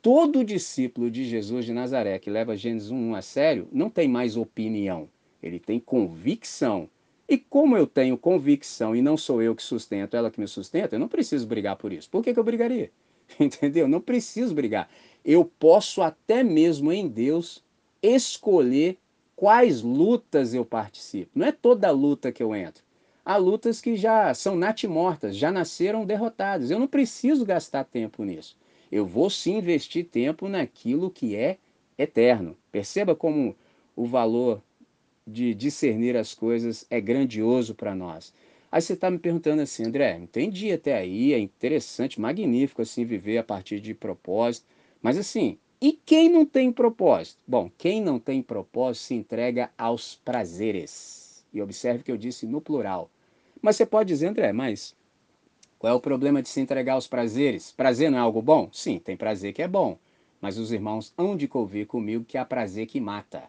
Todo 0.02 0.46
discípulo 0.46 1.12
de 1.12 1.26
Jesus 1.26 1.66
de 1.66 1.74
Nazaré 1.74 2.18
que 2.18 2.30
leva 2.30 2.56
Gênesis 2.56 2.92
1 2.92 3.14
a 3.14 3.22
sério 3.22 3.68
não 3.74 3.90
tem 3.90 4.08
mais 4.08 4.38
opinião, 4.38 5.10
ele 5.44 5.60
tem 5.60 5.82
convicção. 5.82 6.90
E 7.28 7.38
como 7.38 7.76
eu 7.76 7.88
tenho 7.88 8.18
convicção 8.18 8.96
e 8.96 9.02
não 9.02 9.18
sou 9.18 9.42
eu 9.42 9.56
que 9.56 9.64
sustento, 9.64 10.16
ela 10.16 10.30
que 10.30 10.40
me 10.40 10.48
sustenta, 10.48 10.96
eu 10.96 11.00
não 11.00 11.08
preciso 11.08 11.48
brigar 11.48 11.76
por 11.76 11.92
isso. 11.92 12.10
Por 12.10 12.24
que, 12.24 12.34
que 12.34 12.40
eu 12.40 12.44
brigaria? 12.44 12.92
entendeu? 13.40 13.88
Não 13.88 14.00
preciso 14.00 14.54
brigar. 14.54 14.90
Eu 15.24 15.44
posso 15.44 16.02
até 16.02 16.44
mesmo 16.44 16.92
em 16.92 17.08
Deus 17.08 17.64
escolher 18.02 18.98
quais 19.36 19.82
lutas 19.82 20.54
eu 20.54 20.64
participo. 20.64 21.32
Não 21.34 21.48
é 21.48 21.52
toda 21.52 21.90
luta 21.90 22.32
que 22.32 22.44
eu 22.44 22.56
entro. 22.56 22.84
Há 23.26 23.38
lutas 23.38 23.82
que 23.82 23.96
já 23.96 24.34
são 24.36 24.56
natimortas, 24.56 25.36
já 25.36 25.52
nasceram 25.52 26.06
derrotadas. 26.06 26.70
Eu 26.70 26.78
não 26.78 26.88
preciso 26.88 27.44
gastar 27.44 27.84
tempo 27.84 28.24
nisso. 28.24 28.56
Eu 28.92 29.06
vou 29.06 29.32
sim 29.32 29.58
investir 29.58 30.06
tempo 30.06 30.48
naquilo 30.48 31.10
que 31.10 31.36
é 31.36 31.58
eterno. 31.98 32.56
Perceba 32.72 33.16
como 33.16 33.56
o 33.96 34.06
valor 34.06 34.62
de 35.28 35.54
discernir 35.54 36.16
as 36.16 36.34
coisas 36.34 36.86
é 36.90 37.02
grandioso 37.02 37.74
para 37.74 37.96
nós. 37.96 38.34
Aí 38.72 38.82
você 38.82 38.94
está 38.94 39.10
me 39.10 39.18
perguntando 39.18 39.62
assim, 39.62 39.86
André, 39.86 40.18
entendi 40.18 40.72
até 40.72 40.96
aí, 40.96 41.34
é 41.34 41.40
interessante, 41.40 42.20
magnífico 42.20 42.82
assim 42.82 43.06
viver 43.06 43.38
a 43.38 43.44
partir 43.44 43.80
de 43.80 43.94
propósito, 43.94 44.68
mas 45.02 45.18
assim, 45.18 45.58
e 45.82 45.94
quem 45.94 46.30
não 46.30 46.46
tem 46.46 46.72
propósito? 46.72 47.40
Bom, 47.48 47.72
quem 47.78 48.02
não 48.02 48.20
tem 48.20 48.42
propósito 48.42 49.04
se 49.04 49.16
entrega 49.16 49.70
aos 49.78 50.16
prazeres. 50.16 51.46
E 51.54 51.62
observe 51.62 52.04
que 52.04 52.12
eu 52.12 52.18
disse 52.18 52.46
no 52.46 52.60
plural. 52.60 53.10
Mas 53.62 53.76
você 53.76 53.86
pode 53.86 54.10
dizer, 54.10 54.28
André, 54.28 54.52
mas 54.52 54.96
qual 55.78 55.94
é 55.94 55.96
o 55.96 56.02
problema 56.02 56.42
de 56.42 56.50
se 56.50 56.60
entregar 56.60 56.94
aos 56.94 57.08
prazeres? 57.08 57.72
Prazer 57.72 58.10
não 58.10 58.18
é 58.18 58.22
algo 58.22 58.42
bom? 58.42 58.70
Sim, 58.72 59.00
tem 59.00 59.16
prazer 59.16 59.54
que 59.54 59.62
é 59.62 59.68
bom. 59.68 59.98
Mas 60.42 60.58
os 60.58 60.72
irmãos 60.72 61.14
hão 61.18 61.36
de 61.36 61.48
convir 61.48 61.88
comigo 61.88 62.26
que 62.26 62.38
há 62.38 62.46
prazer 62.46 62.88
que 62.88 63.00
mata. 63.00 63.44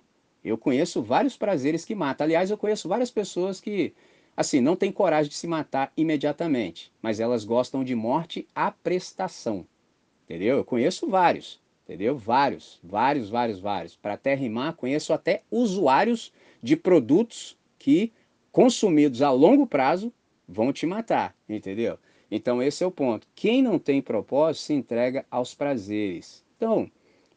Eu 0.47 0.57
conheço 0.57 1.03
vários 1.03 1.37
prazeres 1.37 1.85
que 1.85 1.93
matam. 1.93 2.25
Aliás, 2.25 2.51
eu 2.51 2.57
conheço 2.57 2.89
várias 2.89 3.11
pessoas 3.11 3.61
que, 3.61 3.93
assim, 4.37 4.61
não 4.61 4.77
têm 4.77 4.93
coragem 4.93 5.29
de 5.29 5.37
se 5.37 5.49
matar 5.49 5.93
imediatamente, 5.97 6.93
mas 7.03 7.19
elas 7.19 7.45
gostam 7.45 7.83
de 7.83 7.97
morte 7.97 8.47
à 8.55 8.71
prestação. 8.71 9.67
Entendeu? 10.25 10.59
Eu 10.59 10.65
conheço 10.65 11.09
vários. 11.09 11.61
Entendeu? 11.85 12.17
Vários, 12.17 12.79
vários, 12.83 13.29
vários, 13.29 13.59
vários. 13.59 13.97
Para 13.97 14.15
até 14.15 14.35
rimar, 14.35 14.75
conheço 14.75 15.13
até 15.13 15.43
usuários 15.51 16.33
de 16.63 16.77
produtos 16.77 17.59
que, 17.77 18.13
consumidos 18.53 19.23
a 19.23 19.33
longo 19.33 19.67
prazo, 19.67 20.13
vão 20.49 20.73
te 20.73 20.87
matar. 20.87 21.35
Entendeu? 21.49 21.99
Então, 22.31 22.63
esse 22.63 22.85
é 22.85 22.87
o 22.87 22.91
ponto. 22.93 23.27
Quem 23.35 23.63
não 23.63 23.81
tem 23.81 24.01
propósito 24.01 24.63
se 24.63 24.75
entrega 24.75 25.27
aos 25.29 25.55
prazeres. 25.55 26.45
Então, 26.57 26.89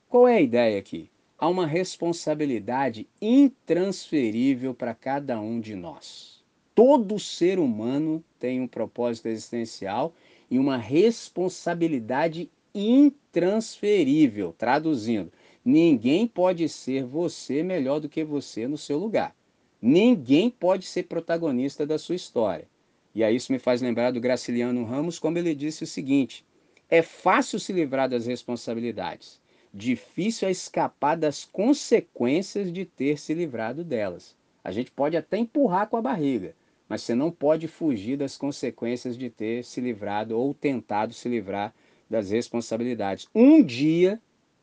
qual 0.08 0.28
é 0.28 0.38
a 0.38 0.42
ideia 0.42 0.78
aqui? 0.78 1.10
Há 1.40 1.48
uma 1.48 1.66
responsabilidade 1.66 3.08
intransferível 3.22 4.74
para 4.74 4.94
cada 4.94 5.40
um 5.40 5.62
de 5.62 5.74
nós. 5.74 6.44
Todo 6.76 7.18
ser 7.18 7.60
humano 7.60 8.24
tem 8.38 8.60
um 8.60 8.68
propósito 8.68 9.28
existencial 9.30 10.14
e 10.52 10.60
uma 10.60 10.78
responsabilidade 10.78 12.52
intransferível. 12.76 14.54
Traduzindo, 14.58 15.32
ninguém 15.64 16.28
pode 16.28 16.68
ser 16.68 17.06
você 17.06 17.64
melhor 17.64 18.02
do 18.02 18.10
que 18.10 18.24
você 18.24 18.68
no 18.68 18.78
seu 18.78 18.98
lugar. 18.98 19.34
Ninguém 19.82 20.50
pode 20.50 20.86
ser 20.86 21.04
protagonista 21.04 21.86
da 21.86 21.98
sua 21.98 22.16
história. 22.16 22.68
E 23.16 23.24
aí 23.24 23.38
isso 23.38 23.52
me 23.52 23.60
faz 23.60 23.82
lembrar 23.82 24.12
do 24.12 24.20
Graciliano 24.20 24.84
Ramos, 24.84 25.18
como 25.18 25.38
ele 25.38 25.56
disse 25.56 25.84
o 25.84 25.88
seguinte: 25.88 26.46
é 26.90 27.02
fácil 27.02 27.60
se 27.60 27.72
livrar 27.72 28.10
das 28.10 28.26
responsabilidades 28.26 29.39
difícil 29.74 30.48
é 30.48 30.52
escapar 30.52 31.16
das 31.16 31.46
consequências 31.46 32.72
de 32.72 32.86
ter 32.86 33.20
se 33.20 33.34
livrado 33.34 33.84
delas. 33.84 34.36
A 34.64 34.72
gente 34.72 34.92
pode 34.92 35.16
até 35.16 35.38
empurrar 35.38 35.88
com 35.88 35.98
a 35.98 36.02
barriga, 36.02 36.56
mas 36.88 37.02
você 37.04 37.14
não 37.14 37.32
pode 37.32 37.68
fugir 37.68 38.18
das 38.18 38.38
consequências 38.38 39.18
de 39.18 39.30
ter 39.30 39.64
se 39.64 39.80
livrado 39.80 40.38
ou 40.38 40.54
tentado 40.54 41.14
se 41.14 41.30
livrar 41.30 41.74
das 42.10 42.32
responsabilidades. 42.32 43.28
Um 43.34 43.64
dia 43.64 44.20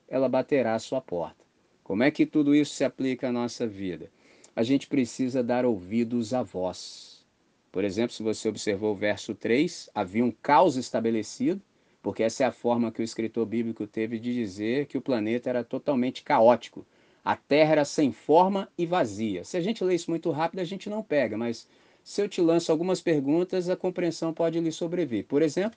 ela 0.08 0.28
baterá 0.28 0.74
à 0.74 0.78
sua 0.78 1.00
porta. 1.00 1.44
Como 1.82 2.02
é 2.02 2.10
que 2.10 2.26
tudo 2.26 2.54
isso 2.54 2.74
se 2.74 2.84
aplica 2.84 3.28
à 3.28 3.32
nossa 3.32 3.66
vida? 3.66 4.10
A 4.54 4.62
gente 4.62 4.88
precisa 4.88 5.42
dar 5.42 5.64
ouvidos 5.64 6.34
à 6.34 6.42
voz. 6.42 7.24
Por 7.70 7.84
exemplo, 7.84 8.12
se 8.12 8.22
você 8.22 8.48
observou 8.48 8.92
o 8.92 8.96
verso 8.96 9.34
3, 9.34 9.90
havia 9.94 10.24
um 10.24 10.32
caos 10.32 10.76
estabelecido, 10.76 11.62
porque 12.06 12.22
essa 12.22 12.44
é 12.44 12.46
a 12.46 12.52
forma 12.52 12.92
que 12.92 13.00
o 13.00 13.02
escritor 13.02 13.44
bíblico 13.44 13.84
teve 13.84 14.20
de 14.20 14.32
dizer 14.32 14.86
que 14.86 14.96
o 14.96 15.00
planeta 15.00 15.50
era 15.50 15.64
totalmente 15.64 16.22
caótico. 16.22 16.86
A 17.24 17.34
Terra 17.34 17.72
era 17.72 17.84
sem 17.84 18.12
forma 18.12 18.68
e 18.78 18.86
vazia. 18.86 19.42
Se 19.42 19.56
a 19.56 19.60
gente 19.60 19.82
lê 19.82 19.96
isso 19.96 20.08
muito 20.08 20.30
rápido, 20.30 20.60
a 20.60 20.64
gente 20.64 20.88
não 20.88 21.02
pega, 21.02 21.36
mas 21.36 21.66
se 22.04 22.22
eu 22.22 22.28
te 22.28 22.40
lanço 22.40 22.70
algumas 22.70 23.00
perguntas, 23.00 23.68
a 23.68 23.74
compreensão 23.74 24.32
pode 24.32 24.60
lhe 24.60 24.70
sobreviver. 24.70 25.24
Por 25.26 25.42
exemplo, 25.42 25.76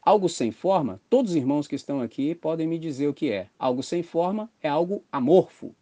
algo 0.00 0.30
sem 0.30 0.50
forma, 0.50 0.98
todos 1.10 1.32
os 1.32 1.36
irmãos 1.36 1.68
que 1.68 1.74
estão 1.74 2.00
aqui 2.00 2.34
podem 2.34 2.66
me 2.66 2.78
dizer 2.78 3.08
o 3.08 3.12
que 3.12 3.30
é. 3.30 3.48
Algo 3.58 3.82
sem 3.82 4.02
forma 4.02 4.48
é 4.62 4.70
algo 4.70 5.04
amorfo. 5.12 5.74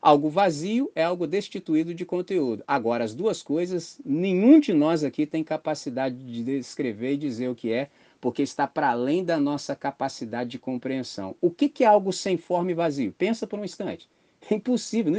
Algo 0.00 0.30
vazio 0.30 0.90
é 0.94 1.04
algo 1.04 1.26
destituído 1.26 1.92
de 1.92 2.06
conteúdo. 2.06 2.64
Agora, 2.66 3.04
as 3.04 3.14
duas 3.14 3.42
coisas, 3.42 4.00
nenhum 4.02 4.58
de 4.58 4.72
nós 4.72 5.04
aqui 5.04 5.26
tem 5.26 5.44
capacidade 5.44 6.16
de 6.16 6.42
descrever 6.42 7.12
e 7.12 7.18
dizer 7.18 7.48
o 7.50 7.54
que 7.54 7.70
é, 7.70 7.90
porque 8.24 8.40
está 8.40 8.66
para 8.66 8.88
além 8.88 9.22
da 9.22 9.38
nossa 9.38 9.76
capacidade 9.76 10.48
de 10.48 10.58
compreensão. 10.58 11.36
O 11.42 11.50
que, 11.50 11.68
que 11.68 11.84
é 11.84 11.86
algo 11.86 12.10
sem 12.10 12.38
forma 12.38 12.70
e 12.70 12.74
vazio? 12.74 13.12
Pensa 13.12 13.46
por 13.46 13.58
um 13.58 13.64
instante. 13.66 14.08
É 14.50 14.54
impossível. 14.54 15.14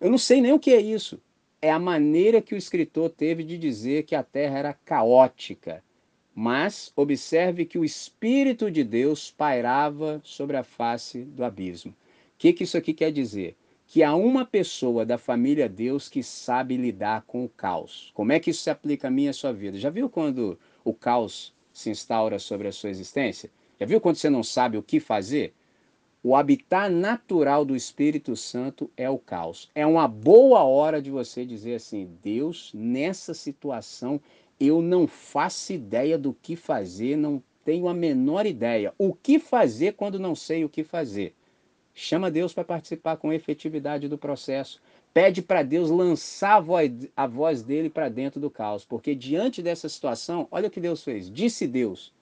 Eu 0.00 0.10
não 0.10 0.16
sei 0.16 0.40
nem 0.40 0.54
o 0.54 0.58
que 0.58 0.70
é 0.70 0.80
isso. 0.80 1.20
É 1.60 1.70
a 1.70 1.78
maneira 1.78 2.40
que 2.40 2.54
o 2.54 2.56
escritor 2.56 3.10
teve 3.10 3.44
de 3.44 3.58
dizer 3.58 4.04
que 4.04 4.14
a 4.14 4.22
terra 4.22 4.58
era 4.58 4.72
caótica. 4.72 5.84
Mas 6.34 6.90
observe 6.96 7.66
que 7.66 7.78
o 7.78 7.84
Espírito 7.84 8.70
de 8.70 8.82
Deus 8.82 9.30
pairava 9.30 10.18
sobre 10.24 10.56
a 10.56 10.64
face 10.64 11.24
do 11.24 11.44
abismo. 11.44 11.92
O 11.92 11.94
que, 12.38 12.54
que 12.54 12.64
isso 12.64 12.78
aqui 12.78 12.94
quer 12.94 13.12
dizer? 13.12 13.54
Que 13.86 14.02
há 14.02 14.14
uma 14.14 14.46
pessoa 14.46 15.04
da 15.04 15.18
família 15.18 15.68
Deus 15.68 16.08
que 16.08 16.22
sabe 16.22 16.78
lidar 16.78 17.22
com 17.26 17.44
o 17.44 17.50
caos. 17.50 18.10
Como 18.14 18.32
é 18.32 18.40
que 18.40 18.48
isso 18.48 18.62
se 18.62 18.70
aplica 18.70 19.08
a 19.08 19.10
mim 19.10 19.24
e 19.24 19.28
a 19.28 19.34
sua 19.34 19.52
vida? 19.52 19.78
Já 19.78 19.90
viu 19.90 20.08
quando 20.08 20.58
o 20.82 20.94
caos 20.94 21.54
se 21.76 21.90
instaura 21.90 22.38
sobre 22.38 22.68
a 22.68 22.72
sua 22.72 22.88
existência? 22.88 23.50
Já 23.78 23.84
viu 23.84 24.00
quando 24.00 24.16
você 24.16 24.30
não 24.30 24.42
sabe 24.42 24.78
o 24.78 24.82
que 24.82 24.98
fazer? 24.98 25.52
O 26.22 26.34
habitat 26.34 26.90
natural 26.90 27.66
do 27.66 27.76
Espírito 27.76 28.34
Santo 28.34 28.90
é 28.96 29.10
o 29.10 29.18
caos. 29.18 29.70
É 29.74 29.86
uma 29.86 30.08
boa 30.08 30.62
hora 30.64 31.02
de 31.02 31.10
você 31.10 31.44
dizer 31.44 31.74
assim: 31.74 32.10
Deus, 32.22 32.72
nessa 32.74 33.34
situação 33.34 34.18
eu 34.58 34.80
não 34.80 35.06
faço 35.06 35.74
ideia 35.74 36.16
do 36.16 36.32
que 36.32 36.56
fazer, 36.56 37.14
não 37.14 37.42
tenho 37.62 37.88
a 37.88 37.94
menor 37.94 38.46
ideia. 38.46 38.94
O 38.96 39.12
que 39.12 39.38
fazer 39.38 39.92
quando 39.92 40.18
não 40.18 40.34
sei 40.34 40.64
o 40.64 40.70
que 40.70 40.82
fazer? 40.82 41.34
Chama 41.92 42.30
Deus 42.30 42.54
para 42.54 42.64
participar 42.64 43.18
com 43.18 43.32
efetividade 43.32 44.08
do 44.08 44.16
processo 44.16 44.80
pede 45.16 45.40
para 45.40 45.62
Deus 45.62 45.88
lançar 45.88 46.56
a 46.56 46.60
voz, 46.60 46.92
a 47.16 47.26
voz 47.26 47.62
dele 47.62 47.88
para 47.88 48.10
dentro 48.10 48.38
do 48.38 48.50
caos, 48.50 48.84
porque 48.84 49.14
diante 49.14 49.62
dessa 49.62 49.88
situação, 49.88 50.46
olha 50.50 50.68
o 50.68 50.70
que 50.70 50.78
Deus 50.78 51.02
fez. 51.02 51.32
Disse 51.32 51.66
Deus: 51.66 52.12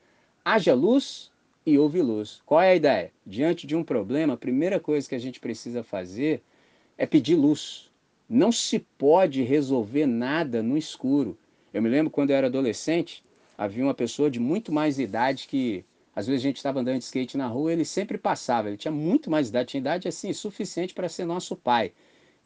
haja 0.44 0.74
luz 0.74 1.28
e 1.66 1.76
houve 1.76 2.00
luz. 2.00 2.40
Qual 2.46 2.62
é 2.62 2.70
a 2.70 2.76
ideia? 2.76 3.10
Diante 3.26 3.66
de 3.66 3.74
um 3.74 3.82
problema, 3.82 4.34
a 4.34 4.36
primeira 4.36 4.78
coisa 4.78 5.08
que 5.08 5.14
a 5.16 5.18
gente 5.18 5.40
precisa 5.40 5.82
fazer 5.82 6.40
é 6.96 7.04
pedir 7.04 7.34
luz. 7.34 7.90
Não 8.30 8.52
se 8.52 8.78
pode 8.96 9.42
resolver 9.42 10.06
nada 10.06 10.62
no 10.62 10.78
escuro. 10.78 11.36
Eu 11.72 11.82
me 11.82 11.88
lembro 11.88 12.12
quando 12.12 12.30
eu 12.30 12.36
era 12.36 12.46
adolescente, 12.46 13.24
havia 13.58 13.82
uma 13.82 13.94
pessoa 13.94 14.30
de 14.30 14.38
muito 14.38 14.70
mais 14.70 15.00
idade 15.00 15.48
que 15.48 15.84
às 16.14 16.28
vezes 16.28 16.42
a 16.42 16.46
gente 16.46 16.58
estava 16.58 16.78
andando 16.78 16.98
de 16.98 17.04
skate 17.06 17.36
na 17.36 17.48
rua, 17.48 17.72
ele 17.72 17.84
sempre 17.84 18.16
passava. 18.16 18.68
Ele 18.68 18.76
tinha 18.76 18.92
muito 18.92 19.28
mais 19.28 19.48
idade, 19.48 19.70
tinha 19.70 19.80
idade 19.80 20.06
assim 20.06 20.32
suficiente 20.32 20.94
para 20.94 21.08
ser 21.08 21.24
nosso 21.24 21.56
pai. 21.56 21.92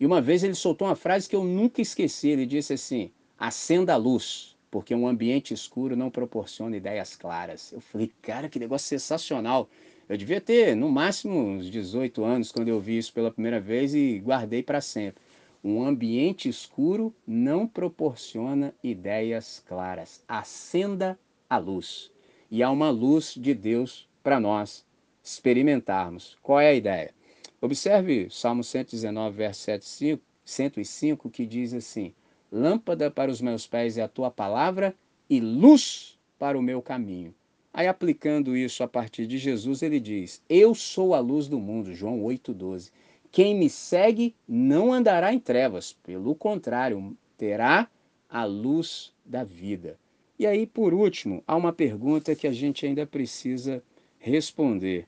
E 0.00 0.06
uma 0.06 0.20
vez 0.20 0.44
ele 0.44 0.54
soltou 0.54 0.86
uma 0.88 0.96
frase 0.96 1.28
que 1.28 1.34
eu 1.34 1.44
nunca 1.44 1.82
esqueci. 1.82 2.28
Ele 2.28 2.46
disse 2.46 2.72
assim: 2.72 3.10
acenda 3.38 3.94
a 3.94 3.96
luz, 3.96 4.56
porque 4.70 4.94
um 4.94 5.08
ambiente 5.08 5.52
escuro 5.52 5.96
não 5.96 6.10
proporciona 6.10 6.76
ideias 6.76 7.16
claras. 7.16 7.72
Eu 7.72 7.80
falei, 7.80 8.12
cara, 8.22 8.48
que 8.48 8.58
negócio 8.58 8.88
sensacional. 8.88 9.68
Eu 10.08 10.16
devia 10.16 10.40
ter 10.40 10.74
no 10.74 10.90
máximo 10.90 11.38
uns 11.38 11.70
18 11.70 12.24
anos 12.24 12.50
quando 12.50 12.68
eu 12.68 12.80
vi 12.80 12.96
isso 12.96 13.12
pela 13.12 13.30
primeira 13.30 13.60
vez 13.60 13.94
e 13.94 14.18
guardei 14.20 14.62
para 14.62 14.80
sempre. 14.80 15.22
Um 15.62 15.84
ambiente 15.84 16.48
escuro 16.48 17.14
não 17.26 17.66
proporciona 17.66 18.72
ideias 18.82 19.62
claras. 19.66 20.22
Acenda 20.26 21.18
a 21.50 21.58
luz. 21.58 22.10
E 22.50 22.62
há 22.62 22.70
uma 22.70 22.88
luz 22.88 23.34
de 23.34 23.52
Deus 23.52 24.08
para 24.22 24.40
nós 24.40 24.86
experimentarmos. 25.22 26.38
Qual 26.42 26.58
é 26.60 26.68
a 26.68 26.74
ideia? 26.74 27.12
Observe 27.60 28.28
Salmo 28.30 28.62
119, 28.62 29.36
verso 29.36 29.62
7, 29.62 30.20
105, 30.44 31.28
que 31.28 31.44
diz 31.44 31.74
assim: 31.74 32.14
Lâmpada 32.52 33.10
para 33.10 33.30
os 33.30 33.40
meus 33.40 33.66
pés 33.66 33.98
é 33.98 34.02
a 34.02 34.08
tua 34.08 34.30
palavra 34.30 34.94
e 35.28 35.40
luz 35.40 36.16
para 36.38 36.56
o 36.56 36.62
meu 36.62 36.80
caminho. 36.80 37.34
Aí, 37.72 37.88
aplicando 37.88 38.56
isso 38.56 38.82
a 38.82 38.88
partir 38.88 39.26
de 39.26 39.38
Jesus, 39.38 39.82
ele 39.82 39.98
diz: 39.98 40.40
Eu 40.48 40.72
sou 40.72 41.14
a 41.14 41.18
luz 41.18 41.48
do 41.48 41.58
mundo. 41.58 41.92
João 41.92 42.22
8,12. 42.22 42.92
Quem 43.30 43.56
me 43.56 43.68
segue 43.68 44.34
não 44.46 44.92
andará 44.92 45.32
em 45.32 45.38
trevas, 45.40 45.92
pelo 45.92 46.34
contrário, 46.34 47.16
terá 47.36 47.88
a 48.28 48.44
luz 48.44 49.12
da 49.24 49.42
vida. 49.42 49.98
E 50.38 50.46
aí, 50.46 50.64
por 50.64 50.94
último, 50.94 51.42
há 51.46 51.56
uma 51.56 51.72
pergunta 51.72 52.34
que 52.34 52.46
a 52.46 52.52
gente 52.52 52.86
ainda 52.86 53.04
precisa 53.04 53.82
responder. 54.18 55.06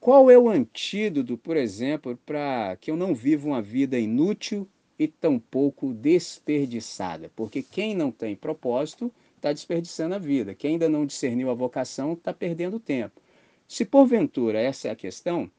Qual 0.00 0.30
é 0.30 0.38
o 0.38 0.48
antídoto, 0.48 1.36
por 1.36 1.56
exemplo, 1.56 2.16
para 2.24 2.76
que 2.80 2.90
eu 2.90 2.96
não 2.96 3.14
viva 3.14 3.48
uma 3.48 3.60
vida 3.60 3.98
inútil 3.98 4.68
e 4.98 5.08
tampouco 5.08 5.92
desperdiçada? 5.92 7.30
Porque 7.34 7.62
quem 7.62 7.94
não 7.94 8.10
tem 8.10 8.36
propósito 8.36 9.12
está 9.36 9.52
desperdiçando 9.52 10.14
a 10.14 10.18
vida. 10.18 10.54
Quem 10.54 10.72
ainda 10.72 10.88
não 10.88 11.04
discerniu 11.04 11.50
a 11.50 11.54
vocação 11.54 12.12
está 12.12 12.32
perdendo 12.32 12.78
tempo. 12.78 13.20
Se 13.66 13.84
porventura 13.84 14.60
essa 14.60 14.88
é 14.88 14.90
a 14.90 14.96
questão, 14.96 15.50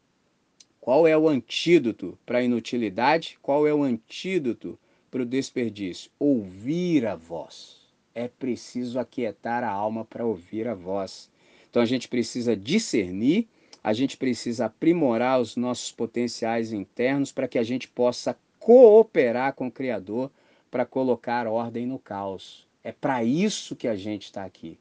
qual 0.80 1.06
é 1.06 1.18
o 1.18 1.28
antídoto 1.28 2.18
para 2.26 2.40
a 2.40 2.44
inutilidade? 2.44 3.38
Qual 3.42 3.68
é 3.68 3.74
o 3.74 3.84
antídoto 3.84 4.80
para 5.12 5.22
o 5.22 5.26
desperdício? 5.26 6.10
Ouvir 6.18 7.06
a 7.06 7.16
voz. 7.16 7.82
É 8.16 8.28
preciso 8.28 9.00
aquietar 9.00 9.64
a 9.64 9.70
alma 9.70 10.06
para 10.06 10.26
ouvir 10.26 10.68
a 10.68 10.74
voz. 10.74 11.30
Então 11.70 11.82
a 11.82 11.86
gente 11.86 12.08
precisa 12.08 12.56
discernir, 12.56 13.48
a 13.90 13.94
gente 13.94 14.18
precisa 14.18 14.66
aprimorar 14.66 15.42
os 15.42 15.56
nossos 15.56 15.92
potenciais 15.92 16.72
internos 16.72 17.32
para 17.32 17.48
que 17.48 17.58
a 17.58 17.64
gente 17.64 17.88
possa 17.88 18.38
cooperar 18.60 19.54
com 19.54 19.66
o 19.66 19.72
Criador 19.72 20.30
para 20.70 20.86
colocar 20.86 21.48
ordem 21.48 21.88
no 21.88 21.98
caos. 21.98 22.68
É 22.84 22.92
para 22.92 23.24
isso 23.24 23.76
que 23.76 23.88
a 23.88 23.96
gente 23.96 24.26
está 24.26 24.46
aqui. 24.46 24.78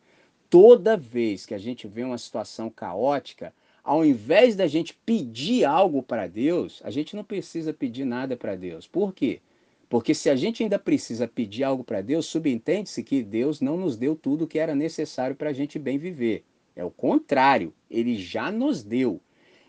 Toda 0.50 0.94
vez 0.94 1.46
que 1.46 1.54
a 1.54 1.58
gente 1.58 1.88
vê 1.88 2.04
uma 2.04 2.18
situação 2.18 2.68
caótica, 2.68 3.50
ao 3.82 4.04
invés 4.04 4.54
da 4.54 4.66
gente 4.66 4.92
pedir 5.06 5.64
algo 5.64 6.02
para 6.02 6.26
Deus, 6.26 6.82
a 6.84 6.90
gente 6.90 7.16
não 7.16 7.24
precisa 7.24 7.72
pedir 7.72 8.04
nada 8.04 8.36
para 8.36 8.56
Deus. 8.56 8.86
Por 8.86 9.14
quê? 9.14 9.40
Porque 9.88 10.12
se 10.12 10.28
a 10.28 10.36
gente 10.36 10.62
ainda 10.62 10.78
precisa 10.78 11.26
pedir 11.26 11.64
algo 11.64 11.82
para 11.82 12.02
Deus, 12.02 12.26
subentende-se 12.26 13.02
que 13.02 13.22
Deus 13.22 13.62
não 13.62 13.78
nos 13.78 13.96
deu 13.96 14.14
tudo 14.14 14.44
o 14.44 14.46
que 14.46 14.58
era 14.58 14.74
necessário 14.74 15.34
para 15.34 15.48
a 15.48 15.54
gente 15.54 15.78
bem 15.78 15.96
viver. 15.96 16.44
É 16.78 16.84
o 16.84 16.92
contrário, 16.92 17.74
ele 17.90 18.16
já 18.16 18.52
nos 18.52 18.84
deu. 18.84 19.20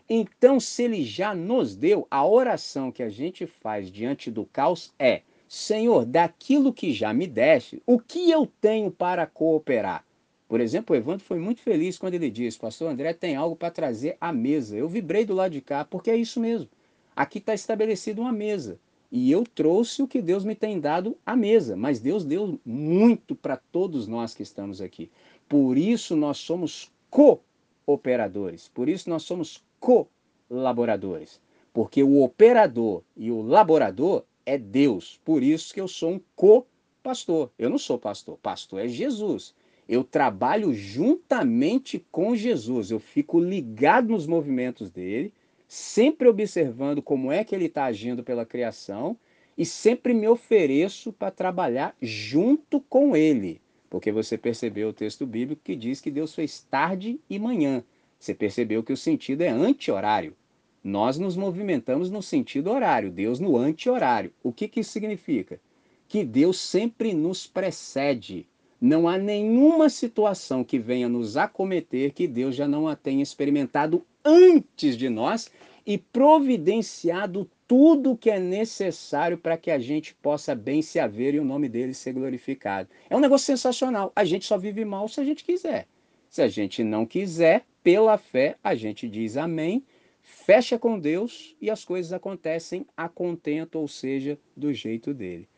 Então, 0.08 0.60
se 0.60 0.84
ele 0.84 1.02
já 1.02 1.34
nos 1.34 1.74
deu, 1.74 2.06
a 2.08 2.24
oração 2.24 2.92
que 2.92 3.02
a 3.02 3.08
gente 3.08 3.48
faz 3.48 3.90
diante 3.90 4.30
do 4.30 4.44
caos 4.44 4.94
é: 4.96 5.22
Senhor, 5.48 6.04
daquilo 6.04 6.72
que 6.72 6.92
já 6.92 7.12
me 7.12 7.26
deste, 7.26 7.82
o 7.84 7.98
que 7.98 8.30
eu 8.30 8.46
tenho 8.60 8.92
para 8.92 9.26
cooperar? 9.26 10.04
Por 10.48 10.60
exemplo, 10.60 10.94
o 10.94 10.96
Evandro 10.96 11.24
foi 11.24 11.40
muito 11.40 11.60
feliz 11.62 11.98
quando 11.98 12.14
ele 12.14 12.30
disse: 12.30 12.60
Pastor 12.60 12.88
André 12.88 13.12
tem 13.12 13.34
algo 13.34 13.56
para 13.56 13.72
trazer 13.72 14.16
à 14.20 14.32
mesa. 14.32 14.76
Eu 14.76 14.88
vibrei 14.88 15.24
do 15.24 15.34
lado 15.34 15.50
de 15.50 15.60
cá, 15.60 15.84
porque 15.84 16.12
é 16.12 16.16
isso 16.16 16.38
mesmo. 16.38 16.68
Aqui 17.16 17.38
está 17.38 17.54
estabelecida 17.54 18.20
uma 18.20 18.32
mesa. 18.32 18.78
E 19.10 19.32
eu 19.32 19.42
trouxe 19.42 20.00
o 20.00 20.06
que 20.06 20.22
Deus 20.22 20.44
me 20.44 20.54
tem 20.54 20.78
dado 20.78 21.18
à 21.26 21.34
mesa, 21.34 21.76
mas 21.76 21.98
Deus 21.98 22.24
deu 22.24 22.60
muito 22.64 23.34
para 23.34 23.56
todos 23.56 24.06
nós 24.06 24.32
que 24.32 24.44
estamos 24.44 24.80
aqui. 24.80 25.10
Por 25.48 25.76
isso 25.76 26.14
nós 26.14 26.38
somos 26.38 26.92
cooperadores, 27.10 28.68
por 28.68 28.88
isso 28.88 29.10
nós 29.10 29.22
somos 29.22 29.62
colaboradores, 29.78 31.40
porque 31.72 32.02
o 32.02 32.22
operador 32.22 33.02
e 33.16 33.30
o 33.30 33.42
laborador 33.42 34.24
é 34.46 34.56
Deus. 34.56 35.20
Por 35.24 35.42
isso 35.42 35.72
que 35.74 35.80
eu 35.80 35.88
sou 35.88 36.12
um 36.12 36.20
co-pastor. 36.34 37.50
Eu 37.58 37.70
não 37.70 37.78
sou 37.78 37.98
pastor, 37.98 38.38
pastor 38.38 38.80
é 38.80 38.88
Jesus. 38.88 39.54
Eu 39.88 40.04
trabalho 40.04 40.72
juntamente 40.72 42.04
com 42.10 42.36
Jesus, 42.36 42.90
eu 42.90 43.00
fico 43.00 43.40
ligado 43.40 44.08
nos 44.08 44.26
movimentos 44.26 44.90
dele 44.90 45.32
sempre 45.70 46.26
observando 46.26 47.00
como 47.00 47.30
é 47.30 47.44
que 47.44 47.54
ele 47.54 47.66
está 47.66 47.84
agindo 47.84 48.24
pela 48.24 48.44
criação 48.44 49.16
e 49.56 49.64
sempre 49.64 50.12
me 50.12 50.26
ofereço 50.26 51.12
para 51.12 51.30
trabalhar 51.30 51.94
junto 52.02 52.80
com 52.80 53.14
ele. 53.14 53.60
Porque 53.90 54.12
você 54.12 54.38
percebeu 54.38 54.90
o 54.90 54.92
texto 54.92 55.26
bíblico 55.26 55.62
que 55.64 55.74
diz 55.74 56.00
que 56.00 56.12
Deus 56.12 56.32
fez 56.32 56.60
tarde 56.70 57.20
e 57.28 57.38
manhã. 57.38 57.82
Você 58.18 58.32
percebeu 58.32 58.84
que 58.84 58.92
o 58.92 58.96
sentido 58.96 59.42
é 59.42 59.48
anti-horário. 59.48 60.36
Nós 60.82 61.18
nos 61.18 61.36
movimentamos 61.36 62.10
no 62.10 62.22
sentido 62.22 62.70
horário, 62.70 63.10
Deus 63.10 63.40
no 63.40 63.56
anti-horário. 63.56 64.32
O 64.42 64.52
que, 64.52 64.68
que 64.68 64.80
isso 64.80 64.92
significa? 64.92 65.60
Que 66.08 66.24
Deus 66.24 66.58
sempre 66.58 67.12
nos 67.12 67.46
precede. 67.46 68.46
Não 68.80 69.06
há 69.08 69.18
nenhuma 69.18 69.90
situação 69.90 70.64
que 70.64 70.78
venha 70.78 71.08
nos 71.08 71.36
acometer 71.36 72.12
que 72.12 72.26
Deus 72.26 72.54
já 72.54 72.66
não 72.66 72.88
a 72.88 72.96
tenha 72.96 73.22
experimentado 73.22 74.06
antes 74.24 74.96
de 74.96 75.10
nós 75.10 75.50
e 75.84 75.98
providenciado 75.98 77.50
tudo 77.70 78.16
que 78.16 78.28
é 78.28 78.40
necessário 78.40 79.38
para 79.38 79.56
que 79.56 79.70
a 79.70 79.78
gente 79.78 80.12
possa 80.16 80.56
bem 80.56 80.82
se 80.82 80.98
haver 80.98 81.34
e 81.34 81.38
o 81.38 81.44
nome 81.44 81.68
dele 81.68 81.94
ser 81.94 82.12
glorificado. 82.12 82.88
É 83.08 83.14
um 83.16 83.20
negócio 83.20 83.46
sensacional. 83.46 84.10
A 84.16 84.24
gente 84.24 84.44
só 84.44 84.58
vive 84.58 84.84
mal 84.84 85.06
se 85.06 85.20
a 85.20 85.24
gente 85.24 85.44
quiser. 85.44 85.86
Se 86.28 86.42
a 86.42 86.48
gente 86.48 86.82
não 86.82 87.06
quiser, 87.06 87.64
pela 87.80 88.18
fé, 88.18 88.56
a 88.60 88.74
gente 88.74 89.08
diz 89.08 89.36
amém, 89.36 89.84
fecha 90.20 90.80
com 90.80 90.98
Deus 90.98 91.54
e 91.60 91.70
as 91.70 91.84
coisas 91.84 92.12
acontecem 92.12 92.84
a 92.96 93.08
contento, 93.08 93.78
ou 93.78 93.86
seja, 93.86 94.36
do 94.56 94.74
jeito 94.74 95.14
dele. 95.14 95.48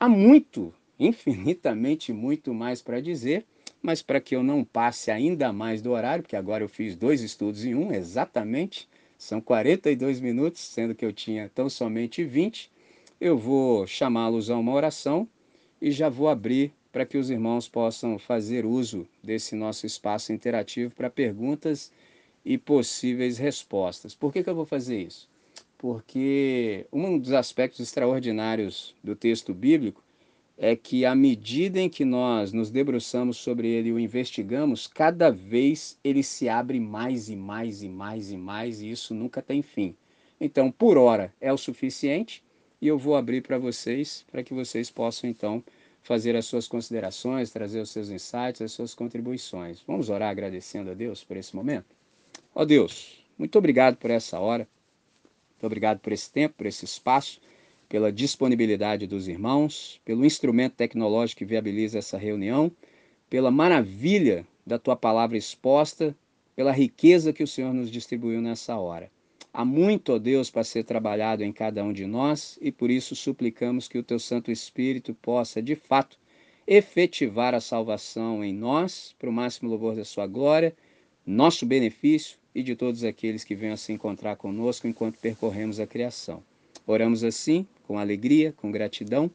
Há 0.00 0.08
muito, 0.08 0.74
infinitamente 0.98 2.12
muito 2.12 2.52
mais 2.52 2.82
para 2.82 3.00
dizer, 3.00 3.46
mas 3.80 4.02
para 4.02 4.20
que 4.20 4.34
eu 4.34 4.42
não 4.42 4.64
passe 4.64 5.08
ainda 5.08 5.52
mais 5.52 5.80
do 5.80 5.92
horário, 5.92 6.24
porque 6.24 6.34
agora 6.34 6.64
eu 6.64 6.68
fiz 6.68 6.96
dois 6.96 7.22
estudos 7.22 7.64
em 7.64 7.76
um, 7.76 7.92
exatamente, 7.92 8.88
são 9.24 9.40
42 9.40 10.20
minutos, 10.20 10.60
sendo 10.60 10.94
que 10.94 11.02
eu 11.04 11.10
tinha 11.10 11.50
tão 11.54 11.70
somente 11.70 12.22
20, 12.22 12.70
eu 13.18 13.38
vou 13.38 13.86
chamá-los 13.86 14.50
a 14.50 14.58
uma 14.58 14.72
oração 14.72 15.26
e 15.80 15.90
já 15.90 16.10
vou 16.10 16.28
abrir 16.28 16.74
para 16.92 17.06
que 17.06 17.16
os 17.16 17.30
irmãos 17.30 17.66
possam 17.66 18.18
fazer 18.18 18.66
uso 18.66 19.08
desse 19.22 19.56
nosso 19.56 19.86
espaço 19.86 20.30
interativo 20.30 20.94
para 20.94 21.08
perguntas 21.08 21.90
e 22.44 22.58
possíveis 22.58 23.38
respostas. 23.38 24.14
Por 24.14 24.30
que, 24.30 24.44
que 24.44 24.50
eu 24.50 24.54
vou 24.54 24.66
fazer 24.66 25.00
isso? 25.00 25.26
Porque 25.78 26.86
um 26.92 27.18
dos 27.18 27.32
aspectos 27.32 27.80
extraordinários 27.80 28.94
do 29.02 29.16
texto 29.16 29.54
bíblico 29.54 30.03
é 30.56 30.76
que 30.76 31.04
à 31.04 31.14
medida 31.14 31.80
em 31.80 31.88
que 31.88 32.04
nós 32.04 32.52
nos 32.52 32.70
debruçamos 32.70 33.36
sobre 33.36 33.68
ele 33.68 33.88
e 33.88 33.92
o 33.92 33.98
investigamos, 33.98 34.86
cada 34.86 35.30
vez 35.30 35.98
ele 36.04 36.22
se 36.22 36.48
abre 36.48 36.78
mais 36.78 37.28
e 37.28 37.36
mais 37.36 37.82
e 37.82 37.88
mais 37.88 38.30
e 38.30 38.36
mais, 38.36 38.80
e 38.80 38.90
isso 38.90 39.14
nunca 39.14 39.42
tem 39.42 39.62
fim. 39.62 39.96
Então, 40.40 40.70
por 40.70 40.96
hora 40.96 41.32
é 41.40 41.52
o 41.52 41.58
suficiente, 41.58 42.42
e 42.80 42.86
eu 42.86 42.98
vou 42.98 43.16
abrir 43.16 43.42
para 43.42 43.58
vocês, 43.58 44.24
para 44.30 44.42
que 44.42 44.52
vocês 44.52 44.90
possam 44.90 45.28
então 45.28 45.62
fazer 46.02 46.36
as 46.36 46.44
suas 46.44 46.68
considerações, 46.68 47.50
trazer 47.50 47.80
os 47.80 47.90
seus 47.90 48.10
insights, 48.10 48.60
as 48.60 48.72
suas 48.72 48.94
contribuições. 48.94 49.82
Vamos 49.86 50.10
orar 50.10 50.30
agradecendo 50.30 50.90
a 50.90 50.94
Deus 50.94 51.24
por 51.24 51.36
esse 51.36 51.56
momento? 51.56 51.86
Ó 52.54 52.64
Deus, 52.64 53.24
muito 53.38 53.56
obrigado 53.58 53.96
por 53.96 54.10
essa 54.10 54.38
hora, 54.38 54.68
muito 55.52 55.64
obrigado 55.64 55.98
por 56.00 56.12
esse 56.12 56.30
tempo, 56.30 56.56
por 56.58 56.66
esse 56.66 56.84
espaço 56.84 57.40
pela 57.94 58.10
disponibilidade 58.10 59.06
dos 59.06 59.28
irmãos, 59.28 60.00
pelo 60.04 60.26
instrumento 60.26 60.74
tecnológico 60.74 61.38
que 61.38 61.44
viabiliza 61.44 62.00
essa 62.00 62.18
reunião, 62.18 62.68
pela 63.30 63.52
maravilha 63.52 64.44
da 64.66 64.80
tua 64.80 64.96
palavra 64.96 65.38
exposta, 65.38 66.12
pela 66.56 66.72
riqueza 66.72 67.32
que 67.32 67.44
o 67.44 67.46
Senhor 67.46 67.72
nos 67.72 67.88
distribuiu 67.88 68.40
nessa 68.40 68.76
hora. 68.76 69.08
Há 69.52 69.64
muito, 69.64 70.12
ó 70.12 70.18
Deus, 70.18 70.50
para 70.50 70.64
ser 70.64 70.82
trabalhado 70.82 71.44
em 71.44 71.52
cada 71.52 71.84
um 71.84 71.92
de 71.92 72.04
nós 72.04 72.58
e 72.60 72.72
por 72.72 72.90
isso 72.90 73.14
suplicamos 73.14 73.86
que 73.86 73.96
o 73.96 74.02
teu 74.02 74.18
Santo 74.18 74.50
Espírito 74.50 75.14
possa, 75.14 75.62
de 75.62 75.76
fato, 75.76 76.18
efetivar 76.66 77.54
a 77.54 77.60
salvação 77.60 78.42
em 78.42 78.52
nós, 78.52 79.14
para 79.20 79.30
o 79.30 79.32
máximo 79.32 79.70
louvor 79.70 79.94
da 79.94 80.04
sua 80.04 80.26
glória, 80.26 80.74
nosso 81.24 81.64
benefício 81.64 82.38
e 82.52 82.60
de 82.60 82.74
todos 82.74 83.04
aqueles 83.04 83.44
que 83.44 83.54
venham 83.54 83.74
a 83.74 83.76
se 83.76 83.92
encontrar 83.92 84.34
conosco 84.34 84.88
enquanto 84.88 85.20
percorremos 85.20 85.78
a 85.78 85.86
criação. 85.86 86.42
Oramos 86.86 87.22
assim, 87.22 87.64
com 87.86 87.98
alegria, 87.98 88.52
com 88.52 88.70
gratidão, 88.70 89.30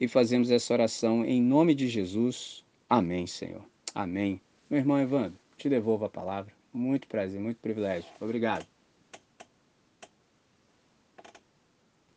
e 0.00 0.08
fazemos 0.08 0.50
essa 0.50 0.72
oração 0.72 1.24
em 1.24 1.42
nome 1.42 1.74
de 1.74 1.88
Jesus. 1.88 2.64
Amém, 2.88 3.26
Senhor. 3.26 3.62
Amém. 3.94 4.40
Meu 4.68 4.78
irmão 4.78 4.98
Evandro, 4.98 5.38
te 5.56 5.68
devolvo 5.68 6.04
a 6.04 6.10
palavra. 6.10 6.52
Muito 6.72 7.06
prazer, 7.06 7.40
muito 7.40 7.58
privilégio. 7.58 8.08
Obrigado. 8.20 8.79